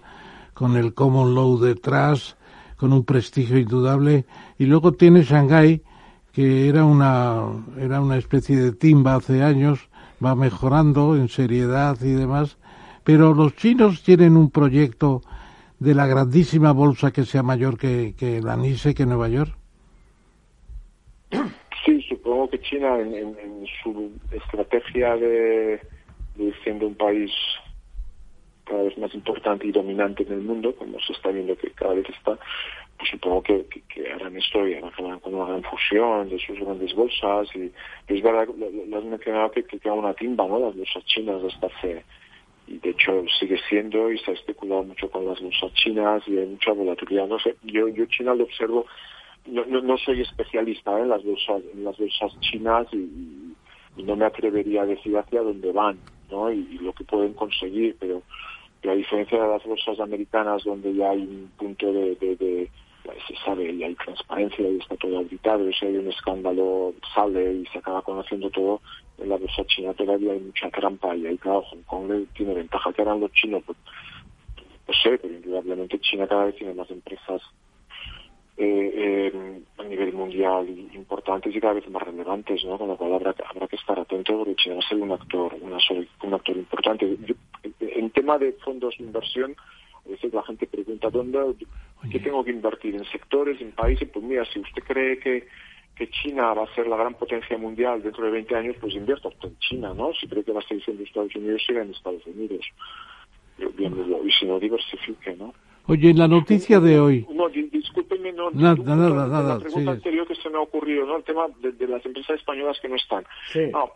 [0.54, 2.36] con el Common Law detrás,
[2.76, 4.24] con un prestigio indudable,
[4.58, 5.82] y luego tiene Shanghái,
[6.32, 7.44] que era una,
[7.78, 9.88] era una especie de timba hace años,
[10.24, 12.58] va mejorando en seriedad y demás,
[13.04, 15.22] pero los chinos tienen un proyecto
[15.78, 19.54] de la grandísima bolsa que sea mayor que, que la NISE, que Nueva York.
[21.84, 25.80] Sí, supongo que China en, en, su estrategia de
[26.62, 27.30] siendo un país
[28.64, 31.94] cada vez más importante y dominante en el mundo, como se está viendo que cada
[31.94, 32.38] vez está,
[32.98, 33.66] pues supongo que,
[34.14, 34.92] harán esto y harán
[35.24, 37.48] una gran fusión de sus grandes bolsas.
[37.54, 37.70] Y,
[38.08, 40.58] es verdad, lo, has mencionado que, que queda una timba, ¿no?
[40.58, 42.04] Las bolsas chinas hasta hace.
[42.66, 46.38] Y de hecho sigue siendo y se ha especulado mucho con las bolsas chinas y
[46.38, 47.26] hay mucha volatilidad.
[47.26, 48.86] No sé, yo, yo China lo observo,
[49.46, 51.02] no, no, no soy especialista ¿eh?
[51.02, 53.52] en las bolsas, en las bolsas chinas y,
[53.96, 55.96] no me atrevería a decir hacia dónde van,
[56.28, 56.50] ¿no?
[56.50, 58.22] Y lo que pueden conseguir, pero
[58.84, 62.70] pero a diferencia de las bolsas americanas donde ya hay un punto de, de, de
[63.26, 67.54] se sabe y hay transparencia y está todo auditado, y si hay un escándalo sale
[67.54, 68.82] y se acaba conociendo todo,
[69.16, 72.92] en la bolsa china todavía hay mucha trampa y ahí claro Hong Kong tiene ventaja.
[72.92, 73.78] Que harán los chinos, pues,
[74.86, 77.40] no sé, pero indudablemente China cada vez tiene más empresas
[78.56, 82.78] eh, eh, a nivel mundial importantes y cada vez más relevantes, ¿no?
[82.78, 85.56] Con lo cual habrá, habrá que estar atento porque China va a ser un actor,
[85.60, 85.78] una,
[86.22, 87.16] un actor importante.
[87.26, 87.34] Yo,
[87.80, 89.56] en tema de fondos de inversión,
[90.06, 91.38] a veces la gente pregunta, ¿dónde,
[92.12, 92.94] qué tengo que invertir?
[92.94, 94.08] ¿En sectores, en países?
[94.08, 95.48] Pues mira, si usted cree que,
[95.96, 99.28] que China va a ser la gran potencia mundial dentro de 20 años, pues invierta
[99.28, 100.12] usted en China, ¿no?
[100.14, 102.64] Si cree que va a seguir siendo Estados Unidos, siga en Estados Unidos.
[103.58, 105.54] Y si no, diversifique, ¿no?
[105.86, 107.26] Oye, en la noticia de hoy.
[107.30, 108.50] No, discúlpenme, no.
[108.50, 109.54] Nada, nada, nada.
[109.54, 109.96] La pregunta sí.
[109.96, 111.16] anterior que se me ha ocurrido, ¿no?
[111.16, 113.24] El tema de, de las empresas españolas que no están.
[113.52, 113.66] Sí.
[113.70, 113.90] No,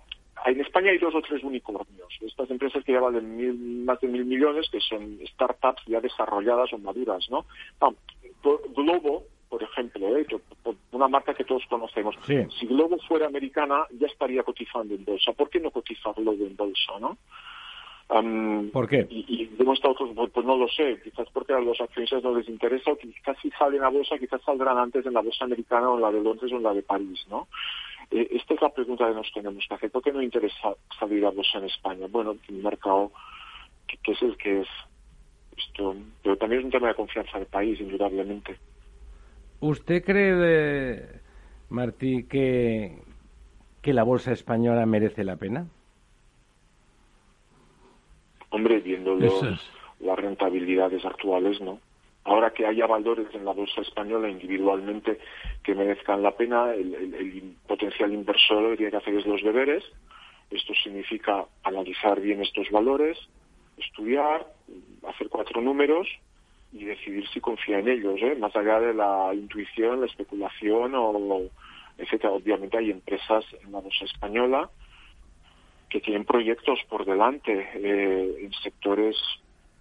[0.47, 2.09] en España hay dos o tres unicornios.
[2.21, 6.73] Estas empresas que ya valen mil, más de mil millones, que son startups ya desarrolladas
[6.73, 7.45] o maduras, ¿no?
[7.81, 7.95] no
[8.75, 10.27] Globo, por ejemplo, ¿eh?
[10.93, 12.15] una marca que todos conocemos.
[12.27, 12.37] Sí.
[12.59, 15.33] Si Globo fuera americana, ya estaría cotizando en bolsa.
[15.33, 17.19] ¿Por qué no cotiza Globo en bolsa, no?
[18.11, 19.07] Um, ¿Por qué?
[19.11, 22.35] Y, y demuestra otros, pues, pues, no lo sé, quizás porque a los accionistas no
[22.35, 25.91] les interesa, o quizás si salen a bolsa, quizás saldrán antes en la bolsa americana
[25.91, 27.49] o en la de Londres o en la de París, ¿no?
[28.11, 29.91] Eh, esta es la pregunta que nos tenemos que hacer.
[29.91, 32.07] ¿Por qué no interesa salir a bolsa en España?
[32.09, 33.13] Bueno, un mercado
[33.87, 34.69] que, que es el que es.
[35.59, 38.57] Esto, pero también es un tema de confianza del país, indudablemente.
[39.61, 41.21] ¿Usted cree, de,
[41.69, 42.97] Martí, que,
[43.83, 45.67] que la bolsa española merece la pena?
[48.51, 49.43] Hombre, viendo los,
[50.01, 51.81] las rentabilidades actuales, ¿no?
[52.25, 55.19] Ahora que haya valores en la bolsa española individualmente
[55.63, 59.85] que merezcan la pena, el, el, el potencial inversor debería que hacer los deberes.
[60.51, 63.19] Esto significa analizar bien estos valores,
[63.77, 64.47] estudiar,
[65.07, 66.09] hacer cuatro números
[66.73, 68.35] y decidir si confía en ellos, ¿eh?
[68.39, 71.43] más allá de la intuición, la especulación o
[71.97, 72.33] etcétera.
[72.33, 74.71] Obviamente hay empresas en la bolsa española
[75.89, 79.17] que tienen proyectos por delante eh, en sectores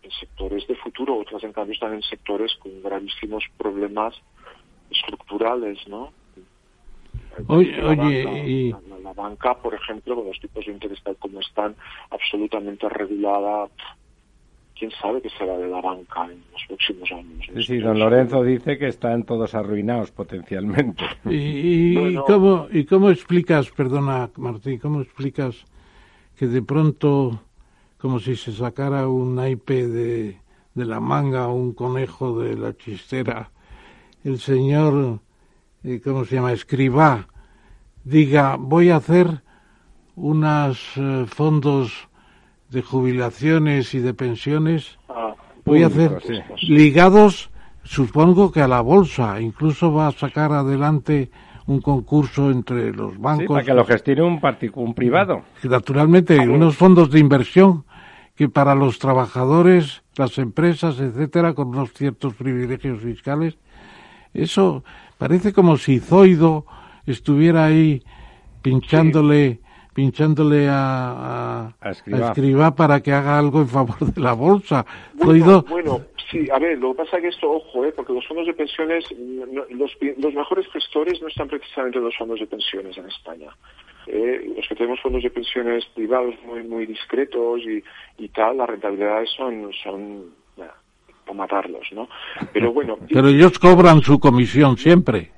[0.03, 4.15] en sectores de futuro, otras en cambio están en sectores con gravísimos problemas
[4.89, 6.11] estructurales, ¿no?
[7.47, 8.71] Oye, la, oye banca, y...
[8.71, 11.75] la, la, la, banca, por ejemplo, con los tipos de interés tal como están,
[12.09, 13.67] absolutamente regulada.
[14.77, 17.45] ¿Quién sabe qué será de la banca en los próximos años?
[17.55, 21.03] Sí, sí, don Lorenzo dice que están todos arruinados potencialmente.
[21.25, 25.65] ¿Y, y, bueno, cómo, ¿Y cómo explicas, perdona Martín, cómo explicas
[26.37, 27.41] que de pronto
[27.97, 30.37] como si se sacara un naipe de,
[30.75, 33.49] de la manga o un conejo de la chistera,
[34.23, 35.19] el señor,
[35.83, 37.27] eh, ¿cómo se llama?, escribá,
[38.03, 39.41] diga, voy a hacer
[40.15, 42.07] unos eh, fondos
[42.69, 45.33] de jubilaciones y de pensiones, ah,
[45.65, 46.67] voy a hacer sí.
[46.67, 47.49] ligados,
[47.83, 51.31] supongo que a la bolsa, incluso va a sacar adelante
[51.67, 53.43] un concurso entre los bancos.
[53.43, 54.39] Sí, para que lo gestione un,
[54.75, 55.43] un privado.
[55.63, 57.83] Naturalmente, unos fondos de inversión
[58.35, 63.57] que para los trabajadores, las empresas, etcétera, con unos ciertos privilegios fiscales,
[64.33, 64.83] eso
[65.17, 66.65] parece como si Zoido
[67.05, 68.03] estuviera ahí
[68.61, 69.59] pinchándole.
[69.97, 72.27] Pinchándole a, a, a, escriba.
[72.27, 72.75] a, escriba.
[72.75, 74.85] para que haga algo en favor de la bolsa.
[75.15, 78.23] Bueno, bueno, sí, a ver, lo que pasa es que esto, ojo, eh, porque los
[78.27, 79.05] fondos de pensiones,
[79.71, 83.49] los, los mejores gestores no están precisamente en los fondos de pensiones en España.
[84.05, 87.83] Eh, los que tenemos fondos de pensiones privados muy muy discretos y,
[88.23, 90.25] y tal, las rentabilidades son, son
[90.55, 90.73] bueno,
[91.25, 92.07] para matarlos, ¿no?
[92.53, 92.99] Pero bueno.
[93.11, 95.31] Pero ellos cobran su comisión siempre.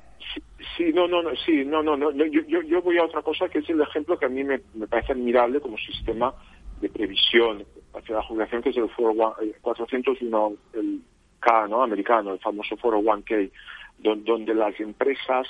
[0.80, 2.10] Sí, no, no, no, sí, no, no, no.
[2.12, 4.62] Yo, yo, yo voy a otra cosa que es el ejemplo que a mí me,
[4.76, 6.34] me parece admirable como sistema
[6.80, 11.02] de previsión hacia la jubilación, que es el 401, eh, el
[11.42, 11.84] K, ¿no?
[11.84, 13.52] Americano, el famoso 401K,
[13.98, 15.48] donde, las empresas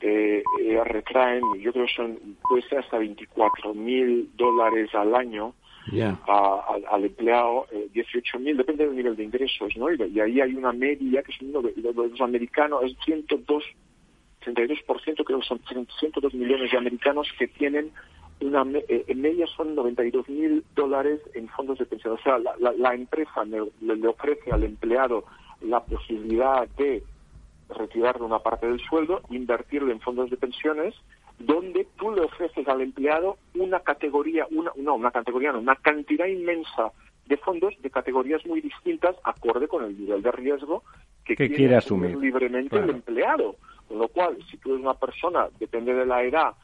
[0.00, 2.18] eh, eh, retraen, yo creo que son,
[2.48, 5.52] puede ser hasta 24 mil dólares al año
[6.88, 9.92] al empleado, eh, 18 mil, depende del nivel de ingresos, ¿no?
[9.92, 13.62] Y, ahí hay una media que son los americanos, es 102
[14.54, 15.60] 32%, creo que son
[15.98, 17.92] 102 millones de americanos que tienen
[18.40, 22.14] una eh, en media son 92 mil dólares en fondos de pensión.
[22.14, 25.24] O sea, la, empresa le, ofrece al empleado
[25.62, 27.02] la posibilidad de
[27.70, 30.94] retirarle una parte del sueldo, invertirlo en fondos de pensiones,
[31.38, 36.26] donde tú le ofreces al empleado una categoría, una, no, una categoría, no, una cantidad
[36.26, 36.92] inmensa
[37.26, 40.84] de fondos de categorías muy distintas, acorde con el nivel de riesgo
[41.24, 43.56] que, quiere, asumir libremente el empleado.
[43.88, 46.54] Con lo cual, si tú eres una persona, depende de la edad,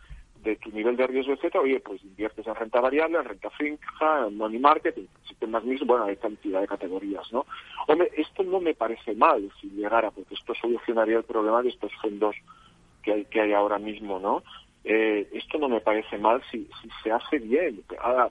[0.43, 4.27] de tu nivel de riesgo, etcétera, oye, pues inviertes en renta variable, en renta fija,
[4.27, 7.47] en money market, en sistemas mixtos, bueno, hay cantidad de categorías, ¿no?
[7.86, 11.93] Hombre, esto no me parece mal si llegara, porque esto solucionaría el problema de estos
[12.01, 12.35] fondos
[13.03, 14.43] que hay, que hay ahora mismo, ¿no?
[14.85, 17.85] Eh, esto no me parece mal si, si se hace bien.
[18.01, 18.31] Ahora,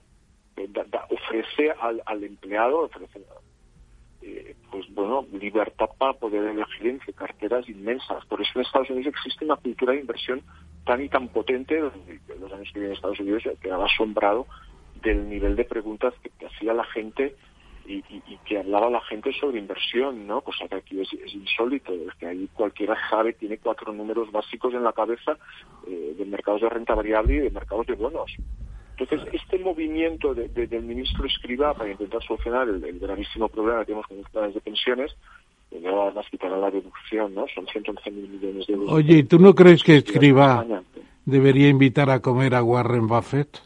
[0.57, 0.69] eh,
[1.09, 3.21] ofrece al, al empleado, ofrece,
[4.21, 8.25] eh, pues bueno, libertad para poder elegir entre carteras inmensas.
[8.25, 10.41] Por eso en Estados Unidos existe una cultura de inversión
[10.85, 14.47] tan y tan potente, en los años que viví en Estados Unidos quedaba asombrado
[15.01, 17.35] del nivel de preguntas que, hacía la gente
[17.85, 18.03] y,
[18.45, 20.41] que hablaba la gente sobre inversión, ¿no?
[20.41, 24.83] Cosa que aquí es, insólito, es que ahí cualquiera sabe, tiene cuatro números básicos en
[24.83, 25.37] la cabeza
[25.87, 28.31] eh, de mercados de renta variable y de mercados de bonos.
[29.01, 34.17] Entonces, este movimiento del ministro Escriba para intentar solucionar el, gravísimo problema que tenemos con
[34.17, 35.11] los planes de pensiones,
[35.71, 37.45] además quitará la deducción, ¿no?
[37.53, 38.91] Son 111 mil millones de euros.
[38.91, 40.63] Oye, ¿y tú no crees que Escriba
[41.25, 43.59] debería invitar a comer a Warren Buffett?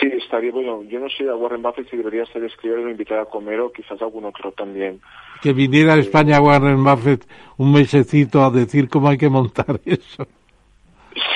[0.00, 0.82] Sí, estaría bueno.
[0.82, 3.70] Yo no sé a Warren Buffett si debería ser escribir o invitar a comer o
[3.70, 5.00] quizás algún otro también.
[5.42, 7.24] Que viniera a España Warren Buffett
[7.56, 10.26] un mesecito a decir cómo hay que montar eso.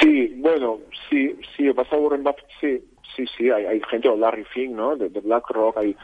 [0.01, 0.79] Sí, bueno,
[1.09, 2.85] sí, sí, pasa Warren Buffett, sí,
[3.17, 4.97] sí, sí, hay, gente, o Larry Fink, ¿no?
[4.97, 5.97] De, BlackRock, hay,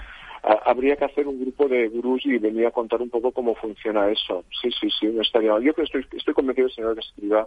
[0.42, 4.10] habría que hacer un grupo de gurús y venir a contar un poco cómo funciona
[4.10, 4.44] eso.
[4.60, 7.46] Sí, sí, sí, no estaría Yo creo estoy, estoy convencido señor que escriba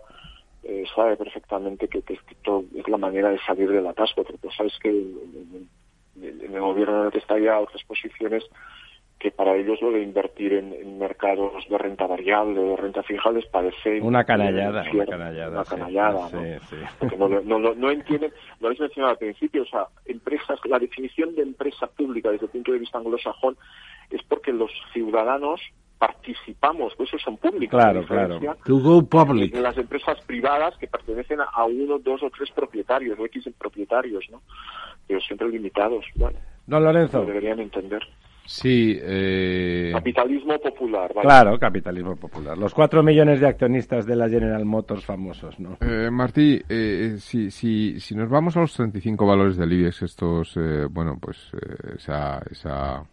[0.64, 4.90] eh, sabe perfectamente que, que, es la manera de salir del atasco, porque sabes que
[4.90, 5.68] en,
[6.16, 8.46] el gobierno en el que está ya otras posiciones
[9.20, 13.32] que para ellos lo de invertir en, mercados de renta variable o de renta fija
[13.32, 16.42] les parece una canallada, una canallada, una canallada ¿no?
[16.70, 21.36] Sí, no, no, no, entienden, lo habéis mencionado al principio, o sea, empresas, la definición
[21.36, 23.58] de empresa pública desde el punto de vista anglosajón
[24.10, 25.62] es porque los ciudadanos
[25.98, 27.80] participamos, pues eso son públicos.
[27.80, 28.40] Claro, claro.
[28.66, 29.56] To go public.
[29.56, 34.26] En las empresas privadas que pertenecen a uno, dos o tres propietarios, o X propietarios,
[34.30, 34.42] ¿no?
[35.08, 36.06] Pero siempre limitados.
[36.16, 36.38] Bueno,
[36.68, 37.20] no, Lorenzo.
[37.20, 38.02] Lo deberían entender.
[38.46, 38.98] Sí.
[39.02, 39.92] Eh...
[39.94, 41.12] Capitalismo popular.
[41.22, 42.58] Claro, capitalismo popular.
[42.58, 45.78] Los cuatro millones de accionistas de la General Motors famosos, ¿no?
[45.80, 50.58] Eh, Martí, eh, si, si, si nos vamos a los 35 valores del IBEX, estos,
[50.58, 53.04] eh, bueno, pues eh, esa, esa,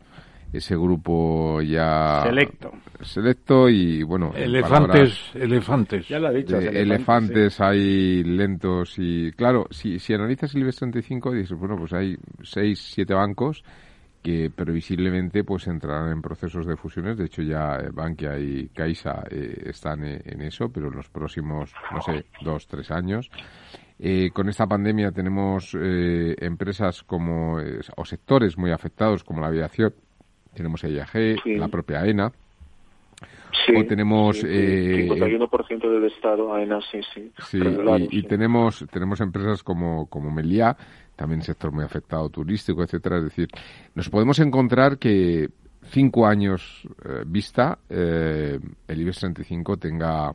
[0.52, 2.22] ese grupo ya...
[2.24, 2.72] Selecto.
[3.00, 4.32] Selecto y, bueno...
[4.34, 6.08] Elefantes, elefantes.
[6.08, 6.58] Ya lo ha dicho.
[6.58, 9.30] elefantes, hay lentos y...
[9.32, 13.62] Claro, si, si analizas el IBEX 35 dices, bueno, pues hay seis, siete bancos
[14.22, 17.16] que previsiblemente pues entrarán en procesos de fusiones.
[17.16, 21.08] De hecho, ya eh, Bankia y Caixa eh, están eh, en eso, pero en los
[21.08, 23.30] próximos, no sé, dos, tres años.
[24.32, 27.58] con esta pandemia tenemos empresas como,
[27.96, 29.94] o sectores muy afectados como la aviación.
[30.54, 32.32] Tenemos IAG, la propia AENA.
[33.66, 34.38] Sí, tenemos...
[34.38, 37.30] Sí, 51% del Estado, AENA, sí, sí.
[38.10, 40.76] y, tenemos, tenemos empresas como, como Meliá,
[41.20, 43.18] también sector muy afectado turístico, etcétera.
[43.18, 43.48] Es decir,
[43.94, 45.50] nos podemos encontrar que
[45.90, 50.32] cinco años eh, vista eh, el IBEX 35 tenga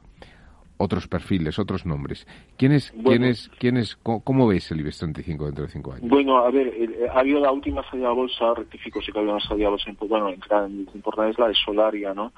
[0.78, 2.28] otros perfiles, otros nombres.
[2.56, 6.08] ¿Quién es, quién es, quién es, cómo, ves el IBEX 35 dentro de cinco años?
[6.08, 9.32] Bueno, a ver, eh, ha habido la última salida a bolsa, rectifico si que había
[9.32, 12.32] una salida a bolsa, bueno, importante es la de Solaria, ¿no?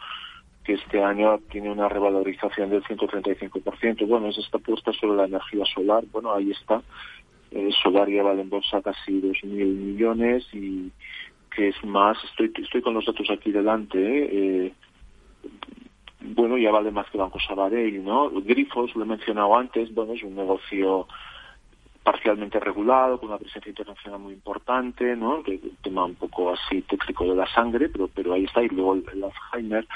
[0.68, 4.06] que este año tiene una revalorización del 135%.
[4.06, 6.04] Bueno, es esta puesta sobre la energía solar.
[6.12, 6.82] Bueno, ahí está
[7.58, 10.92] eh, Solaria vale en bolsa casi dos mil millones y
[11.56, 14.74] que es más, estoy, estoy con los datos aquí delante, ¿eh?
[16.22, 18.30] bueno, ya vale más que Banco Sabadell, ¿no?
[18.30, 21.08] Grifos, lo he mencionado antes, bueno, es un negocio
[22.04, 25.42] parcialmente regulado, con una presencia internacional muy importante, ¿no?
[25.44, 28.96] Que tema un poco así técnico de la sangre, pero, pero ahí está, y luego
[28.96, 29.88] el Alzheimer,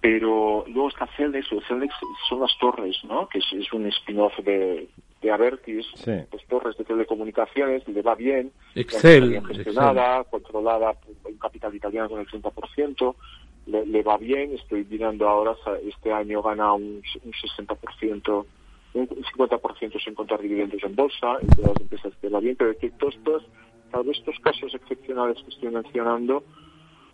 [0.00, 1.94] pero luego está Celdex, o Celdex
[2.28, 3.28] son las torres, ¿no?
[3.28, 4.88] Que es, un spin-off de,
[5.20, 5.86] de Avertis,
[6.30, 12.20] pues torres de telecomunicaciones, le va bien, Excel, bien gestionada, controlada, un capital italiano con
[12.20, 13.14] el 30%,
[13.66, 18.46] le, le, va bien, estoy mirando ahora, este año gana un, un 60%,
[18.94, 22.78] un 50% sin contar dividendos en bolsa, y todas las empresas le va bien, pero
[22.78, 23.42] que todos estos,
[24.10, 26.44] estos casos excepcionales que estoy mencionando,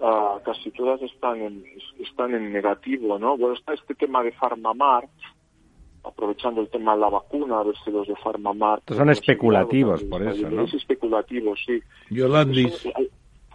[0.00, 1.64] uh, casi todas están en,
[1.98, 3.36] están en negativo, ¿no?
[3.38, 5.08] Bueno, está este tema de PharmaMar,
[6.04, 8.82] aprovechando el tema de la vacuna, a ver si los de PharmaMar...
[8.88, 10.64] son especulativos, por eso, ¿no?
[10.64, 11.82] Es especulativo, sí.
[12.10, 12.86] Yolandis.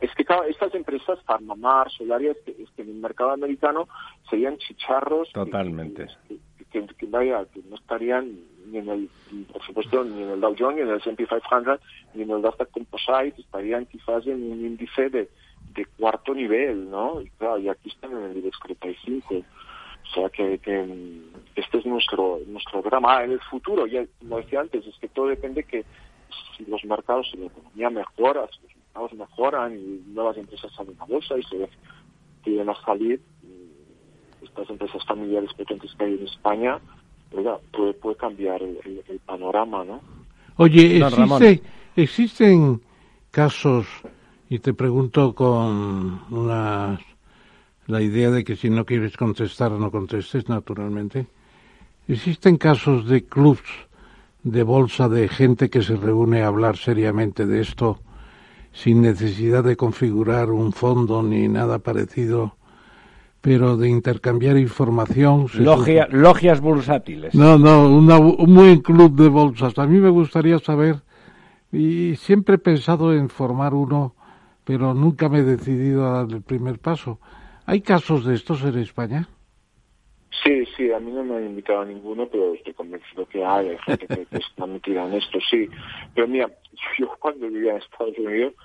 [0.02, 3.88] Es que estas empresas, PharmaMar, Solaria, es que, en el mercado americano
[4.30, 5.32] serían chicharros...
[5.34, 6.08] Totalmente.
[6.72, 8.32] Que, vaya, que no estarían
[8.72, 9.10] ni en el,
[9.52, 11.80] por supuesto, ni en el Dow Jones, ni en el S&P 500,
[12.14, 15.30] ni en el Nasdaq Composite, estarían quizás en un índice de
[15.76, 17.22] de cuarto nivel, ¿no?
[17.22, 19.44] Y claro, y aquí están en el IBEX 35.
[20.10, 20.60] O sea que,
[21.56, 23.18] este es nuestro nuestro drama.
[23.18, 25.86] Ah, en el futuro, ya como decía antes, es que todo depende que
[26.58, 30.96] si los mercados, si la economía mejora, si los mercados mejoran y nuevas empresas salen
[31.00, 31.70] a bolsa y se
[32.44, 33.22] tienen a salir,
[34.42, 36.80] estas empresas familiares potentes que hay en España,
[37.34, 40.02] oiga, puede, puede cambiar el, panorama, ¿no?
[40.58, 41.62] Oye, existe,
[41.96, 42.82] existen
[43.32, 43.86] casos
[44.50, 47.00] y te pregunto con una,
[47.90, 51.26] la idea de que si no quieres contestar, no contestes, naturalmente.
[52.08, 53.70] ¿Existen casos de clubs
[54.44, 58.00] de bolsa de gente que se reúne a hablar seriamente de esto
[58.72, 62.56] sin necesidad de configurar un fondo ni nada parecido,
[63.42, 65.48] pero de intercambiar información?
[66.12, 67.34] logias bursátiles.
[67.34, 69.78] No, no, un buen club de bolsas.
[69.80, 71.02] A mí me gustaría saber,
[71.72, 74.14] y siempre he pensado en formar uno
[74.70, 77.18] pero nunca me he decidido a dar el primer paso.
[77.70, 79.30] ¿Hay casos de estos en España?
[80.44, 83.78] Sí, sí, a mí no me han invitado a ninguno, pero estoy convencido que hay,
[83.86, 85.70] gente que, está metida en esto, sí.
[86.16, 86.50] Pero mira,
[86.98, 88.56] yo cuando vivía en Estados Unidos,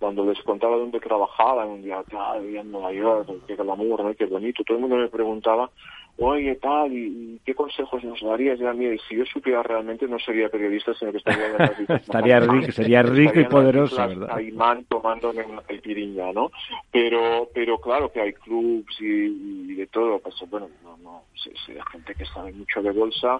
[0.00, 4.14] cuando les contaba dónde trabajaba, un día, claro, vivía en Nueva York, qué glamour, ¿no?
[4.16, 5.70] qué bonito, todo el mundo me preguntaba
[6.18, 8.58] oye, tal, y, qué consejos nos darías?
[8.58, 11.66] Ya, mira, y si yo supiera realmente no sería periodista, sino que estaría en la
[11.96, 14.40] estaría rico, Sería rico y poderoso, ¿verdad?
[14.54, 16.50] man tomando una caipirinha, ¿no?
[16.90, 21.78] Pero, pero claro que hay clubs y, de todo, pues bueno, no, no, sí, hay
[21.92, 23.38] gente que sabe mucho de bolsa,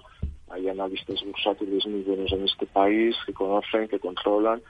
[0.51, 4.63] hay analistas bursátiles muy buenos en este país, que conocen, que controlan,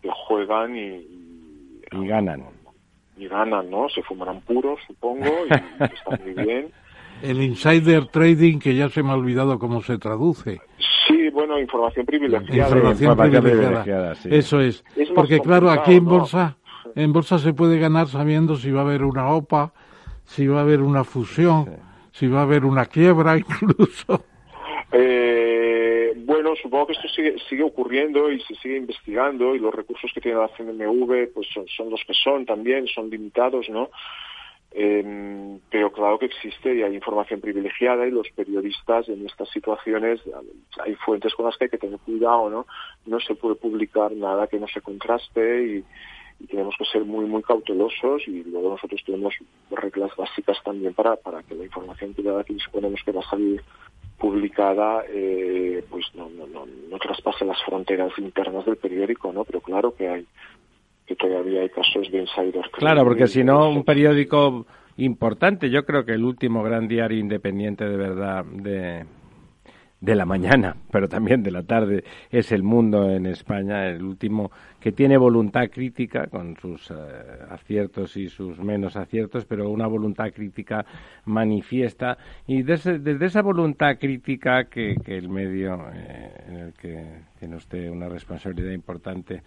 [0.00, 1.06] que juegan y...
[1.90, 2.44] Y, ganan.
[3.16, 3.88] Y ganan, ¿no?
[3.88, 6.72] Se fumarán puros, supongo, y están muy bien
[7.22, 10.60] el insider trading, que ya se me ha olvidado cómo se traduce.
[11.06, 12.76] Sí, bueno, información privilegiada.
[12.76, 14.84] Información, privilegiada, Eso es.
[15.14, 16.56] Porque claro, aquí en bolsa,
[16.94, 19.72] en bolsa se puede ganar sabiendo si va a haber una OPA,
[20.24, 21.76] si va a haber una fusión,
[22.12, 24.24] si va a haber una quiebra incluso.
[24.92, 30.10] Eh, bueno, supongo que esto sigue, sigue ocurriendo y se sigue investigando y los recursos
[30.12, 33.90] que tiene la CNMV pues son, son los que son también, son limitados, ¿no?
[34.72, 40.20] Eh, pero claro que existe y hay información privilegiada y los periodistas en estas situaciones
[40.84, 42.66] hay fuentes con las que hay que tener cuidado, ¿no?
[43.06, 45.84] No se puede publicar nada que no se contraste y,
[46.46, 49.34] tenemos que ser muy muy cautelosos y luego nosotros tenemos
[49.72, 53.60] reglas básicas también para, para que la información privada que disponemos que va a salir
[54.18, 59.44] publicada eh, pues no, no, no, no traspase las fronteras internas del periódico, ¿no?
[59.44, 60.26] Pero claro que hay
[61.08, 62.24] que todavía hay casos de.
[62.72, 64.66] Claro, porque si no, un periódico
[64.98, 69.06] importante, yo creo que el último gran diario independiente de verdad de,
[70.00, 74.50] de la mañana, pero también de la tarde, es El Mundo en España, el último
[74.78, 76.94] que tiene voluntad crítica, con sus eh,
[77.48, 80.84] aciertos y sus menos aciertos, pero una voluntad crítica
[81.24, 82.18] manifiesta.
[82.46, 87.88] Y desde, esa voluntad crítica que, que el medio eh, en el que tiene usted
[87.88, 89.42] una responsabilidad importante,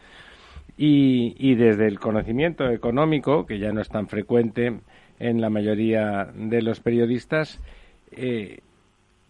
[0.78, 4.80] y, y desde el conocimiento económico, que ya no es tan frecuente
[5.20, 7.60] en la mayoría de los periodistas,
[8.12, 8.60] eh,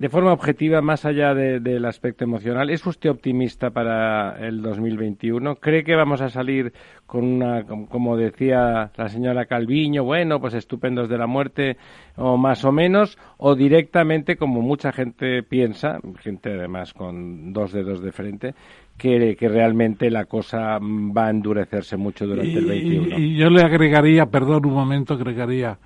[0.01, 5.57] de forma objetiva, más allá del aspecto emocional, ¿es usted optimista para el 2021?
[5.57, 6.73] ¿Cree que vamos a salir
[7.05, 11.77] con una, como decía la señora Calviño, bueno, pues estupendos de la muerte,
[12.15, 18.01] o más o menos, o directamente, como mucha gente piensa, gente además con dos dedos
[18.01, 18.55] de frente,
[18.97, 23.17] que, que realmente la cosa va a endurecerse mucho durante el 21?
[23.17, 25.77] Y yo le agregaría, perdón un momento, agregaría,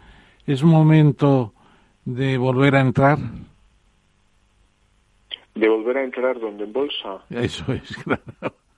[0.46, 1.54] ¿es momento
[2.04, 3.18] de volver a entrar?
[5.56, 7.24] de volver a entrar donde en bolsa.
[7.30, 8.22] Eso es, claro.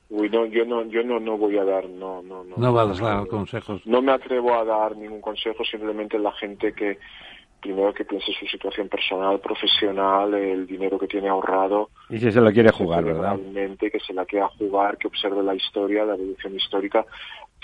[0.10, 2.56] Uy, no, yo no, yo no, no voy a dar, no, no, no.
[2.56, 3.86] No vas a dar consejos.
[3.86, 6.98] No me atrevo a dar ningún consejo, simplemente la gente que,
[7.62, 11.90] primero que piense su situación personal, profesional, el dinero que tiene ahorrado.
[12.10, 13.36] Y si se lo quiere jugar, ¿verdad?
[13.36, 17.06] Realmente, que se la quiera jugar, que observe la historia, la evolución histórica.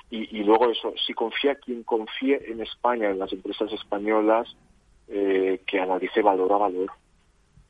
[0.10, 4.56] Y, y luego eso, si confía quien confíe en España, en las empresas españolas,
[5.08, 6.92] eh, que analice valor a valor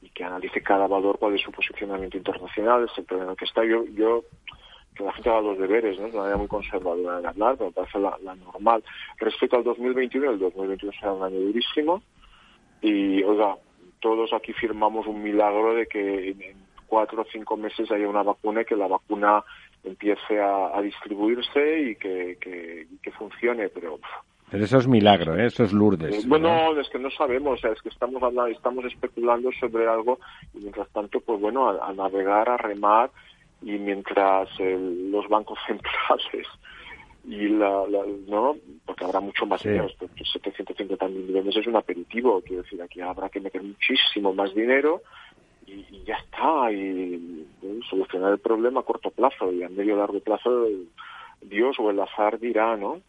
[0.01, 3.45] y que analice cada valor cuál es su posicionamiento internacional, el sector en el que
[3.45, 3.65] está.
[3.65, 4.23] Yo, yo
[4.93, 6.07] que la gente haga los deberes, ¿no?
[6.07, 8.83] Es una manera muy conservadora de hablar, pero parece la, la, normal.
[9.17, 12.01] Respecto al 2021, el 2021 será un año durísimo
[12.81, 13.57] y, oiga,
[13.99, 18.61] todos aquí firmamos un milagro de que en cuatro o cinco meses haya una vacuna
[18.61, 19.43] y que la vacuna
[19.83, 23.99] empiece a, a distribuirse y que, que, que funcione, pero...
[24.51, 25.47] Pero eso es milagro, ¿eh?
[25.47, 26.23] eso es Lourdes.
[26.23, 29.87] Eh, bueno, es que no sabemos, o sea, es que estamos hablando, estamos especulando sobre
[29.87, 30.19] algo
[30.53, 33.09] y mientras tanto, pues bueno, a, a navegar, a remar
[33.63, 36.47] y mientras el, los bancos centrales
[37.25, 39.69] y la, la, no porque habrá mucho más Sí.
[39.69, 44.53] dinero 750 mil millones es un aperitivo quiero decir aquí habrá que meter muchísimo más
[44.53, 45.01] dinero
[45.65, 47.47] y, y ya está y
[47.89, 50.67] solucionar el problema a corto plazo y a medio largo plazo
[51.41, 52.99] Dios o el azar dirá no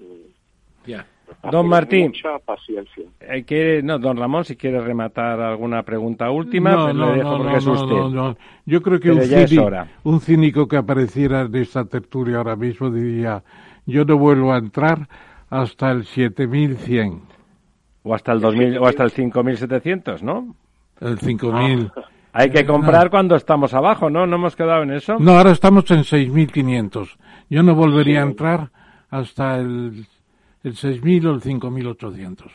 [0.86, 1.06] Ya.
[1.50, 2.06] Don Martín.
[2.08, 6.94] mucha paciencia Eh, quiere- no, don Ramón, si quiere rematar alguna pregunta última, no, pues
[6.94, 7.94] no, le dejo no, porque no, es usted.
[7.96, 8.36] no, no.
[8.66, 9.88] Yo creo que un, ya es cínico, hora.
[10.04, 13.42] un cínico que apareciera en esta tertulia ahora mismo diría,
[13.86, 15.06] yo no vuelvo a entrar
[15.50, 17.20] hasta el 7100,
[18.02, 20.54] O hasta el 2000, o hasta el 5700, ¿no?
[21.00, 21.90] el 5000.
[22.32, 23.10] Hay que comprar No.
[23.10, 24.26] cuando estamos abajo, ¿no?
[24.26, 25.16] ¿No hemos quedado en eso?
[25.20, 27.16] No, ahora estamos en 6500.
[27.48, 28.70] Yo no volvería a entrar
[29.10, 30.06] hasta el,
[30.64, 32.50] el 6000 o el 5800.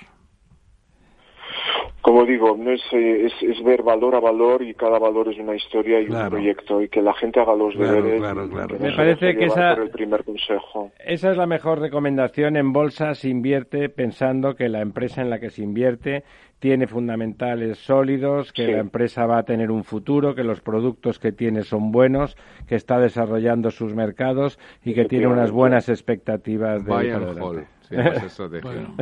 [2.01, 5.37] como digo no es, eh, es es ver valor a valor y cada valor es
[5.37, 6.23] una historia y Claro.
[6.25, 9.75] un proyecto y que la gente haga los Claro, deberes claro, Me parece que esa-
[9.75, 12.55] por el primer consejo Esa es la mejor recomendación.
[12.57, 16.23] En bolsa se invierte pensando que la empresa en la que se invierte
[16.59, 18.71] tiene fundamentales sólidos, que Sí.
[18.73, 22.35] la empresa va a tener un futuro, que los productos que tiene son buenos,
[22.67, 26.91] que está desarrollando sus mercados y que tiene unas buenas expectativas de.
[27.81, 28.61] Sí, estrategia.
[28.63, 28.95] Bueno,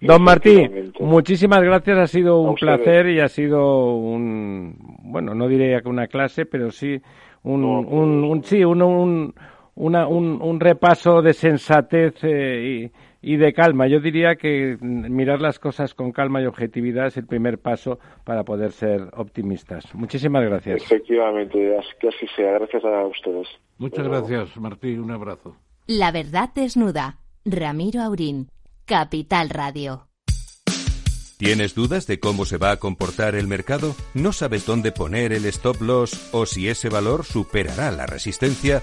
[0.00, 1.04] Don Martí, Efectivamente.
[1.04, 4.74] muchísimas gracias, ha sido un placer y ha sido un,
[5.04, 7.00] bueno, no diría que una clase, pero sí
[7.44, 9.34] un, No, un, un- sí, un, un,
[9.76, 13.88] una- un, un repaso de sensatez eh, y, y de calma.
[13.88, 18.44] Yo diría que mirar las cosas con calma y objetividad es el primer paso para
[18.44, 19.94] poder ser optimistas.
[19.94, 20.82] Muchísimas gracias.
[20.82, 22.52] Efectivamente, así que así sea.
[22.52, 23.48] Gracias a ustedes.
[23.78, 24.96] muchas gracias, Martí.
[24.96, 25.56] Un abrazo.
[25.86, 27.18] La verdad desnuda.
[27.44, 28.48] Ramiro Aurín.
[28.84, 30.08] Capital Radio.
[31.38, 33.94] ¿Tienes dudas de cómo se va a comportar el mercado?
[34.12, 38.82] ¿No sabes dónde poner el stop loss o si ese valor superará la resistencia?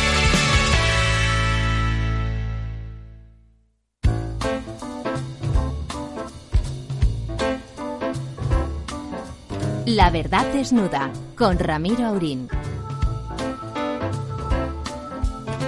[9.95, 11.11] La verdad desnuda.
[11.37, 12.47] Con Ramiro Aurín.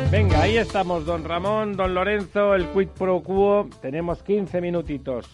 [0.10, 3.68] Venga, ahí estamos, don Ramón, don Lorenzo, el quid pro quo.
[3.82, 5.28] Tenemos 15 minutitos.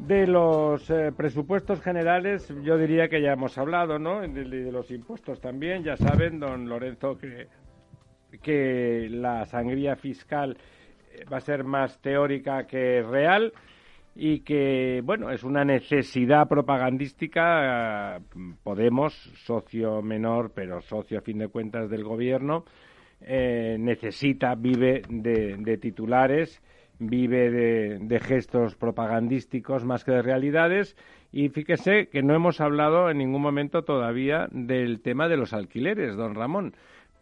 [0.00, 4.22] De los eh, presupuestos generales, yo diría que ya hemos hablado, ¿no?
[4.22, 5.84] De, de los impuestos también.
[5.84, 10.56] Ya saben, don Lorenzo, que, la sangría fiscal
[11.12, 13.52] eh, va a ser más teórica que real
[14.14, 18.20] y que, bueno, es una necesidad propagandística.
[18.62, 19.14] Podemos,
[19.44, 22.64] socio menor, pero socio a fin de cuentas del gobierno,
[23.20, 26.62] eh, necesita, vive de, de titulares,
[26.98, 30.96] vive de, de gestos propagandísticos más que de realidades.
[31.32, 36.16] Y fíjese que no hemos hablado en ningún momento todavía del tema de los alquileres,
[36.16, 36.74] don Ramón.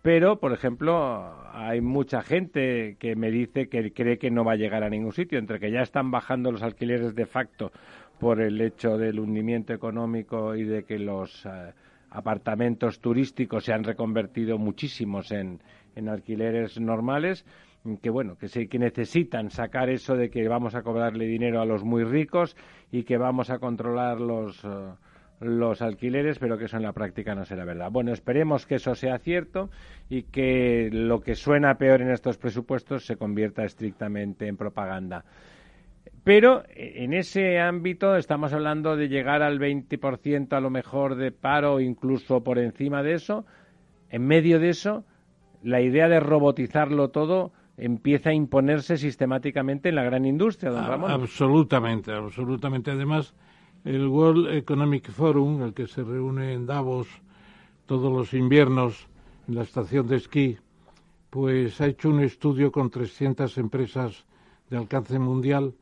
[0.03, 4.57] Pero, por ejemplo, hay mucha gente que me dice que cree que no va a
[4.57, 7.71] llegar a ningún sitio, entre que ya están bajando los alquileres de facto
[8.19, 11.73] por el hecho del hundimiento económico y de que los eh,
[12.11, 15.61] apartamentos turísticos se han reconvertido muchísimos en,
[15.95, 17.45] en alquileres normales,
[18.03, 21.67] que bueno, que, sí, que necesitan sacar eso de que vamos a cobrarle dinero a
[21.67, 22.57] los muy ricos
[22.91, 24.93] y que vamos a controlar los, eh,
[25.41, 27.91] los alquileres, pero que eso en la práctica no será verdad.
[27.91, 29.71] Bueno, esperemos que eso sea cierto
[30.09, 35.25] y que lo que suena peor en estos presupuestos se convierta estrictamente en propaganda.
[36.25, 41.33] Pero eh, en ese ámbito estamos hablando de llegar al 20% a lo mejor de
[41.33, 43.47] paro, incluso por encima de eso.
[44.11, 45.05] En medio de eso,
[45.62, 51.11] la idea de robotizarlo todo empieza a imponerse sistemáticamente en la gran industria, don Ramón.
[51.11, 52.91] Absolutamente, absolutamente.
[52.91, 53.35] Además,
[53.85, 57.09] el World Economic Forum, el que se reúne en Davos
[57.86, 59.09] todos los inviernos
[59.48, 60.59] en la estación de esquí,
[61.31, 64.27] pues ha hecho un estudio con 300 empresas
[64.69, 65.74] de alcance mundial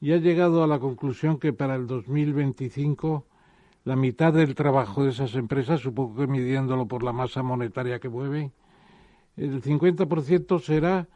[0.00, 3.26] y ha llegado a la conclusión que para el 2025
[3.84, 8.08] la mitad del trabajo de esas empresas, supongo que midiéndolo por la masa monetaria que
[8.08, 8.52] mueven,
[9.36, 11.08] el 50% será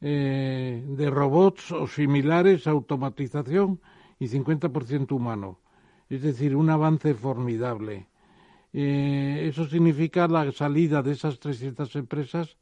[0.00, 3.80] eh, de robots o similares, automatización
[4.18, 5.58] y 50% humano.
[6.08, 8.06] Es decir, un avance formidable.
[8.72, 12.56] Eh, eso significa la salida de esas 300 empresas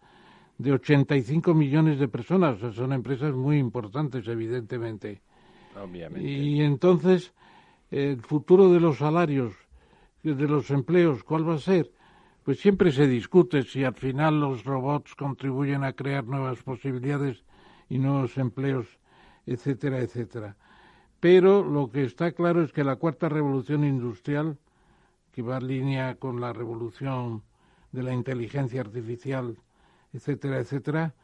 [0.59, 2.59] de 85 millones de personas.
[2.75, 5.23] son empresas muy importantes, evidentemente.
[5.81, 6.29] Obviamente.
[6.29, 7.33] Y entonces,
[7.91, 9.55] el futuro de los salarios,
[10.23, 11.91] de los empleos, ¿cuál va a ser?
[12.45, 17.45] Pues siempre se discute si al final los robots contribuyen a crear nuevas posibilidades
[17.89, 18.87] y nuevos empleos,
[19.47, 20.57] etcétera, etcétera.
[21.23, 24.59] Pero lo que está claro es que la cuarta revolución industrial,
[25.31, 27.45] que va en línea con la revolución
[27.93, 29.57] de la inteligencia artificial,
[30.13, 31.15] etcétera, etcétera,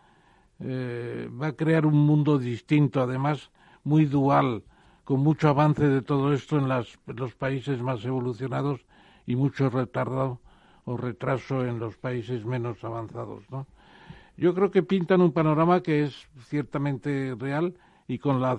[0.61, 3.51] eh, va a crear un mundo distinto, además
[3.83, 4.63] muy dual,
[5.03, 8.87] con mucho avance de todo esto en, los países más evolucionados
[9.27, 10.39] y mucho retardo
[10.85, 13.51] o retraso en los países menos avanzados.
[13.51, 13.67] ¿no?
[14.37, 17.75] Yo creo que pintan un panorama que es ciertamente real
[18.09, 18.59] y con la,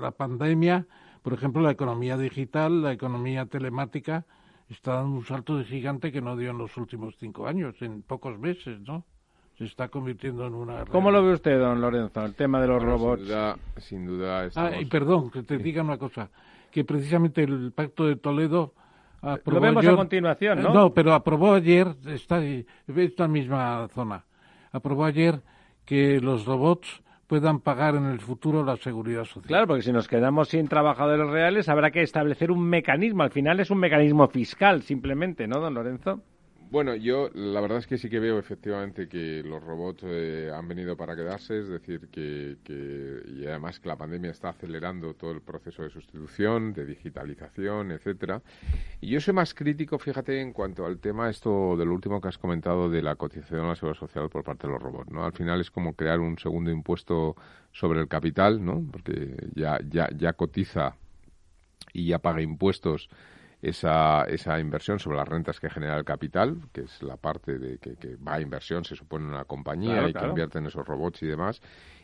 [0.00, 0.86] la pandemia,
[1.22, 4.24] por ejemplo, la economía digital, la economía telemática,
[4.68, 8.02] está dando un salto de gigante que no dio en los últimos cinco años, en
[8.02, 9.04] pocos meses, ¿no?
[9.58, 10.84] se está convirtiendo en una...
[10.86, 13.22] ¿Cómo lo ve usted, don Lorenzo, el tema de los robots?
[13.22, 16.28] Sin duda, sin duda Ah, y perdón, que te diga una cosa,
[16.70, 18.74] que precisamente el Pacto de Toledo...
[19.22, 20.74] Aprobó lo vemos a continuación, ¿no?
[20.74, 24.26] No, pero aprobó ayer, está esta misma zona,
[24.70, 25.40] aprobó ayer
[25.86, 29.48] que los robots puedan pagar en el futuro la seguridad social.
[29.48, 33.22] Claro, porque si nos quedamos sin trabajadores reales habrá que establecer un mecanismo.
[33.22, 36.20] Al final es un mecanismo fiscal, simplemente, ¿no, don Lorenzo?
[36.74, 40.66] Bueno, yo la verdad es que sí que veo efectivamente que los robots eh, han
[40.66, 42.56] venido para quedarse, es decir, que,
[43.28, 48.42] y además que la pandemia está acelerando todo el proceso de sustitución, de digitalización, etcétera.
[49.00, 52.26] Y yo soy más crítico, fíjate, en cuanto al tema esto de lo último que
[52.26, 55.24] has comentado de la cotización a la seguridad social por parte de los robots, ¿no?
[55.24, 57.36] Al final es como crear un segundo impuesto
[57.70, 58.84] sobre el capital, ¿no?
[58.90, 60.96] Porque ya ya ya cotiza
[61.92, 63.10] y ya paga impuestos
[63.64, 67.78] esa, esa inversión sobre las rentas que genera el capital, que es la parte de
[67.78, 71.22] que, va a inversión, se supone, en una compañía y que invierte en esos robots
[71.22, 71.62] y demás.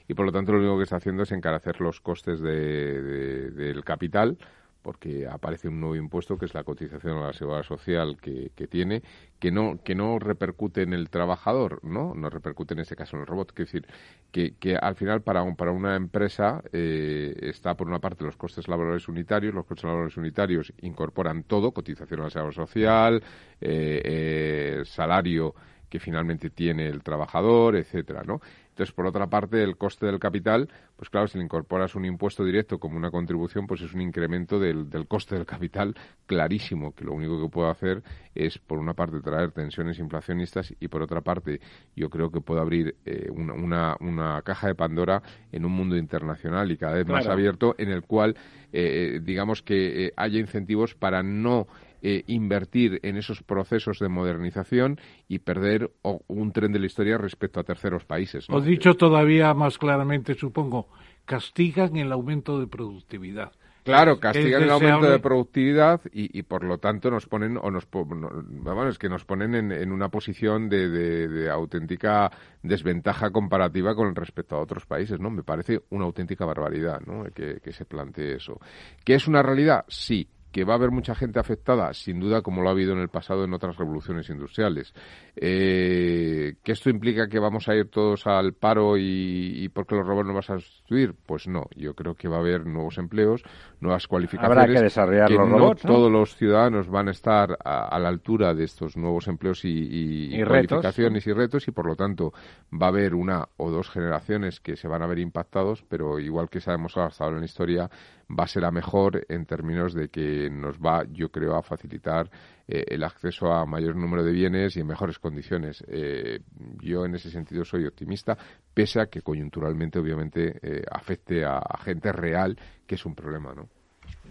[0.08, 3.84] Y por lo tanto, lo único que está haciendo es encarecer los costes de, del
[3.84, 4.38] capital
[4.82, 9.02] porque aparece un nuevo impuesto que es la cotización a la seguridad social que, tiene,
[9.38, 12.14] que no, que no repercute en el trabajador, ¿no?
[12.14, 13.50] No repercute en ese caso en el robot.
[13.50, 13.86] Es decir,
[14.32, 18.68] que, que al final para, para una empresa eh, está por una parte los costes
[18.68, 23.22] laborales unitarios, los costes laborales unitarios incorporan todo, cotización a la seguridad social,
[23.60, 25.54] eh, eh, salario
[25.90, 28.40] que finalmente tiene el trabajador, etcétera, ¿no?
[28.80, 32.46] Entonces, por otra parte, el coste del capital, pues claro, si le incorporas un impuesto
[32.46, 35.94] directo como una contribución, pues es un incremento del, coste del capital
[36.24, 38.02] clarísimo, que lo único que puede hacer
[38.34, 41.60] es, por una parte, traer tensiones inflacionistas y, por otra parte,
[41.94, 46.72] yo creo que puede abrir eh, una, una, caja de Pandora en un mundo internacional
[46.72, 48.34] y cada vez más abierto, en el cual,
[48.72, 51.66] eh, eh, digamos que haya incentivos para no
[52.02, 54.98] eh, invertir en esos procesos de modernización
[55.28, 58.48] y perder un tren de la historia respecto a terceros países.
[58.48, 58.56] ¿no?
[58.56, 60.88] O dicho todavía más claramente, supongo,
[61.24, 63.52] castigan el aumento de productividad.
[63.82, 68.88] Claro, castigan el aumento de productividad y, por lo tanto nos ponen o nos vamos,
[68.88, 72.30] es que nos ponen en, una posición de, auténtica
[72.62, 75.30] desventaja comparativa con respecto a otros países, ¿no?
[75.30, 77.24] Me parece una auténtica barbaridad, ¿no?
[77.32, 78.60] Que, que se plantee eso.
[79.02, 79.84] ¿Que es una realidad?
[79.88, 82.98] Sí, que va a haber mucha gente afectada, sin duda, como lo ha habido en
[82.98, 84.92] el pasado en otras revoluciones industriales.
[85.36, 90.26] Eh, ¿Que esto implica que vamos a ir todos al paro y, porque los robots
[90.26, 91.14] no vas a sustituir?
[91.26, 93.42] Pues no, yo creo que va a haber nuevos empleos,
[93.80, 94.58] nuevas cualificaciones.
[94.58, 95.82] Habrá que desarrollar los robots.
[95.82, 101.26] todos los ciudadanos van a estar a, la altura de estos nuevos empleos y, cualificaciones
[101.26, 102.32] y retos y por lo tanto
[102.70, 106.48] va a haber una o dos generaciones que se van a ver impactados, pero igual
[106.48, 107.90] que sabemos hasta ahora en la historia,
[108.38, 112.30] va a ser a mejor en términos de que nos va, yo creo, a facilitar
[112.68, 115.84] eh, el acceso a mayor número de bienes y en mejores condiciones.
[115.88, 116.40] Eh,
[116.80, 118.36] yo en ese sentido soy optimista,
[118.72, 123.68] pese a que coyunturalmente, obviamente, eh, afecte a, gente real, que es un problema, ¿no?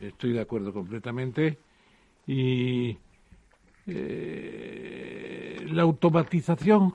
[0.02, 1.58] Estoy de acuerdo completamente.
[2.28, 2.98] Y
[3.86, 6.94] la automatización,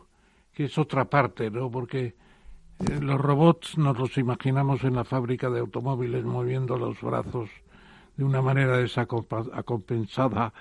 [0.52, 1.68] que es otra parte, ¿no?
[1.70, 2.14] Porque
[2.80, 7.50] eh, los robots nos los imaginamos en la fábrica de automóviles moviendo los brazos
[8.16, 10.52] de una manera desacompensada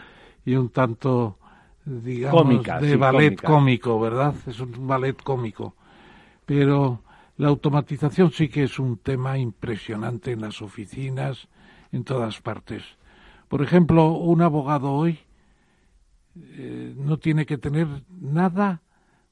[0.45, 1.37] y un tanto,
[1.85, 3.47] digamos, Cómica, de sí, ballet cómica.
[3.47, 4.35] cómico, ¿verdad?
[4.47, 5.75] Es un ballet cómico.
[6.45, 7.01] Pero
[7.37, 11.47] la automatización sí que es un tema impresionante en las oficinas,
[11.91, 12.83] en todas partes.
[13.47, 15.19] Por ejemplo, un abogado hoy
[16.35, 18.81] eh, no tiene que tener nada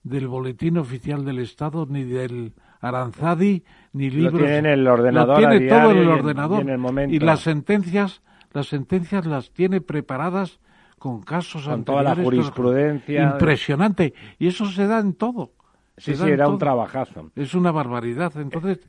[0.04, 3.64] del boletín oficial del Estado, ni del Aranzadi,
[3.94, 4.42] ni Lo libros.
[4.42, 6.58] tiene en el ordenador Lo tiene todo en el y en- ordenador.
[6.60, 7.16] y en el momento.
[7.16, 8.22] Y las sentencias,
[8.54, 10.60] las sentencias las tiene preparadas
[10.98, 13.24] con casos Con toda la anteriores, jurisprudencia.
[13.24, 14.14] Impresionante.
[14.40, 15.52] Y eso se da en todo.
[15.98, 17.32] Sí, sí, era un trabajazo.
[17.36, 18.34] Es una barbaridad.
[18.38, 18.80] Entonces,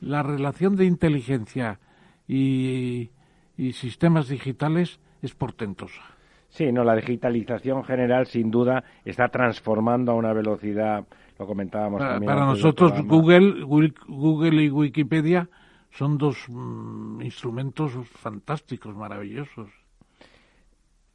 [0.00, 1.80] la relación de inteligencia
[2.28, 3.10] y,
[3.56, 6.00] y sistemas digitales es portentosa.
[6.48, 11.04] Sí, no, la digitalización general sin duda está transformando a una velocidad,
[11.40, 12.36] lo comentábamos Para, también.
[12.36, 12.92] nosotros.
[13.06, 15.48] Google, Google, y Wikipedia
[15.90, 19.70] son dos mm, instrumentos fantásticos, maravillosos.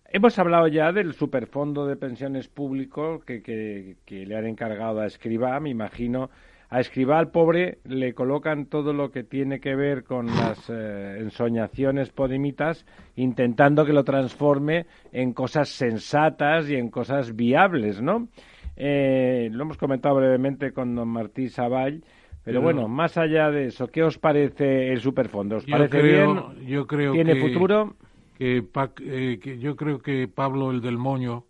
[0.08, 5.06] Hemos hablado ya del superfondo de pensiones público que, que, que le han encargado a
[5.06, 6.32] Escribá, me imagino.
[6.70, 11.18] A Escribá, al pobre, le colocan todo lo que tiene que ver con las eh,
[11.20, 12.86] ensoñaciones podimitas,
[13.16, 18.28] intentando que lo transforme en cosas sensatas y en cosas viables, ¿no?
[18.76, 22.02] Eh, lo hemos comentado brevemente con don Martí Saball,
[22.44, 25.58] pero Pero- bueno, más allá de eso, ¿qué os parece el superfondo?
[25.58, 26.68] ¿Os parece creo, bien?
[26.68, 27.96] yo creo ¿Tiene que, futuro?
[28.38, 28.64] Que,
[29.02, 31.46] eh, que yo creo que Pablo el del Moño,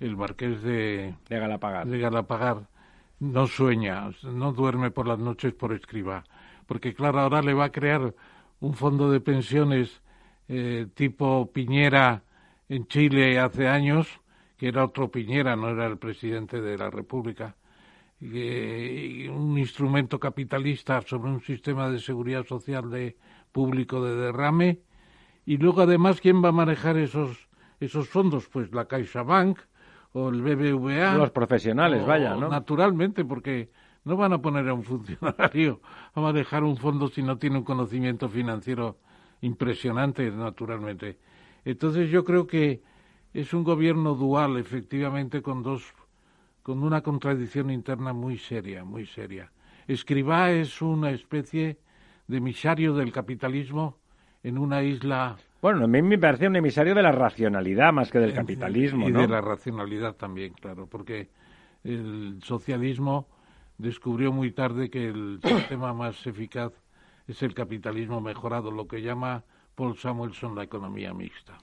[0.00, 2.56] el marqués de, de Galapagar, de Galapagar,
[3.20, 6.24] no sueña, no duerme por las noches por escriba,
[6.66, 8.14] porque claro, ahora le va a crear
[8.60, 10.00] un fondo de pensiones
[10.48, 12.22] eh, tipo Piñera
[12.68, 14.08] en Chile hace años,
[14.62, 17.56] que era otro Piñera, no era el presidente de la República,
[18.20, 23.16] y, y un instrumento capitalista sobre un sistema de seguridad social de
[23.50, 24.78] público de derrame,
[25.44, 27.48] y luego además quién va a manejar esos
[27.80, 29.58] esos fondos, pues la CaixaBank
[30.12, 31.16] o el BBVA.
[31.16, 32.48] Los profesionales, o- vaya, ¿no?
[32.48, 33.68] Naturalmente, porque
[34.04, 35.80] no van a poner a un funcionario
[36.14, 38.96] a manejar un fondo si no tiene un conocimiento financiero
[39.40, 41.18] impresionante, naturalmente.
[41.64, 42.80] Entonces yo creo que
[43.32, 45.94] es un gobierno dual, efectivamente, con dos,
[46.62, 49.50] con una contradicción interna muy seria, muy seria.
[49.86, 51.78] Escribá es una especie
[52.28, 53.98] de emisario del capitalismo
[54.42, 58.18] en una isla Bueno, a mí me parece un emisario de la racionalidad más que
[58.18, 59.20] del capitalismo, y ¿no?
[59.20, 61.30] de la racionalidad también, claro, porque
[61.84, 63.28] el socialismo
[63.78, 66.72] descubrió muy tarde que el sistema más eficaz
[67.26, 69.44] es el capitalismo mejorado, lo que llama
[69.74, 71.56] Paul Samuelson la economía mixta.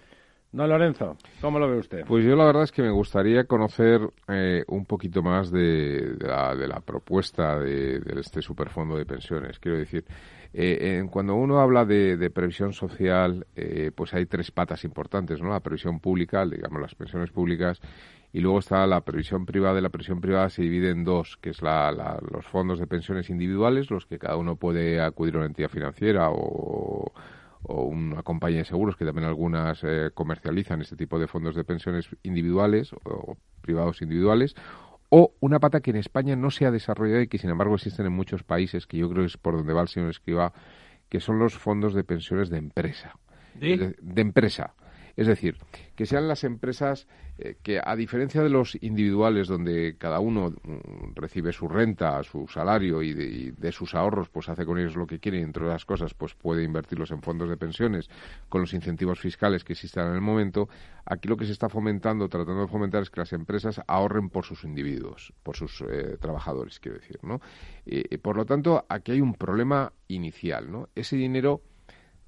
[0.52, 2.06] Don Lorenzo, ¿cómo lo ve usted?
[2.08, 6.56] Pues yo la verdad es que me gustaría conocer eh, un poquito más de, la,
[6.56, 9.60] de la propuesta de, de este superfondo de pensiones.
[9.60, 10.06] Quiero decir,
[10.52, 15.50] eh, cuando uno habla de, de previsión social, eh, pues hay tres patas importantes, ¿no?
[15.50, 17.80] La previsión pública, digamos las pensiones públicas,
[18.34, 19.78] y luego está la previsión privada.
[19.78, 22.88] Y la previsión privada se divide en dos, que es la, la- los fondos de
[22.88, 27.12] pensiones individuales, los que cada uno puede acudir a una entidad financiera o
[27.64, 31.64] o una compañía de seguros que también algunas eh, comercializan este tipo de fondos de
[31.64, 34.56] pensiones individuales o, privados individuales
[35.10, 38.06] o una pata que en España no se ha desarrollado y que sin embargo existen
[38.06, 40.54] en muchos países que yo creo que es por donde va el señor Escriba
[41.10, 43.18] que son los fondos de pensiones de empresa
[43.56, 43.74] ¿De?
[43.74, 44.74] Es de- de empresa
[45.20, 45.58] es decir,
[45.98, 47.06] que sean las empresas
[47.40, 52.48] eh, que, a diferencia de los individuales, donde cada uno mm, recibe su renta, su
[52.48, 56.14] salario y de, sus ahorros, pues hace con ellos lo que quiere entre otras cosas,
[56.14, 58.10] pues puede invertirlos en fondos de pensiones
[58.48, 60.70] con los incentivos fiscales que existan en el momento,
[61.04, 64.46] aquí lo que se está fomentando, tratando de fomentar, es que las empresas ahorren por
[64.46, 67.42] sus individuos, por sus eh, trabajadores, quiero decir, ¿no?
[67.86, 70.88] Eh, por lo tanto, aquí hay un problema inicial, ¿no?
[70.96, 71.62] Ese dinero,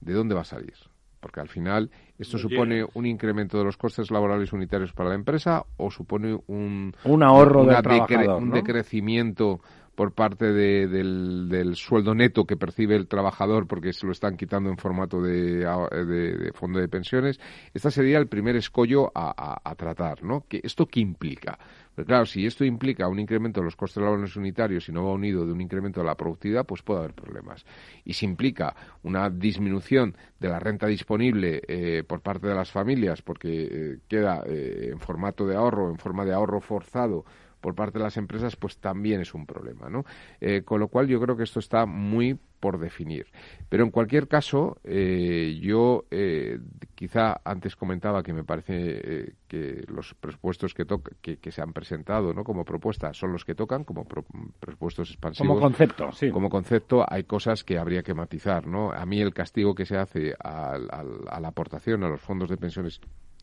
[0.02, 0.91] ¿de dónde va a salir?
[1.22, 5.64] Porque al final esto supone un incremento de los costes laborales unitarios para la empresa
[5.78, 8.56] o supone un, Un ahorro una trabajador, un ¿no?
[8.56, 9.62] decrecimiento
[10.02, 14.72] por parte de- del, sueldo neto que percibe el trabajador porque se lo están quitando
[14.72, 17.40] en formato de, fondo de pensiones.
[17.72, 20.44] Este sería el primer escollo a, a- tratar, ¿no?
[20.50, 21.60] ¿Qué- ¿Esto qué implica?
[21.94, 25.12] Pero claro, si esto implica un incremento de los costes laborales unitarios y no va
[25.14, 27.64] unido de un incremento de la productividad, pues puede haber problemas.
[28.04, 33.22] Y si implica una disminución de la renta disponible eh, por parte de las familias,
[33.22, 37.24] porque eh, queda eh, en formato de ahorro, en forma de ahorro forzado
[37.62, 40.04] por parte de las empresas, pues también es un problema, ¿no?
[40.42, 43.26] Eh, con lo cual yo creo que esto está muy por definir.
[43.70, 46.60] Pero en cualquier caso, eh, yo eh,
[46.94, 51.62] quizá antes comentaba que me parece eh, que los presupuestos que, toca- que, que se
[51.64, 52.44] han presentado ¿no?
[52.44, 54.26] como propuesta son los que tocan, como pro-
[54.60, 55.48] presupuestos expansivos.
[55.48, 56.30] Como concepto, sí.
[56.30, 58.92] Como concepto hay cosas que habría que matizar, ¿no?
[58.92, 60.88] A mí el castigo que se hace al-
[61.30, 63.02] a la aportación a los fondos de pensiones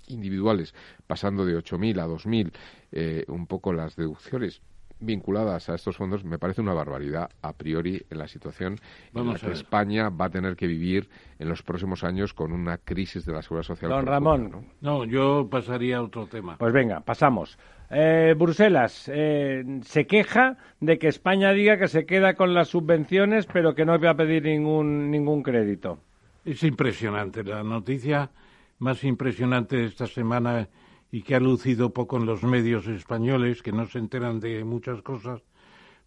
[0.09, 0.75] individuales,
[1.07, 2.53] pasando de 8.000 a 2.000,
[2.93, 4.63] eh, un poco las deducciones
[5.01, 8.77] vinculadas a estos fondos, me parece una barbaridad a priori en la situación
[9.15, 9.53] en la que ver.
[9.55, 11.09] España va a tener que vivir
[11.39, 13.91] en los próximos años con una crisis de la seguridad social.
[13.91, 14.51] Don Ramón.
[14.51, 14.65] ¿no?
[14.81, 16.57] No, yo pasaría a otro tema.
[16.59, 17.59] Pues venga, pasamos.
[17.91, 23.47] Eh, Bruselas eh, se queja de que España diga que se queda con las subvenciones,
[23.47, 25.99] pero que no va a pedir ningún, ningún crédito.
[26.45, 27.45] Es impresionante.
[27.45, 28.31] La noticia
[28.79, 30.69] más impresionante de esta semana
[31.11, 35.03] y que ha lucido poco en los medios españoles, que no se enteran de muchas
[35.03, 35.43] cosas,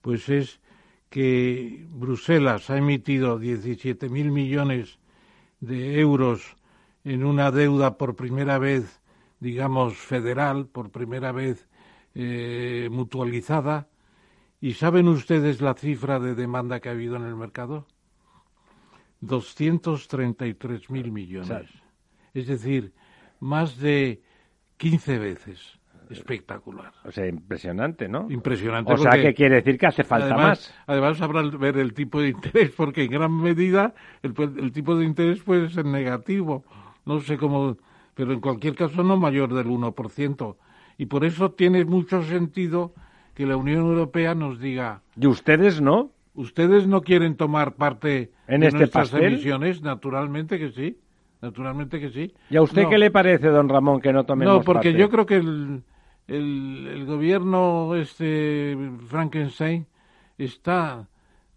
[0.01, 0.59] pues es
[1.09, 4.99] que Bruselas ha emitido 17.000 millones
[5.59, 6.55] de euros
[7.03, 9.01] en una deuda por primera vez,
[9.39, 11.67] digamos, federal, por primera vez
[12.15, 13.87] eh, mutualizada.
[14.61, 17.87] ¿Y saben ustedes la cifra de demanda que ha habido en el mercado?
[19.21, 21.80] 233.000 millones.
[22.33, 22.93] Es decir,
[23.39, 24.21] más de
[24.77, 25.79] 15 veces.
[26.09, 26.91] Espectacular.
[27.05, 28.29] O sea, impresionante, ¿no?
[28.29, 28.91] Impresionante.
[28.91, 30.75] O sea, que quiere decir que hace falta además, más.
[30.87, 34.73] Además, habrá que ver el tipo de interés, porque en gran medida el, pu- el
[34.73, 36.65] tipo de interés puede ser negativo.
[37.05, 37.77] No sé cómo,
[38.13, 40.55] pero en cualquier caso no mayor del 1%.
[40.97, 42.93] Y por eso tiene mucho sentido
[43.33, 46.11] que la Unión Europea nos diga, ¿Y ustedes no?
[46.33, 49.33] ¿ustedes no quieren tomar parte ¿En de este nuestras pastel?
[49.33, 49.81] emisiones?
[49.81, 50.97] Naturalmente que sí.
[51.41, 52.33] Naturalmente que sí.
[52.49, 52.89] ¿Y a usted No.
[52.89, 54.99] qué le parece, don Ramón, que no tomemos No, porque parte?
[54.99, 55.83] yo creo que el,
[56.27, 58.77] el, el gobierno este
[59.07, 59.87] Frankenstein
[60.37, 61.07] está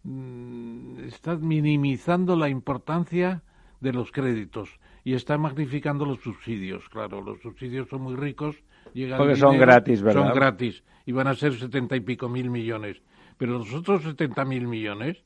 [0.05, 3.43] mm, está minimizando la importancia
[3.81, 4.71] de los créditos
[5.05, 6.89] y está magnificando los subsidios.
[6.89, 8.57] Claro, los subsidios son muy ricos,
[8.95, 10.29] llega el Porque son gratis, ¿verdad?
[10.29, 13.03] Son gratis y van a ser setenta y pico mil millones.
[13.37, 15.25] Pero los otros setenta mil millones,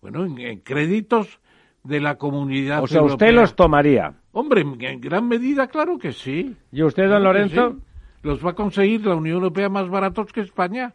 [0.00, 1.40] bueno, en, en créditos
[1.88, 4.12] de la comunidad O sea, usted los tomaría.
[4.32, 6.54] Hombre, en- gran medida, claro que sí.
[6.70, 7.70] ¿Y usted, don Claro Lorenzo?
[7.72, 7.82] sí.
[8.22, 10.92] Los va a conseguir la Unión Europea más baratos que España.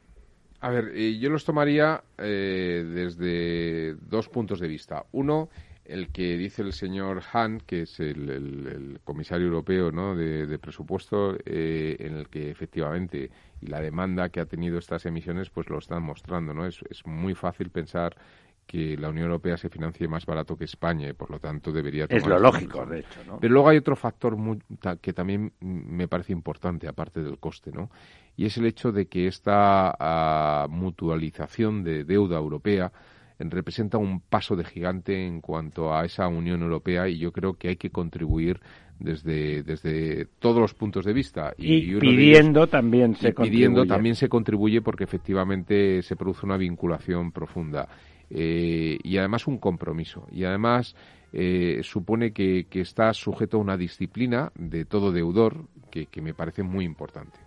[0.62, 5.04] A ver, eh, yo los tomaría eh, desde dos puntos de vista.
[5.14, 5.50] Uno,
[5.86, 10.16] el que dice el señor Hahn, que es el, el- el comisario europeo ¿no?
[10.16, 13.30] de, de presupuesto, eh, en el que efectivamente
[13.62, 16.54] y la demanda que ha tenido estas emisiones pues lo están mostrando.
[16.54, 16.66] ¿no?
[16.66, 18.16] Es, es muy fácil pensar
[18.66, 22.06] que la Unión Europea se financie más barato que España y por lo tanto debería
[22.10, 23.40] Es tomar lo estas lógico, de hecho, ¿no?
[23.40, 27.72] Pero luego hay otro factor muy- ta- que también me parece importante, aparte del coste,
[27.72, 27.90] ¿no?
[28.36, 32.92] Y es el hecho de que esta ah, mutualización de deuda europea
[33.40, 37.68] representa un paso de gigante en cuanto a esa Unión Europea y yo creo que
[37.70, 38.62] hay que contribuir
[39.00, 41.54] desde, desde todos los puntos de vista.
[41.58, 43.88] Y, ellos- pidiendo también se y pidiendo contribuye.
[43.90, 47.90] también se contribuye porque efectivamente se produce una vinculación profunda
[48.36, 50.96] Eh, y además un compromiso y además
[51.32, 56.34] eh, supone que, que está sujeto a una disciplina de todo deudor que, que me
[56.34, 57.38] parece muy importante.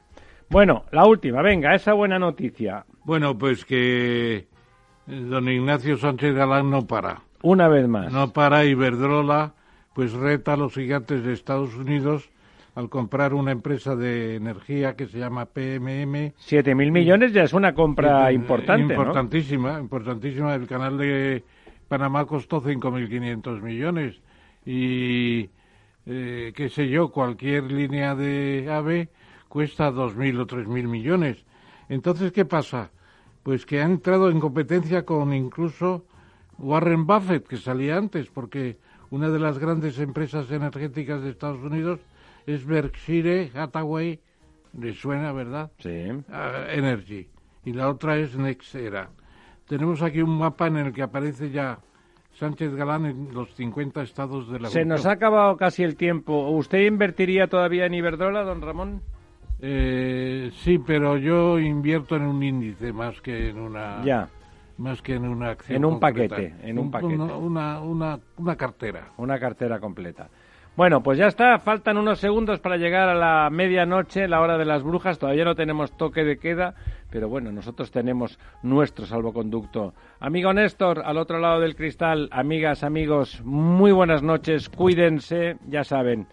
[0.48, 2.86] Bueno, la última, venga, esa buena noticia.
[3.04, 4.46] Bueno, pues que
[5.06, 7.22] don Ignacio Sánchez Galán no para.
[7.42, 8.12] Una vez más.
[8.12, 9.54] No para Iberdrola,
[9.92, 12.30] pues reta a los gigantes de Estados Unidos
[12.76, 16.34] al comprar una empresa de energía que se llama PMM.
[16.36, 19.00] Siete mil millones ya es una compra Eh, importante, ¿no?
[19.00, 20.54] Importantísima, importantísima.
[20.54, 21.42] El canal de
[21.88, 24.20] Panamá costó 5.500 millones
[24.66, 25.48] y,
[26.04, 29.08] eh, qué sé yo, cualquier línea de AVE
[29.48, 31.46] cuesta 2.000 o 3.000 millones.
[31.88, 32.90] Entonces, ¿qué pasa?
[33.42, 36.04] Pues que han entrado en competencia con incluso
[36.58, 38.76] Warren Buffett, que salía antes, porque
[39.08, 42.00] una de las grandes empresas energéticas de Estados Unidos
[42.46, 44.20] es Berkshire Hathaway,
[44.78, 45.70] le suena, ¿verdad?
[45.78, 46.06] Sí.
[46.30, 47.28] Ah, Energy.
[47.64, 49.10] Y la otra es Nexera.
[49.66, 51.78] Tenemos aquí un mapa en el que aparece ya
[52.34, 56.50] Sánchez Galán en los 50 estados de la Se nos ha acabado casi el tiempo.
[56.50, 59.02] ¿Usted invertiría todavía en Iberdrola, don Ramón?
[59.60, 64.28] Eh, sí, pero yo invierto en un índice más que en una Ya.
[64.76, 66.36] más que en una acción En un concreta.
[66.36, 67.14] paquete, en un paquete.
[67.14, 69.12] Una, una, una, una cartera.
[69.16, 70.28] Una cartera completa.
[70.76, 71.58] Bueno, pues ya está.
[71.58, 75.18] Faltan unos segundos para llegar a la medianoche, la hora de las brujas.
[75.18, 76.74] Todavía no tenemos toque de queda,
[77.10, 79.94] pero bueno, nosotros tenemos nuestro salvoconducto.
[80.20, 84.68] Amigo Néstor, al otro lado del cristal, amigas, amigos, muy buenas noches.
[84.68, 86.26] Cuídense, ya saben.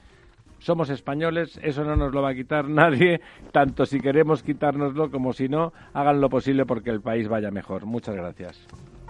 [0.60, 3.22] Somos españoles, eso no nos lo va a quitar nadie,
[3.54, 7.86] tanto si queremos quitárnoslo como si no, hagan lo posible porque el país vaya mejor.
[7.86, 8.68] Muchas gracias.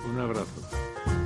[0.07, 1.22] Un abrazo.